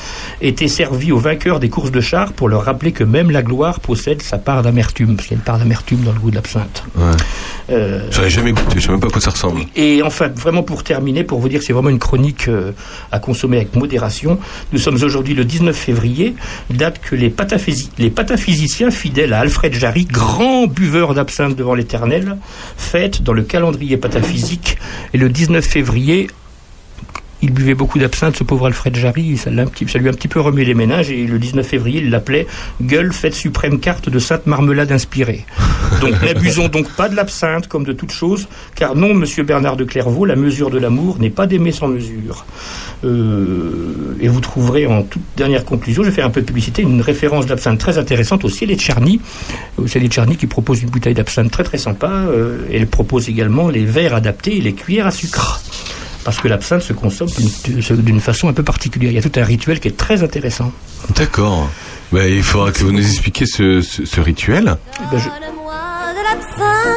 [0.41, 3.79] était servi aux vainqueurs des courses de chars pour leur rappeler que même la gloire
[3.79, 6.35] possède sa part d'amertume, parce qu'il y a une part d'amertume dans le goût de
[6.35, 6.83] l'absinthe.
[6.97, 7.03] Ouais.
[7.69, 9.61] Euh, jamais goûté, je sais même pas à quoi ça ressemble.
[9.77, 12.71] et enfin, vraiment pour terminer, pour vous dire que c'est vraiment une chronique euh,
[13.13, 14.37] à consommer avec modération,
[14.73, 16.35] nous sommes aujourd'hui le 19 février,
[16.69, 22.37] date que les, pataphysi- les pataphysiciens fidèles à Alfred Jarry, grand buveur d'absinthe devant l'éternel,
[22.77, 24.77] fêtent dans le calendrier pataphysique,
[25.13, 26.27] et le 19 février,
[27.41, 30.11] il buvait beaucoup d'absinthe, ce pauvre Alfred Jarry, ça, l'a un petit- ça lui a
[30.11, 32.47] un petit peu remué les ménages, et le 19 février, il l'appelait
[32.81, 35.45] Gueule, fête suprême carte de sainte marmelade inspirée.
[36.01, 39.83] Donc n'abusons donc pas de l'absinthe comme de toute chose, car non, monsieur Bernard de
[39.83, 42.45] Clairvaux, la mesure de l'amour n'est pas d'aimer sans mesure.
[43.03, 46.81] Euh, et vous trouverez en toute dernière conclusion, je vais faire un peu de publicité,
[46.81, 49.21] une référence d'absinthe très intéressante au ciel de Charny.
[49.77, 52.07] Au ciel de Charny qui propose une bouteille d'absinthe très très sympa.
[52.09, 55.61] euh, elle propose également les verres adaptés et les cuillères à sucre.
[56.27, 57.29] Parce que l'absinthe se consomme
[57.63, 59.11] d'une- façon un peu particulière.
[59.11, 60.73] Il y a tout un rituel qui est très intéressant.
[61.15, 61.69] D'accord.
[62.11, 64.75] Bah, il faudra que vous nous expliquiez ce, ce, ce rituel.
[64.99, 65.29] Eh ben, je-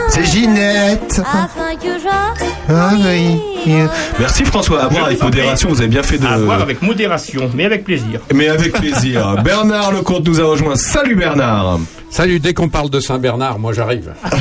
[0.09, 1.21] C'est Ginette.
[1.25, 3.37] Afin que je Ah oui.
[4.19, 4.85] Merci François.
[4.85, 6.27] À boire avec modération, vous avez bien fait de.
[6.27, 8.21] À voir avec modération, mais avec plaisir.
[8.35, 9.37] Mais avec plaisir.
[9.45, 10.77] Bernard Lecomte nous a rejoint.
[10.77, 11.81] Salut Bernard.
[12.11, 14.13] Salut, dès qu'on parle de Saint-Bernard, moi j'arrive.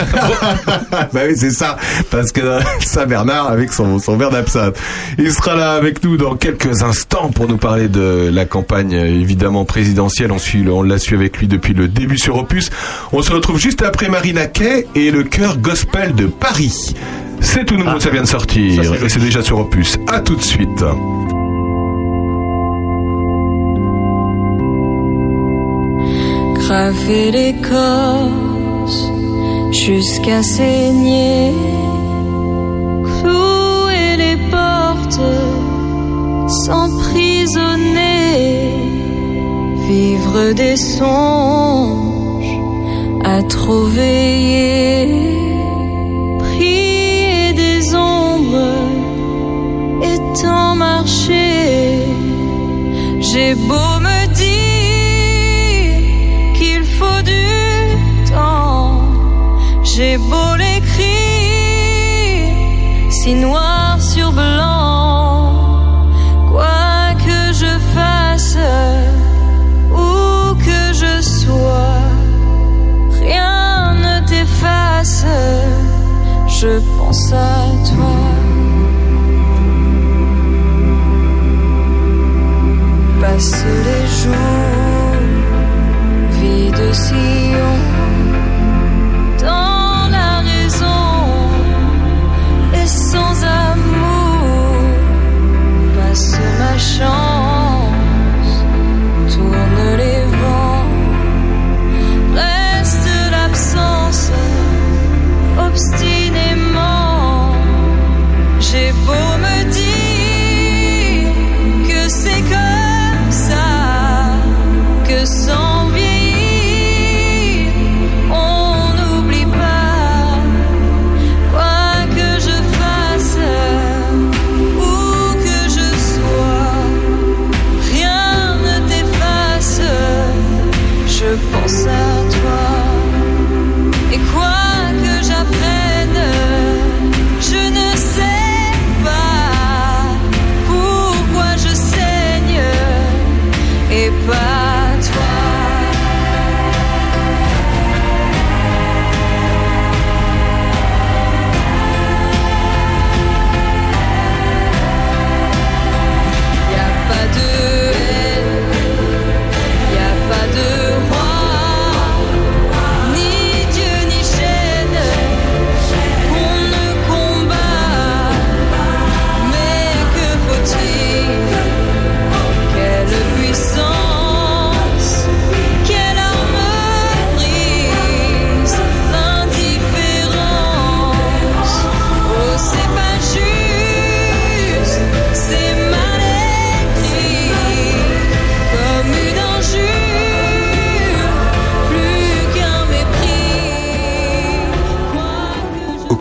[1.13, 1.77] bah oui, c'est ça.
[2.09, 4.75] Parce que euh, Saint-Bernard, avec son, son verre d'absinthe,
[5.19, 9.05] il sera là avec nous dans quelques instants pour nous parler de la campagne, euh,
[9.05, 10.31] évidemment, présidentielle.
[10.31, 12.71] On, suit, on l'a su avec lui depuis le début sur Opus.
[13.13, 16.95] On se retrouve juste après Marina Kay et le chœur gospel de Paris.
[17.41, 19.03] C'est tout nouveau, ça vient de sortir.
[19.03, 19.97] et c'est déjà sur Opus.
[20.07, 20.83] À tout de suite.
[26.69, 29.11] graver l'écorce
[29.71, 31.51] jusqu'à saigner,
[33.17, 35.21] clouer les portes,
[36.63, 38.71] s'emprisonner,
[39.87, 42.55] vivre des songes
[43.23, 45.38] à trop veiller,
[50.41, 52.05] tant marcher.
[53.19, 54.18] J'ai beau me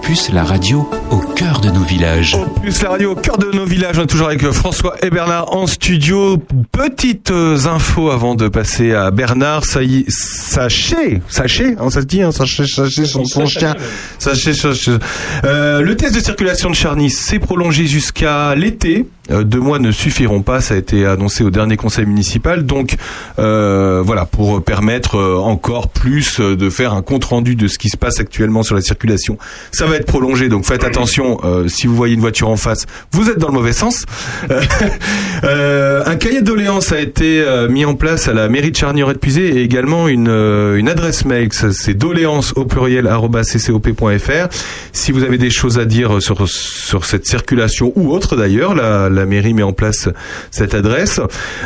[0.09, 2.35] Opus, la radio au cœur de nos villages.
[2.63, 3.99] Plus la radio au cœur de nos villages.
[3.99, 6.39] On est toujours avec François et Bernard en studio.
[6.73, 9.67] Petites euh, infos avant de passer à Bernard.
[9.67, 13.77] Ça y, sachez, sachez, hein, ça se dit, hein, sachez, sachez son, son chien.
[14.19, 14.97] Sachez, sachez.
[15.45, 19.07] Euh, le test de circulation de Charny s'est prolongé jusqu'à l'été.
[19.31, 22.65] Euh, deux mois ne suffiront pas, ça a été annoncé au dernier conseil municipal.
[22.65, 22.97] Donc
[23.39, 27.79] euh, voilà, pour permettre euh, encore plus euh, de faire un compte rendu de ce
[27.79, 29.39] qui se passe actuellement sur la circulation.
[29.73, 31.39] Ça va être prolongé, donc faites attention.
[31.67, 34.05] si vous voyez une voiture en face, vous êtes dans le mauvais sens.
[35.43, 39.63] Un cahier de doléances a été mis en place à la mairie de Charny-Auret-Puisé et
[39.63, 41.49] également une, une adresse mail.
[41.53, 44.49] C'est doléances au pluriel ccop.fr.
[44.93, 49.18] Si vous avez des choses à dire sur sur cette circulation ou autre d'ailleurs, la
[49.27, 50.09] mairie met en place
[50.51, 51.21] cette adresse.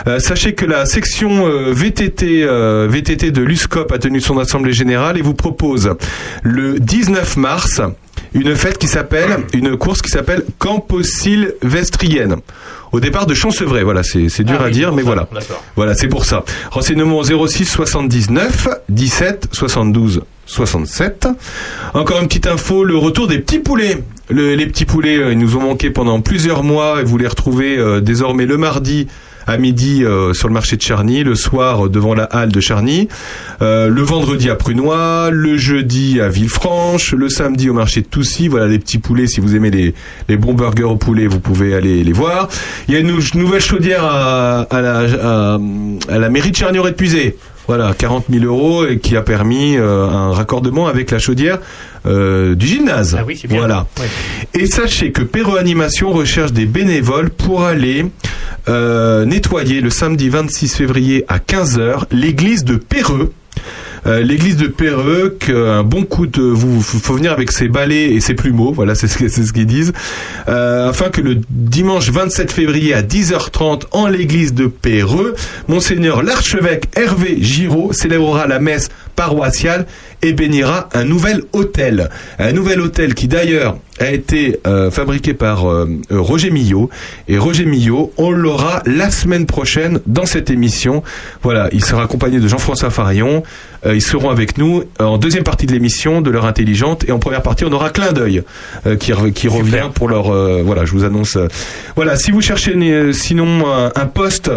[0.07, 4.73] Euh, sachez que la section euh, VTT euh, VTT de l'USCOP a tenu son assemblée
[4.73, 5.95] générale et vous propose
[6.43, 7.81] le 19 mars
[8.35, 12.37] une fête qui s'appelle une course qui s'appelle Camposil Vestrienne.
[12.93, 15.29] Au départ de Chancevray, voilà, c'est c'est dur Ah à dire, mais ça, voilà.
[15.33, 15.63] d'accord.
[15.77, 16.45] Voilà, c'est pour ça.
[16.71, 21.29] Renseignement au 06 79 17 72 67.
[21.95, 24.03] Encore une petite info, le retour des petits poulets.
[24.31, 27.27] Le- les petits poulets, euh, ils nous ont manqué pendant plusieurs mois et vous les
[27.27, 29.09] retrouvez euh, désormais le mardi
[29.47, 33.09] à midi euh, sur le marché de Charny, le soir devant la halle de Charny,
[33.61, 38.47] le vendredi à Prunois, le jeudi à Villefranche, le samedi au marché de Toussy.
[38.47, 39.27] Voilà les petits poulets.
[39.27, 39.71] Si vous aimez
[40.29, 42.49] les, bons burgers au poulet, vous pouvez aller les voir.
[42.87, 47.37] Il y a une nou- nouvelle chaudière à, la, mairie de Charny-Auray de Puisé.
[47.69, 51.59] Voilà, 40 000 euros et qui a permis euh, un raccordement avec la chaudière
[52.07, 53.17] euh, du gymnase.
[53.19, 53.59] Ah oui, c'est bien.
[53.59, 53.87] Voilà.
[54.55, 58.07] Et sachez que Perro Animation recherche des bénévoles pour aller
[58.69, 63.33] euh, nettoyer le samedi 26 février à 15h l'église de Perreux.
[64.07, 68.21] Euh, l'église de Perreux, qu'un bon coup de, vous, faut venir avec ses balais et
[68.21, 69.93] ses plumeaux, voilà, c'est ce, ce qu'ils disent,
[70.49, 75.35] euh, afin que le dimanche 27 février à 10h30 en l'église de Perreux,
[75.69, 79.87] monseigneur l'archevêque Hervé Giraud célébrera la messe paroissiale
[80.23, 82.09] et bénira un nouvel hôtel.
[82.39, 86.91] Un nouvel hôtel qui d'ailleurs a été euh, fabriqué par euh, euh, Roger Millot.
[87.29, 91.03] Et Roger Millot, on l'aura la semaine prochaine dans cette émission.
[91.43, 93.43] Voilà, il sera accompagné de Jean-François Farion.
[93.85, 97.05] Euh, ils seront avec nous en deuxième partie de l'émission de l'heure intelligente.
[97.09, 98.43] Et en première partie, on aura Clin d'œil
[98.87, 100.33] euh, qui, qui revient pour leur...
[100.33, 101.37] euh, voilà, je vous annonce.
[101.97, 102.73] voilà, si vous cherchez
[103.13, 104.51] sinon un poste...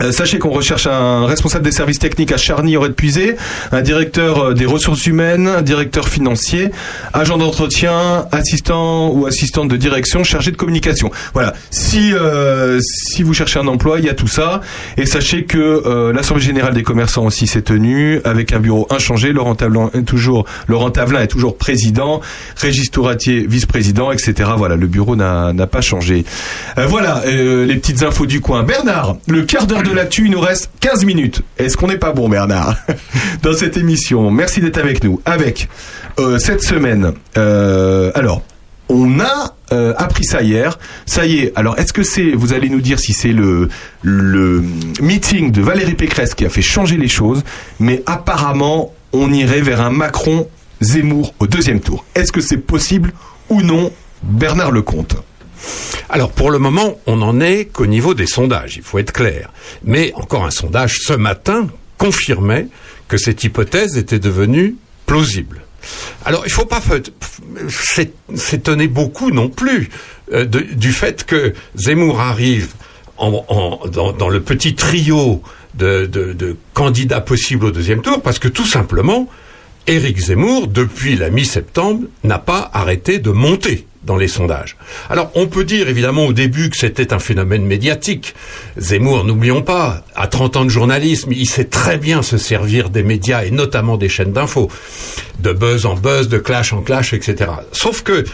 [0.00, 3.36] Euh, sachez qu'on recherche un responsable des services techniques à Charny, aurait puisé,
[3.70, 6.70] un directeur euh, des ressources humaines, directeur financier,
[7.12, 11.12] agent d'entretien, assistant ou assistante de direction, chargé de communication.
[11.32, 11.54] Voilà.
[11.70, 14.62] Si euh, si vous cherchez un emploi, il y a tout ça.
[14.96, 19.32] Et sachez que l'assemblée générale des commerçants aussi s'est tenue avec un bureau inchangé.
[19.32, 22.20] Laurent Tavelin est toujours Laurent Tavelin est toujours président,
[22.56, 24.50] Régis Touratier vice-président, etc.
[24.56, 26.24] Voilà, le bureau n'a pas changé.
[26.76, 28.62] Voilà les petites infos du coin.
[28.62, 31.42] Bernard, le quart d'heure de l'actu, il nous reste 15 minutes.
[31.58, 32.76] Est-ce qu'on n'est pas bon, Bernard,
[33.42, 34.30] dans cette émission?
[34.30, 35.20] Merci d'être avec nous.
[35.24, 35.68] Avec
[36.18, 38.42] euh, cette semaine, euh, alors.
[38.90, 40.78] On a euh, appris ça hier.
[41.06, 41.52] Ça y est.
[41.56, 43.70] Alors, est-ce que c'est, vous allez nous dire si c'est le,
[44.02, 44.62] le
[45.00, 47.44] meeting de Valérie Pécresse qui a fait changer les choses,
[47.80, 52.04] mais apparemment, on irait vers un Macron-Zemmour au deuxième tour.
[52.14, 53.12] Est-ce que c'est possible
[53.48, 53.90] ou non
[54.22, 55.16] Bernard Lecomte?
[56.08, 59.50] Alors pour le moment, on n'en est qu'au niveau des sondages, il faut être clair.
[59.82, 61.68] Mais encore un sondage ce matin
[61.98, 62.68] confirmait
[63.08, 64.76] que cette hypothèse était devenue
[65.06, 65.62] plausible.
[66.24, 66.80] Alors il ne faut pas
[68.34, 69.90] s'étonner beaucoup non plus
[70.32, 72.72] euh, du fait que Zemmour arrive
[73.18, 75.42] dans, le petit trio
[75.74, 79.28] de candidats possibles au deuxième tour, parce que tout simplement,
[79.86, 84.76] Éric Zemmour, depuis la mi-septembre, n'a pas arrêté de monter dans les sondages.
[85.08, 88.34] Alors, on peut dire évidemment au début que c'était un phénomène médiatique.
[88.76, 93.02] Zemmour, n'oublions pas, à 30 ans de journalisme, il sait très bien se servir des
[93.02, 94.70] médias et notamment des chaînes d'infos,
[95.40, 97.50] de buzz en buzz, de clash en clash, etc.
[97.72, 98.24] Sauf que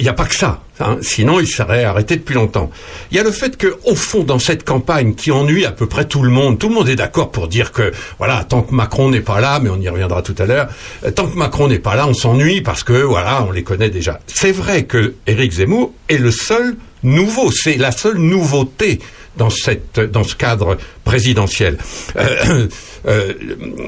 [0.00, 0.62] il n'y a pas que ça.
[0.80, 0.96] hein.
[1.02, 2.70] Sinon, il serait arrêté depuis longtemps.
[3.10, 5.86] Il y a le fait que, au fond, dans cette campagne qui ennuie à peu
[5.86, 8.74] près tout le monde, tout le monde est d'accord pour dire que, voilà, tant que
[8.74, 10.68] Macron n'est pas là, mais on y reviendra tout à l'heure,
[11.04, 13.90] euh, tant que Macron n'est pas là, on s'ennuie parce que, voilà, on les connaît
[13.90, 14.20] déjà.
[14.26, 19.00] C'est vrai que Éric Zemmour est le seul nouveau, c'est la seule nouveauté
[19.40, 21.78] dans cette dans ce cadre présidentiel.
[22.16, 22.68] Euh,
[23.08, 23.32] euh,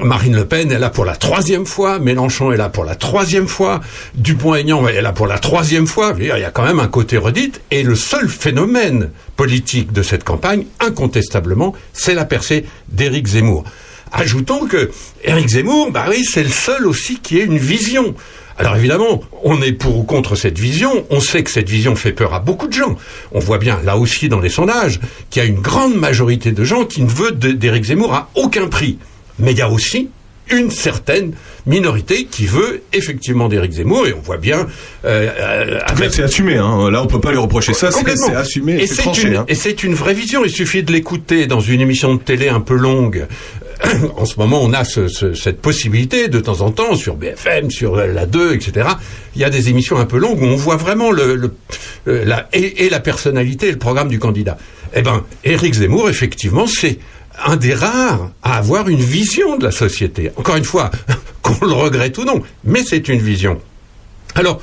[0.01, 3.47] Marine Le Pen est là pour la troisième fois, Mélenchon est là pour la troisième
[3.47, 3.79] fois,
[4.15, 6.15] Dupont-Aignan est là pour la troisième fois.
[6.17, 7.61] Il y a quand même un côté redite.
[7.69, 13.63] Et le seul phénomène politique de cette campagne, incontestablement, c'est la percée d'Éric Zemmour.
[14.11, 14.89] Ajoutons que
[15.23, 18.15] Éric Zemmour, bah oui, c'est le seul aussi qui ait une vision.
[18.57, 21.05] Alors évidemment, on est pour ou contre cette vision.
[21.09, 22.95] On sait que cette vision fait peur à beaucoup de gens.
[23.31, 24.99] On voit bien, là aussi dans les sondages,
[25.29, 28.67] qu'il y a une grande majorité de gens qui ne veulent d'Éric Zemmour à aucun
[28.67, 28.97] prix.
[29.39, 30.09] Mais il y a aussi
[30.51, 31.33] une certaine
[31.65, 34.67] minorité qui veut effectivement d'Éric Zemmour et on voit bien
[35.05, 36.57] euh, euh, c'est assumé.
[36.57, 36.89] Hein.
[36.91, 37.91] Là, on peut pas lui reprocher ça.
[37.91, 38.73] C'est assumé.
[38.81, 39.27] Et c'est c'est tranché.
[39.29, 39.45] une, hein.
[39.47, 40.43] et c'est une vraie vision.
[40.45, 43.27] Il suffit de l'écouter dans une émission de télé un peu longue.
[44.17, 47.69] en ce moment, on a ce- ce- cette possibilité de temps en temps sur BFM,
[47.71, 48.87] sur la 2, etc.
[49.35, 51.53] Il y a des émissions un peu longues où on voit vraiment le, le-
[52.07, 54.57] euh, la, et, et la personnalité et le programme du candidat.
[54.95, 56.99] Eh ben, Éric Zemmour, effectivement, c'est
[57.45, 60.31] un des rares à avoir une vision de la société.
[60.35, 60.91] Encore une fois,
[61.41, 63.59] qu'on le regrette ou non, mais c'est une vision.
[64.35, 64.61] Alors,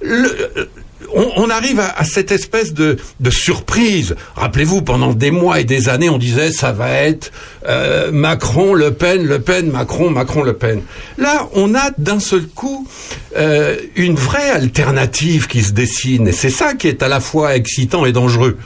[0.00, 0.68] le-
[1.14, 2.96] on, arrive à, cette espèce de,
[3.30, 4.14] surprise.
[4.34, 7.32] Rappelez-vous, pendant des mois et des années, on disait ça va être
[7.68, 10.82] euh, Macron, Le Pen, Le Pen, Macron, Macron, Le Pen.
[11.18, 12.86] Là, on a d'un seul coup
[13.36, 17.56] euh, une vraie alternative qui se dessine, et c'est ça qui est à la fois
[17.56, 18.56] excitant et dangereux.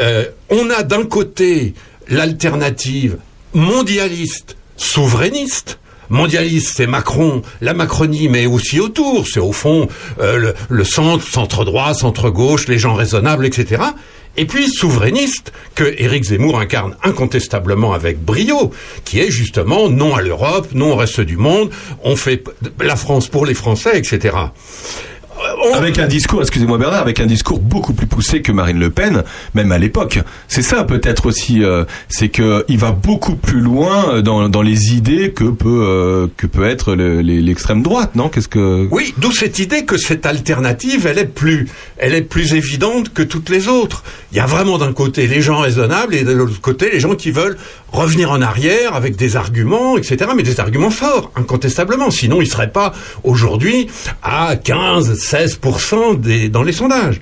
[0.00, 1.74] Euh, on a d'un côté
[2.08, 3.18] l'alternative
[3.52, 5.78] mondialiste, souverainiste,
[6.10, 9.88] mondialiste, c'est Macron, la Macronie, mais aussi autour, c'est au fond
[10.20, 13.82] euh, le, centre, centre droit, centre gauche, les gens raisonnables, etc.
[14.36, 18.72] Et puis souverainiste, que Éric Zemmour incarne incontestablement avec brio,
[19.04, 21.70] qui est justement non à l'Europe, non au reste du monde,
[22.02, 22.42] on fait
[22.80, 24.36] la France pour les Français, etc.
[25.74, 29.24] Avec un discours, excusez-moi Bernard, avec un discours beaucoup plus poussé que Marine Le Pen,
[29.54, 30.20] même à l'époque.
[30.48, 34.62] C'est ça peut-être aussi, euh, c'est que il va beaucoup plus loin euh, dans, dans
[34.62, 38.28] les idées que peut euh, que peut être le- l'extrême droite, non?
[38.28, 42.54] Qu'est-ce que Oui, d'où cette idée que cette alternative, elle est plus, elle est plus
[42.54, 44.04] évidente que toutes les autres.
[44.32, 47.14] Il y a vraiment d'un côté les gens raisonnables et de l'autre côté les gens
[47.14, 47.56] qui veulent
[47.94, 50.30] revenir en arrière avec des arguments, etc.
[50.36, 52.10] Mais des arguments forts, incontestablement.
[52.10, 52.92] Sinon, ils seraient pas
[53.22, 53.88] aujourd'hui
[54.22, 57.20] à 15, 16% des, dans les sondages.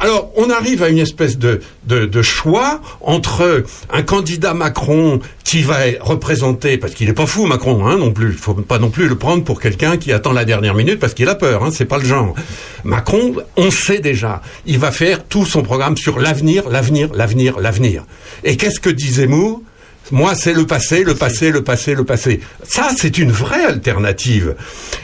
[0.00, 5.78] Alors, on arrive à une espèce de, de, choix entre un candidat Macron qui va
[6.00, 9.08] représenter, parce qu'il n'est pas fou Macron, hein, non plus, il faut pas non plus
[9.08, 11.84] le prendre pour quelqu'un qui attend la dernière minute parce qu'il a peur, hein, c'est
[11.84, 12.34] pas le genre.
[12.82, 18.04] Macron, on sait déjà, il va faire tout son programme sur l'avenir, l'avenir, l'avenir, l'avenir.
[18.42, 19.62] Et qu'est-ce que dit Zemmour?
[20.10, 22.40] Moi, c'est le passé, le passé, le passé, le passé.
[22.62, 24.54] Ça, c'est une vraie alternative.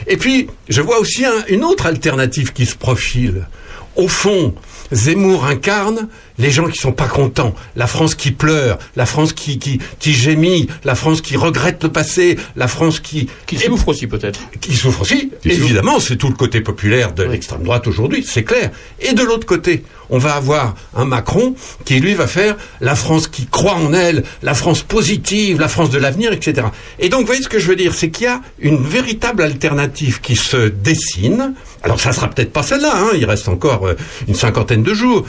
[0.07, 3.47] Et puis, je vois aussi un- une autre alternative qui se profile.
[3.95, 4.55] Au fond,
[4.93, 6.07] Zemmour incarne
[6.37, 10.13] les gens qui sont pas contents, la France qui pleure, la France qui, qui, qui
[10.13, 13.27] gémit, la France qui regrette le passé, la France qui...
[13.45, 14.39] Qui souffre aussi peut-être.
[14.61, 18.71] Qui souffre aussi, évidemment, c'est tout le côté populaire de l'extrême droite aujourd'hui, c'est clair.
[18.99, 21.55] Et de l'autre côté, on va avoir un Macron
[21.85, 25.89] qui, lui, va faire la France qui croit en elle, la France positive, la France
[25.89, 26.67] de l'avenir, etc.
[26.99, 29.41] Et donc, vous voyez ce que je veux dire, c'est qu'il y a une véritable
[29.41, 31.53] alternative qui se dessine.
[31.81, 33.95] Alors, ça sera peut-être pas celle-là, hein, il reste encore euh,
[34.27, 35.25] une cinquantaine de jours.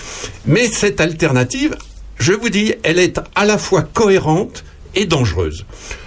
[0.46, 1.76] Mais cette alternative,
[2.18, 4.64] je vous dis, elle est à la fois cohérente
[4.94, 5.64] et dangereuse.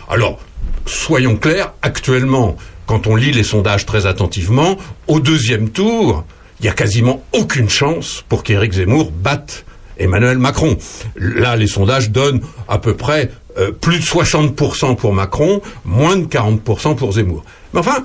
[0.09, 0.39] Alors,
[0.85, 4.77] soyons clairs, actuellement, quand on lit les sondages très attentivement,
[5.07, 6.23] au deuxième tour,
[6.65, 9.65] il y a quasiment aucune chance pour qu'Éric Zemmour batte
[9.99, 10.75] Emmanuel Macron.
[11.15, 13.29] Là, les sondages donnent à peu près
[13.59, 17.45] euh, plus de 60% pour Macron, moins de 40% pour Zemmour.
[17.71, 18.03] Mais enfin,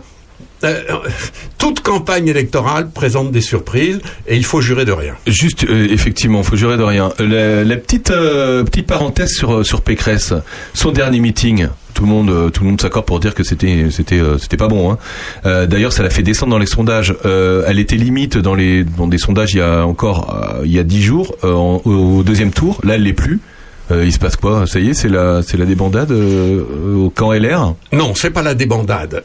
[0.65, 0.83] euh,
[1.57, 5.15] toute campagne électorale présente des surprises et il faut jurer de rien.
[5.27, 7.15] Juste, euh, effectivement, faut jurer de rien.
[7.19, 8.13] La, petite
[8.87, 10.35] parenthèse sur sur Pécresse,
[10.75, 11.69] son dernier meeting.
[11.95, 14.93] Tout le monde, euh, tout s'accorde pour dire que c'était, c'était, euh, pas bon.
[14.93, 14.99] Hein.
[15.47, 17.15] Euh, D'ailleurs, ça l'a fait descendre dans les sondages.
[17.25, 18.85] Elle était limite dans les,
[19.19, 22.81] sondages il y a encore, il y a dix jours, au deuxième tour.
[22.85, 23.41] Là, elle l'est plus.
[23.93, 24.69] Il se passe quoi?
[24.69, 27.75] Ça y est, c'est la, c'est la débandade au camp LR.
[27.93, 29.25] Non, c'est pas la débandade.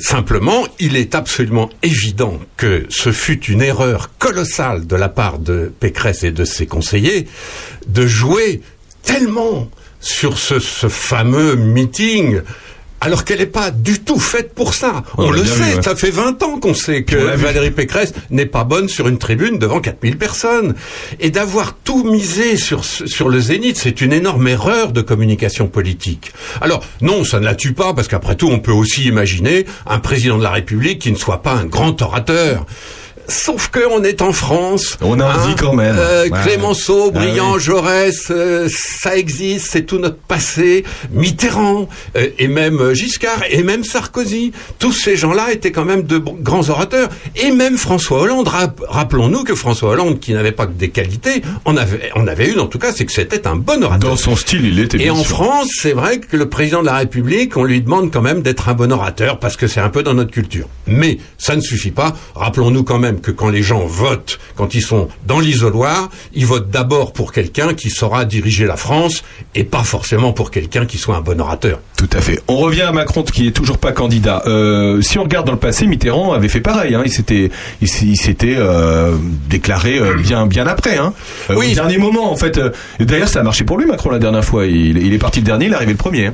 [0.00, 5.72] Simplement, il est absolument évident que ce fut une erreur colossale de la part de
[5.80, 7.26] Pécresse et de ses conseillers
[7.86, 8.60] de jouer
[9.02, 9.68] tellement
[10.02, 12.42] sur ce, ce fameux meeting.
[13.00, 15.02] Alors qu'elle n'est pas du tout faite pour ça.
[15.18, 15.82] On le sait, vu, ouais.
[15.82, 17.16] ça fait 20 ans qu'on sait que.
[17.16, 20.74] Valérie Pécresse n'est pas bonne sur une tribune devant 4000 personnes.
[21.18, 26.32] Et d'avoir tout misé sur, sur le zénith, c'est une énorme erreur de communication politique.
[26.60, 29.98] Alors, non, ça ne la tue pas, parce qu'après tout, on peut aussi imaginer un
[29.98, 32.66] président de la République qui ne soit pas un grand orateur.
[33.28, 34.96] Sauf qu'on est en France.
[35.00, 35.94] On a envie quand même.
[35.98, 36.38] euh, Ouais.
[36.44, 37.60] Clémenceau, Ah Briand, oui.
[37.60, 40.84] Jaurès, euh, ça existe, c'est tout notre passé.
[41.12, 44.52] Mitterrand, euh, et même euh, Giscard, et même Sarkozy.
[44.78, 47.08] Tous ces gens-là étaient quand même de grands orateurs.
[47.36, 48.48] Et même François Hollande.
[48.48, 52.50] Rap- Rappelons-nous que François Hollande, qui n'avait pas que des qualités, en avait, en avait
[52.50, 54.10] une en tout cas, c'est que c'était un bon orateur.
[54.10, 55.00] Dans son style, il était.
[55.02, 55.36] Et en sûr.
[55.36, 58.68] France, c'est vrai que le président de la République, on lui demande quand même d'être
[58.68, 60.66] un bon orateur parce que c'est un peu dans notre culture.
[60.86, 62.14] Mais ça ne suffit pas.
[62.34, 66.70] Rappelons-nous quand même que quand les gens votent, quand ils sont dans l'isoloir, ils votent
[66.70, 69.22] d'abord pour quelqu'un qui saura diriger la France
[69.54, 71.80] et pas forcément pour quelqu'un qui soit un bon orateur.
[71.96, 72.40] Tout à fait.
[72.48, 74.42] On revient à Macron qui est toujours pas candidat.
[74.46, 76.94] Euh, si on regarde dans le passé, Mitterrand avait fait pareil.
[76.94, 77.02] Hein.
[77.04, 79.16] Il s'était, il, s'était euh,
[79.48, 80.96] déclaré euh, bien, bien après.
[80.96, 81.12] Hein.
[81.50, 82.60] Euh, Au dernier moment, en fait.
[83.00, 84.66] D'ailleurs, ça a marché pour lui, Macron, la dernière fois.
[84.66, 86.26] Il, il est parti le dernier, il est arrivé le premier.
[86.26, 86.32] hein.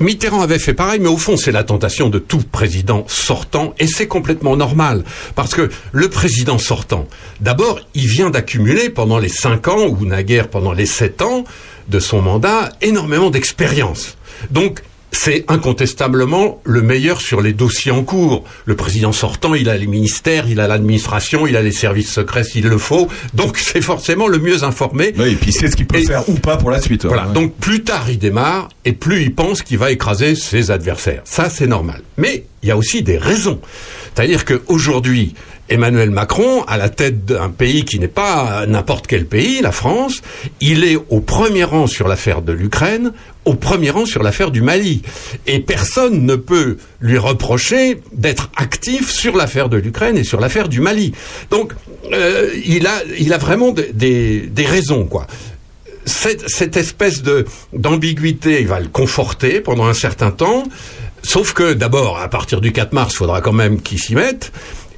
[0.00, 3.86] Mitterrand avait fait pareil, mais au fond, c'est la tentation de tout président sortant, et
[3.86, 5.04] c'est complètement normal.
[5.34, 7.06] Parce que le président sortant,
[7.40, 11.44] d'abord, il vient d'accumuler pendant les cinq ans, ou naguère pendant les sept ans
[11.88, 14.16] de son mandat, énormément d'expérience.
[14.50, 18.44] Donc, c'est incontestablement le meilleur sur les dossiers en cours.
[18.66, 22.44] Le président sortant, il a les ministères, il a l'administration, il a les services secrets
[22.44, 23.08] s'il le faut.
[23.34, 25.14] Donc c'est forcément le mieux informé.
[25.18, 27.06] et puis c'est ce qu'il peut faire ou pas pour la suite.
[27.06, 27.26] Voilà.
[27.26, 27.32] Ouais.
[27.32, 31.22] Donc plus tard il démarre et plus il pense qu'il va écraser ses adversaires.
[31.24, 32.02] Ça c'est normal.
[32.16, 33.60] Mais il y a aussi des raisons.
[34.14, 35.34] C'est-à-dire qu'aujourd'hui,
[35.68, 40.22] Emmanuel Macron, à la tête d'un pays qui n'est pas n'importe quel pays, la France,
[40.60, 43.12] il est au premier rang sur l'affaire de l'Ukraine,
[43.44, 45.02] au premier rang sur l'affaire du Mali.
[45.46, 50.68] Et personne ne peut lui reprocher d'être actif sur l'affaire de l'Ukraine et sur l'affaire
[50.68, 51.12] du Mali.
[51.50, 51.72] Donc,
[52.12, 55.26] euh, il, a, il a vraiment des- des, des raisons, quoi
[56.04, 57.22] cette, espèce
[57.74, 60.64] d'ambiguïté, il va le conforter pendant un certain temps.
[61.22, 64.50] Sauf que d'abord, à partir du 4 mars, il faudra quand même qu'il s'y mette.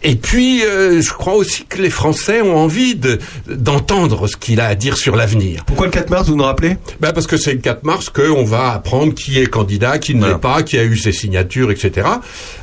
[0.02, 3.18] Et puis, euh, je crois aussi que les Français ont envie de-
[3.48, 5.64] d'entendre ce qu'il a à dire sur l'avenir.
[5.66, 6.76] Pourquoi le 4 mars, vous nous rappelez?
[7.00, 10.26] Ben Parce que c'est le 4 mars qu'on va apprendre qui est candidat, qui ne
[10.26, 12.06] l'est pas, qui a eu ses signatures, etc.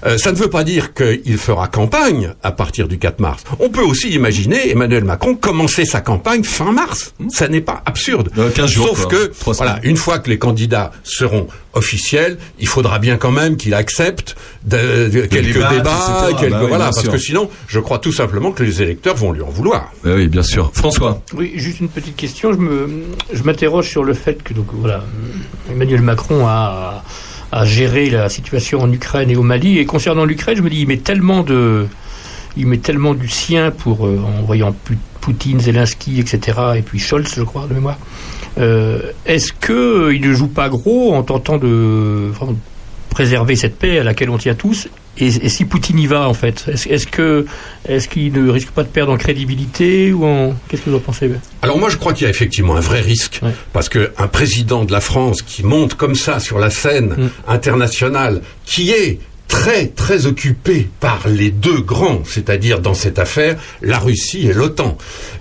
[0.06, 3.44] Euh, ça ne veut pas dire qu'il fera campagne à partir du 4 mars.
[3.60, 7.14] On peut aussi imaginer Emmanuel Macron commencer sa campagne fin mars.
[7.30, 8.32] Ça n'est pas absurde.
[8.56, 9.12] 15 Euh, jours, Sauf quoi.
[9.12, 13.74] que, voilà, une fois que les candidats seront officiels, il faudra bien quand même qu'il
[13.76, 14.36] accepte
[14.68, 15.74] de- de- quelques débats,
[16.30, 16.36] etc.
[16.40, 17.12] quelques Bah oui, voilà, parce sûr.
[17.12, 19.92] que sinon, je crois tout simplement que les électeurs vont lui en vouloir.
[20.04, 20.70] oui, bien sûr.
[20.74, 21.22] François.
[21.36, 22.52] Oui, juste une petite question.
[22.54, 22.90] Je me,
[23.34, 25.04] je m'interroge sur le fait que donc voilà,
[25.72, 27.04] Emmanuel Macron a,
[27.52, 29.80] a géré la situation en Ukraine et au Mali.
[29.80, 31.86] Et concernant l'Ukraine, je me dis, il met tellement de,
[32.58, 34.76] il met tellement du sien pour euh, en voyant
[35.22, 36.60] Poutine, Zelensky, etc.
[36.78, 37.98] Et puis Scholz, je crois de mémoire.
[38.58, 39.74] Euh, Est-ce que
[40.08, 42.56] euh, il ne joue pas gros en tentant de vraiment
[43.10, 44.88] préserver cette paix à laquelle on tient tous.
[45.20, 47.46] Et, et si Poutine y va en fait, est-ce que
[47.90, 51.00] est-ce qu'il ne risque pas de perdre en crédibilité ou en qu'est-ce que vous en
[51.00, 51.30] pensez
[51.64, 53.42] Alors moi je crois qu'il y a effectivement un vrai risque
[53.74, 57.30] parce que un président de la France qui monte comme ça sur la scène Mm.
[57.48, 63.98] internationale, qui est très très occupé par les deux grands, c'est-à-dire dans cette affaire la
[64.00, 64.98] Russie et l'OTAN.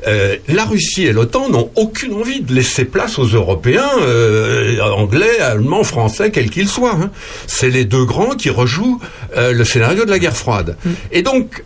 [0.07, 5.39] Euh, la Russie et l'OTAN n'ont aucune envie de laisser place aux Européens, euh, anglais,
[5.41, 6.95] allemands, français, quels qu'ils soient.
[7.01, 7.11] hein.
[7.47, 9.01] C'est les deux grands qui rejouent
[9.37, 10.77] euh, le scénario de la guerre froide.
[11.13, 11.65] Et donc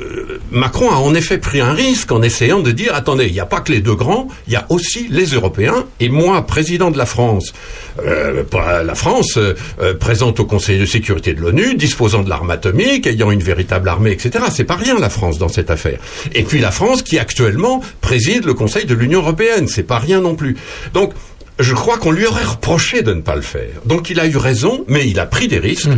[0.00, 3.40] euh, Macron a en effet pris un risque en essayant de dire attendez, il n'y
[3.40, 5.84] a pas que les deux grands, il y a aussi les Européens.
[6.00, 7.52] Et moi, président de la France,
[8.04, 8.44] euh,
[8.84, 13.06] la France euh, euh, présente au Conseil de sécurité de l'ONU, disposant de l'arme atomique,
[13.06, 14.44] ayant une véritable armée, etc.
[14.50, 15.98] C'est pas rien la France dans cette affaire.
[16.34, 20.20] Et puis la France qui actuellement préside le Conseil de l'Union européenne, c'est pas rien
[20.20, 20.56] non plus.
[20.94, 21.12] Donc
[21.58, 23.80] je crois qu'on lui aurait reproché de ne pas le faire.
[23.84, 25.88] Donc il a eu raison, mais il a pris des risques.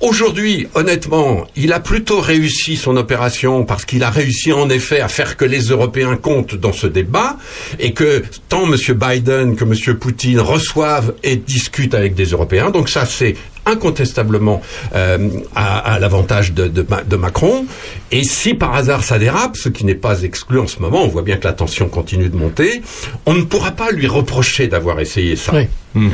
[0.00, 5.08] Aujourd'hui, honnêtement, il a plutôt réussi son opération parce qu'il a réussi en effet à
[5.08, 7.36] faire que les Européens comptent dans ce débat
[7.80, 8.76] et que tant M.
[8.94, 9.96] Biden que M.
[9.98, 12.70] Poutine reçoivent et discutent avec des Européens.
[12.70, 13.34] Donc ça, c'est
[13.66, 14.62] incontestablement
[14.94, 17.66] euh, à, l'avantage de Macron.
[18.10, 21.08] Et si par hasard ça dérape, ce qui n'est pas exclu en ce moment, on
[21.08, 22.82] voit bien que la tension continue de monter,
[23.26, 25.52] on ne pourra pas lui reprocher d'avoir essayé ça.
[25.94, 26.08] Hmm.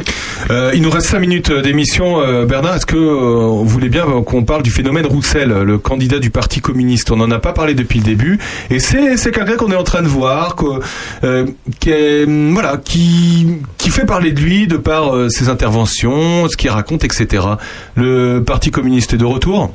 [0.51, 2.21] Euh, il nous reste 5 minutes euh, d'émission.
[2.21, 6.21] Euh, Bernard, est-ce que euh, vous voulez bien qu'on parle du phénomène Roussel, le candidat
[6.21, 7.11] du Parti communiste?
[7.11, 8.39] On n'en a pas parlé depuis le début.
[8.71, 10.57] Et c'est quelqu'un qu'on est en train de voir,
[11.23, 13.49] hum, voilà, qui,
[13.79, 17.45] qui fait parler de lui de par ses interventions, ce qu'il raconte, etc.
[17.97, 19.75] Le Parti communiste est de retour?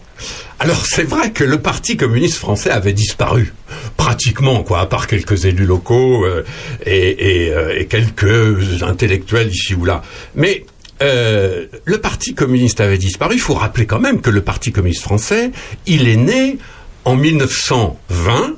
[0.60, 3.54] Alors c'est vrai que le Parti communiste français avait disparu,
[3.96, 6.44] pratiquement, quoi, à part quelques élus locaux euh,
[6.86, 10.02] euh, et quelques intellectuels ici ou là.
[10.36, 10.66] Mais
[11.02, 13.36] euh, le Parti communiste avait disparu.
[13.36, 15.52] Il faut rappeler quand même que le Parti communiste français,
[15.86, 16.58] il est né
[17.06, 18.56] en 1920.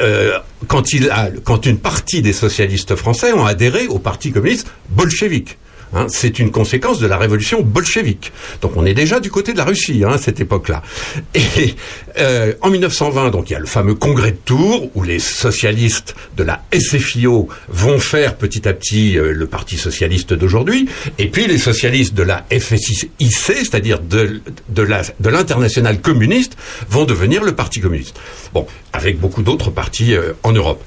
[0.00, 1.10] euh, quand, il
[1.44, 5.58] quand une partie des socialistes français ont adhéré au Parti communiste bolchevique.
[5.92, 8.32] Hein, c'est une conséquence de la révolution bolchevique.
[8.62, 10.82] Donc on est déjà du côté de la Russie hein, à cette époque-là.
[11.34, 11.74] Et
[12.18, 16.14] euh, en 1920, donc il y a le fameux congrès de Tours où les socialistes
[16.36, 20.88] de la SFIO vont faire petit à petit euh, le Parti socialiste d'aujourd'hui,
[21.18, 26.56] et puis les socialistes de la FSIC, c'est-à-dire de, de la- de l'international communiste,
[26.90, 28.16] vont devenir le Parti communiste.
[28.52, 30.82] Bon, avec beaucoup d'autres partis euh, en Europe.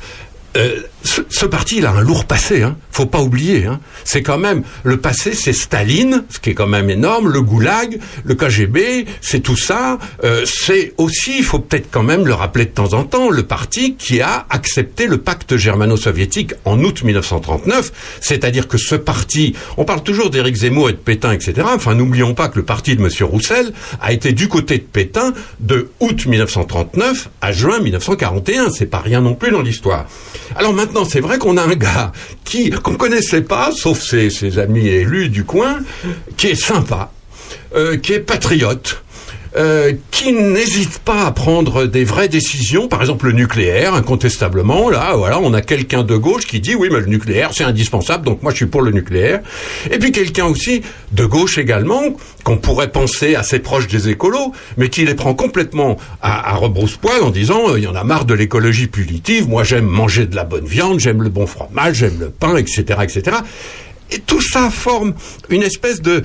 [0.57, 2.63] Euh, ce, parti, a un lourd passé.
[2.63, 2.75] Hein.
[2.91, 3.65] Faut pas oublier.
[3.65, 3.79] Hein.
[4.03, 7.29] C'est quand même le passé, c'est Staline, ce qui est quand même énorme.
[7.29, 9.99] Le Goulag, le KGB, c'est tout ça.
[10.23, 13.43] Euh, c'est aussi, il faut peut-être quand même le rappeler de temps en temps, le
[13.43, 18.19] parti qui a accepté le pacte germano-soviétique en août 1939.
[18.19, 21.67] C'est-à-dire que ce parti, on parle toujours d'Éric Zemmour et de Pétain, etc.
[21.73, 23.71] Enfin, n'oublions pas que le parti de Monsieur Roussel
[24.01, 28.71] a été du côté de Pétain de août 1939 à juin 1941.
[28.71, 30.07] C'est pas rien non plus dans l'histoire.
[30.55, 32.11] Alors maintenant, c'est vrai qu'on a un gars
[32.43, 35.79] qui qu'on connaissait pas, sauf ses, amis élus du coin,
[36.37, 37.11] qui est sympa,
[37.75, 39.03] euh, qui est patriote.
[39.57, 45.15] Euh, qui n'hésite pas à prendre des vraies décisions, par exemple le nucléaire, incontestablement, là,
[45.15, 48.43] voilà, on a quelqu'un de gauche qui dit oui, mais le nucléaire, c'est indispensable, donc
[48.43, 49.41] moi je suis pour le nucléaire.
[49.91, 52.01] Et puis quelqu'un aussi de gauche également,
[52.43, 57.23] qu'on pourrait penser assez proche des écolos, mais qui les prend complètement à, à rebrousse-poil
[57.23, 60.35] en disant euh, il y en a marre de l'écologie punitive, moi j'aime manger de
[60.35, 63.37] la bonne viande, j'aime le bon fromage, j'aime le pain, etc., etc.
[64.11, 65.13] Et tout ça forme
[65.49, 66.23] une espèce de,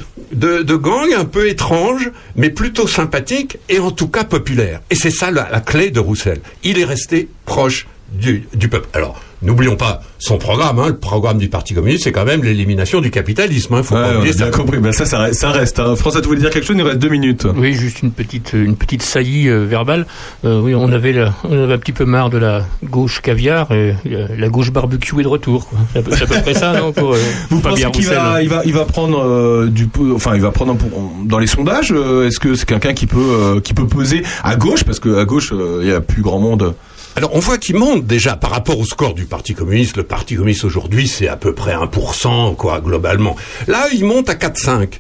[0.77, 4.81] gang un peu étrange, mais plutôt sympathique et en tout cas populaire.
[4.91, 6.41] Et c'est ça la, la clé de Roussel.
[6.63, 8.89] Il est resté proche du, du peuple.
[8.93, 10.79] Alors, n'oublions pas son programme.
[10.79, 10.89] Hein.
[10.89, 13.75] Le programme du Parti communiste, c'est quand même l'élimination du capitalisme.
[13.75, 13.83] Hein.
[13.83, 14.51] Faut Ouais, pas oublier ça.
[14.51, 14.79] compris.
[14.79, 15.41] Ben ça, ça reste.
[15.41, 15.97] Ça reste hein.
[15.97, 16.77] François, tu voulais dire quelque chose?
[16.77, 17.47] Il nous reste deux minutes.
[17.57, 20.07] Oui, juste une petite, une petite saillie euh, verbale.
[20.45, 23.71] Euh, oui, on avait, la- on avait un petit peu marre de la gauche caviar
[23.73, 25.69] et euh, la gauche barbecue est de retour.
[25.93, 27.19] C'est à peu- c'est à peu près ça, non pour, euh,
[27.51, 30.77] Vous pensez qu'il va, il va, il va prendre euh, du, enfin, il va prendre
[31.25, 31.93] dans les sondages.
[31.93, 34.85] euh, Est-ce que c'est quelqu'un qui peut, euh, qui peut peser à gauche?
[34.85, 36.75] Parce que à gauche, euh, il y a plus grand monde.
[37.15, 39.99] Alors on voit qu'il monte déjà par rapport au score du Parti communiste.
[39.99, 43.37] Le Parti communiste aujourd'hui c'est à peu près 1% quoi globalement.
[43.69, 44.95] Là il monte à 4-5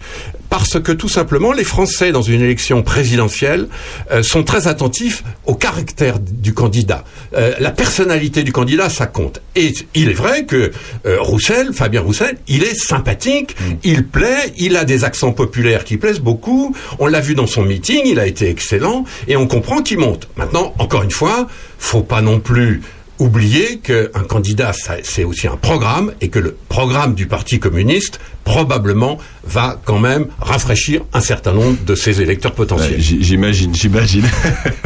[0.52, 3.68] parce que tout simplement les Français dans une élection présidentielle
[4.10, 7.04] euh, sont très attentifs au caractère du candidat.
[7.34, 9.40] Euh, la personnalité du candidat ça compte.
[9.56, 10.70] Et il est vrai que
[11.06, 15.96] euh, Roussel, Fabien Roussel, il est sympathique, il plaît, il a des accents populaires qui
[15.96, 16.76] plaisent beaucoup.
[16.98, 20.28] On l'a vu dans son meeting, il a été excellent et on comprend qu'il monte.
[20.36, 21.48] Maintenant, encore une fois,
[21.78, 22.82] faut pas non plus
[23.18, 24.72] oublier qu'un candidat,
[25.02, 30.26] c'est aussi un programme et que le programme du Parti communiste probablement va quand même
[30.40, 33.00] rafraîchir un certain nombre de ses électeurs potentiels.
[33.00, 34.28] J'imagine, j'imagine.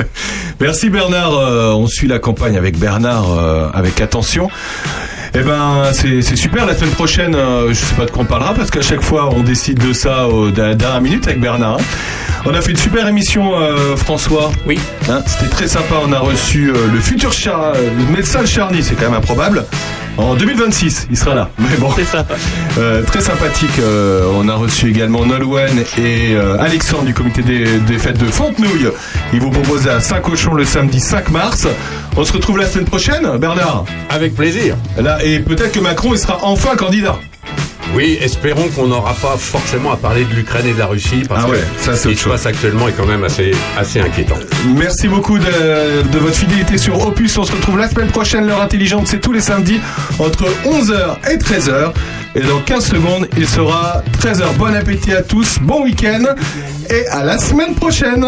[0.61, 1.35] Merci Bernard.
[1.35, 4.51] Euh, on suit la campagne avec Bernard euh, avec attention.
[5.39, 6.65] Eh ben, c'est super.
[6.65, 9.29] La semaine prochaine, euh, je sais pas de quoi on parlera parce qu'à chaque fois,
[9.35, 11.75] on décide de ça au dernière minute avec Bernard.
[11.79, 11.85] hein.
[12.47, 14.51] On a fait une super émission, euh, François.
[14.67, 14.79] Oui.
[15.27, 15.97] C'était très sympa.
[16.09, 18.83] On a reçu euh, le futur char, euh, le médecin de Charny.
[18.83, 19.67] C'est quand même improbable.
[20.18, 21.51] En 2026, il sera là.
[21.59, 22.24] Mais bon, c'est ça.
[22.78, 23.78] Euh, très sympathique.
[23.80, 28.24] euh, on a reçu également Nolwenn et euh, Alexandre du comité des, des fêtes de
[28.26, 28.88] Fontenouille.
[29.34, 31.66] Ils vous proposent à Saint-Cochon le samedi 5 mars.
[32.16, 33.84] On se retrouve la semaine prochaine, Bernard?
[34.09, 34.76] Avec plaisir.
[34.98, 37.18] Là, et peut-être que Macron il sera enfin candidat.
[37.95, 41.45] Oui, espérons qu'on n'aura pas forcément à parler de l'Ukraine et de la Russie parce
[41.47, 44.37] Ah ouais, que ça, ce qui se passe actuellement est quand même assez, assez inquiétant.
[44.77, 47.39] Merci beaucoup de, de votre fidélité sur Opus.
[47.39, 48.47] On se retrouve la semaine prochaine.
[48.47, 49.81] L'heure intelligente, c'est tous les samedis
[50.19, 51.93] entre 11h et 13h.
[52.35, 54.55] Et dans 15 secondes, il sera 13h.
[54.59, 56.25] Bon appétit à tous, bon week-end
[56.91, 58.27] et à la semaine prochaine.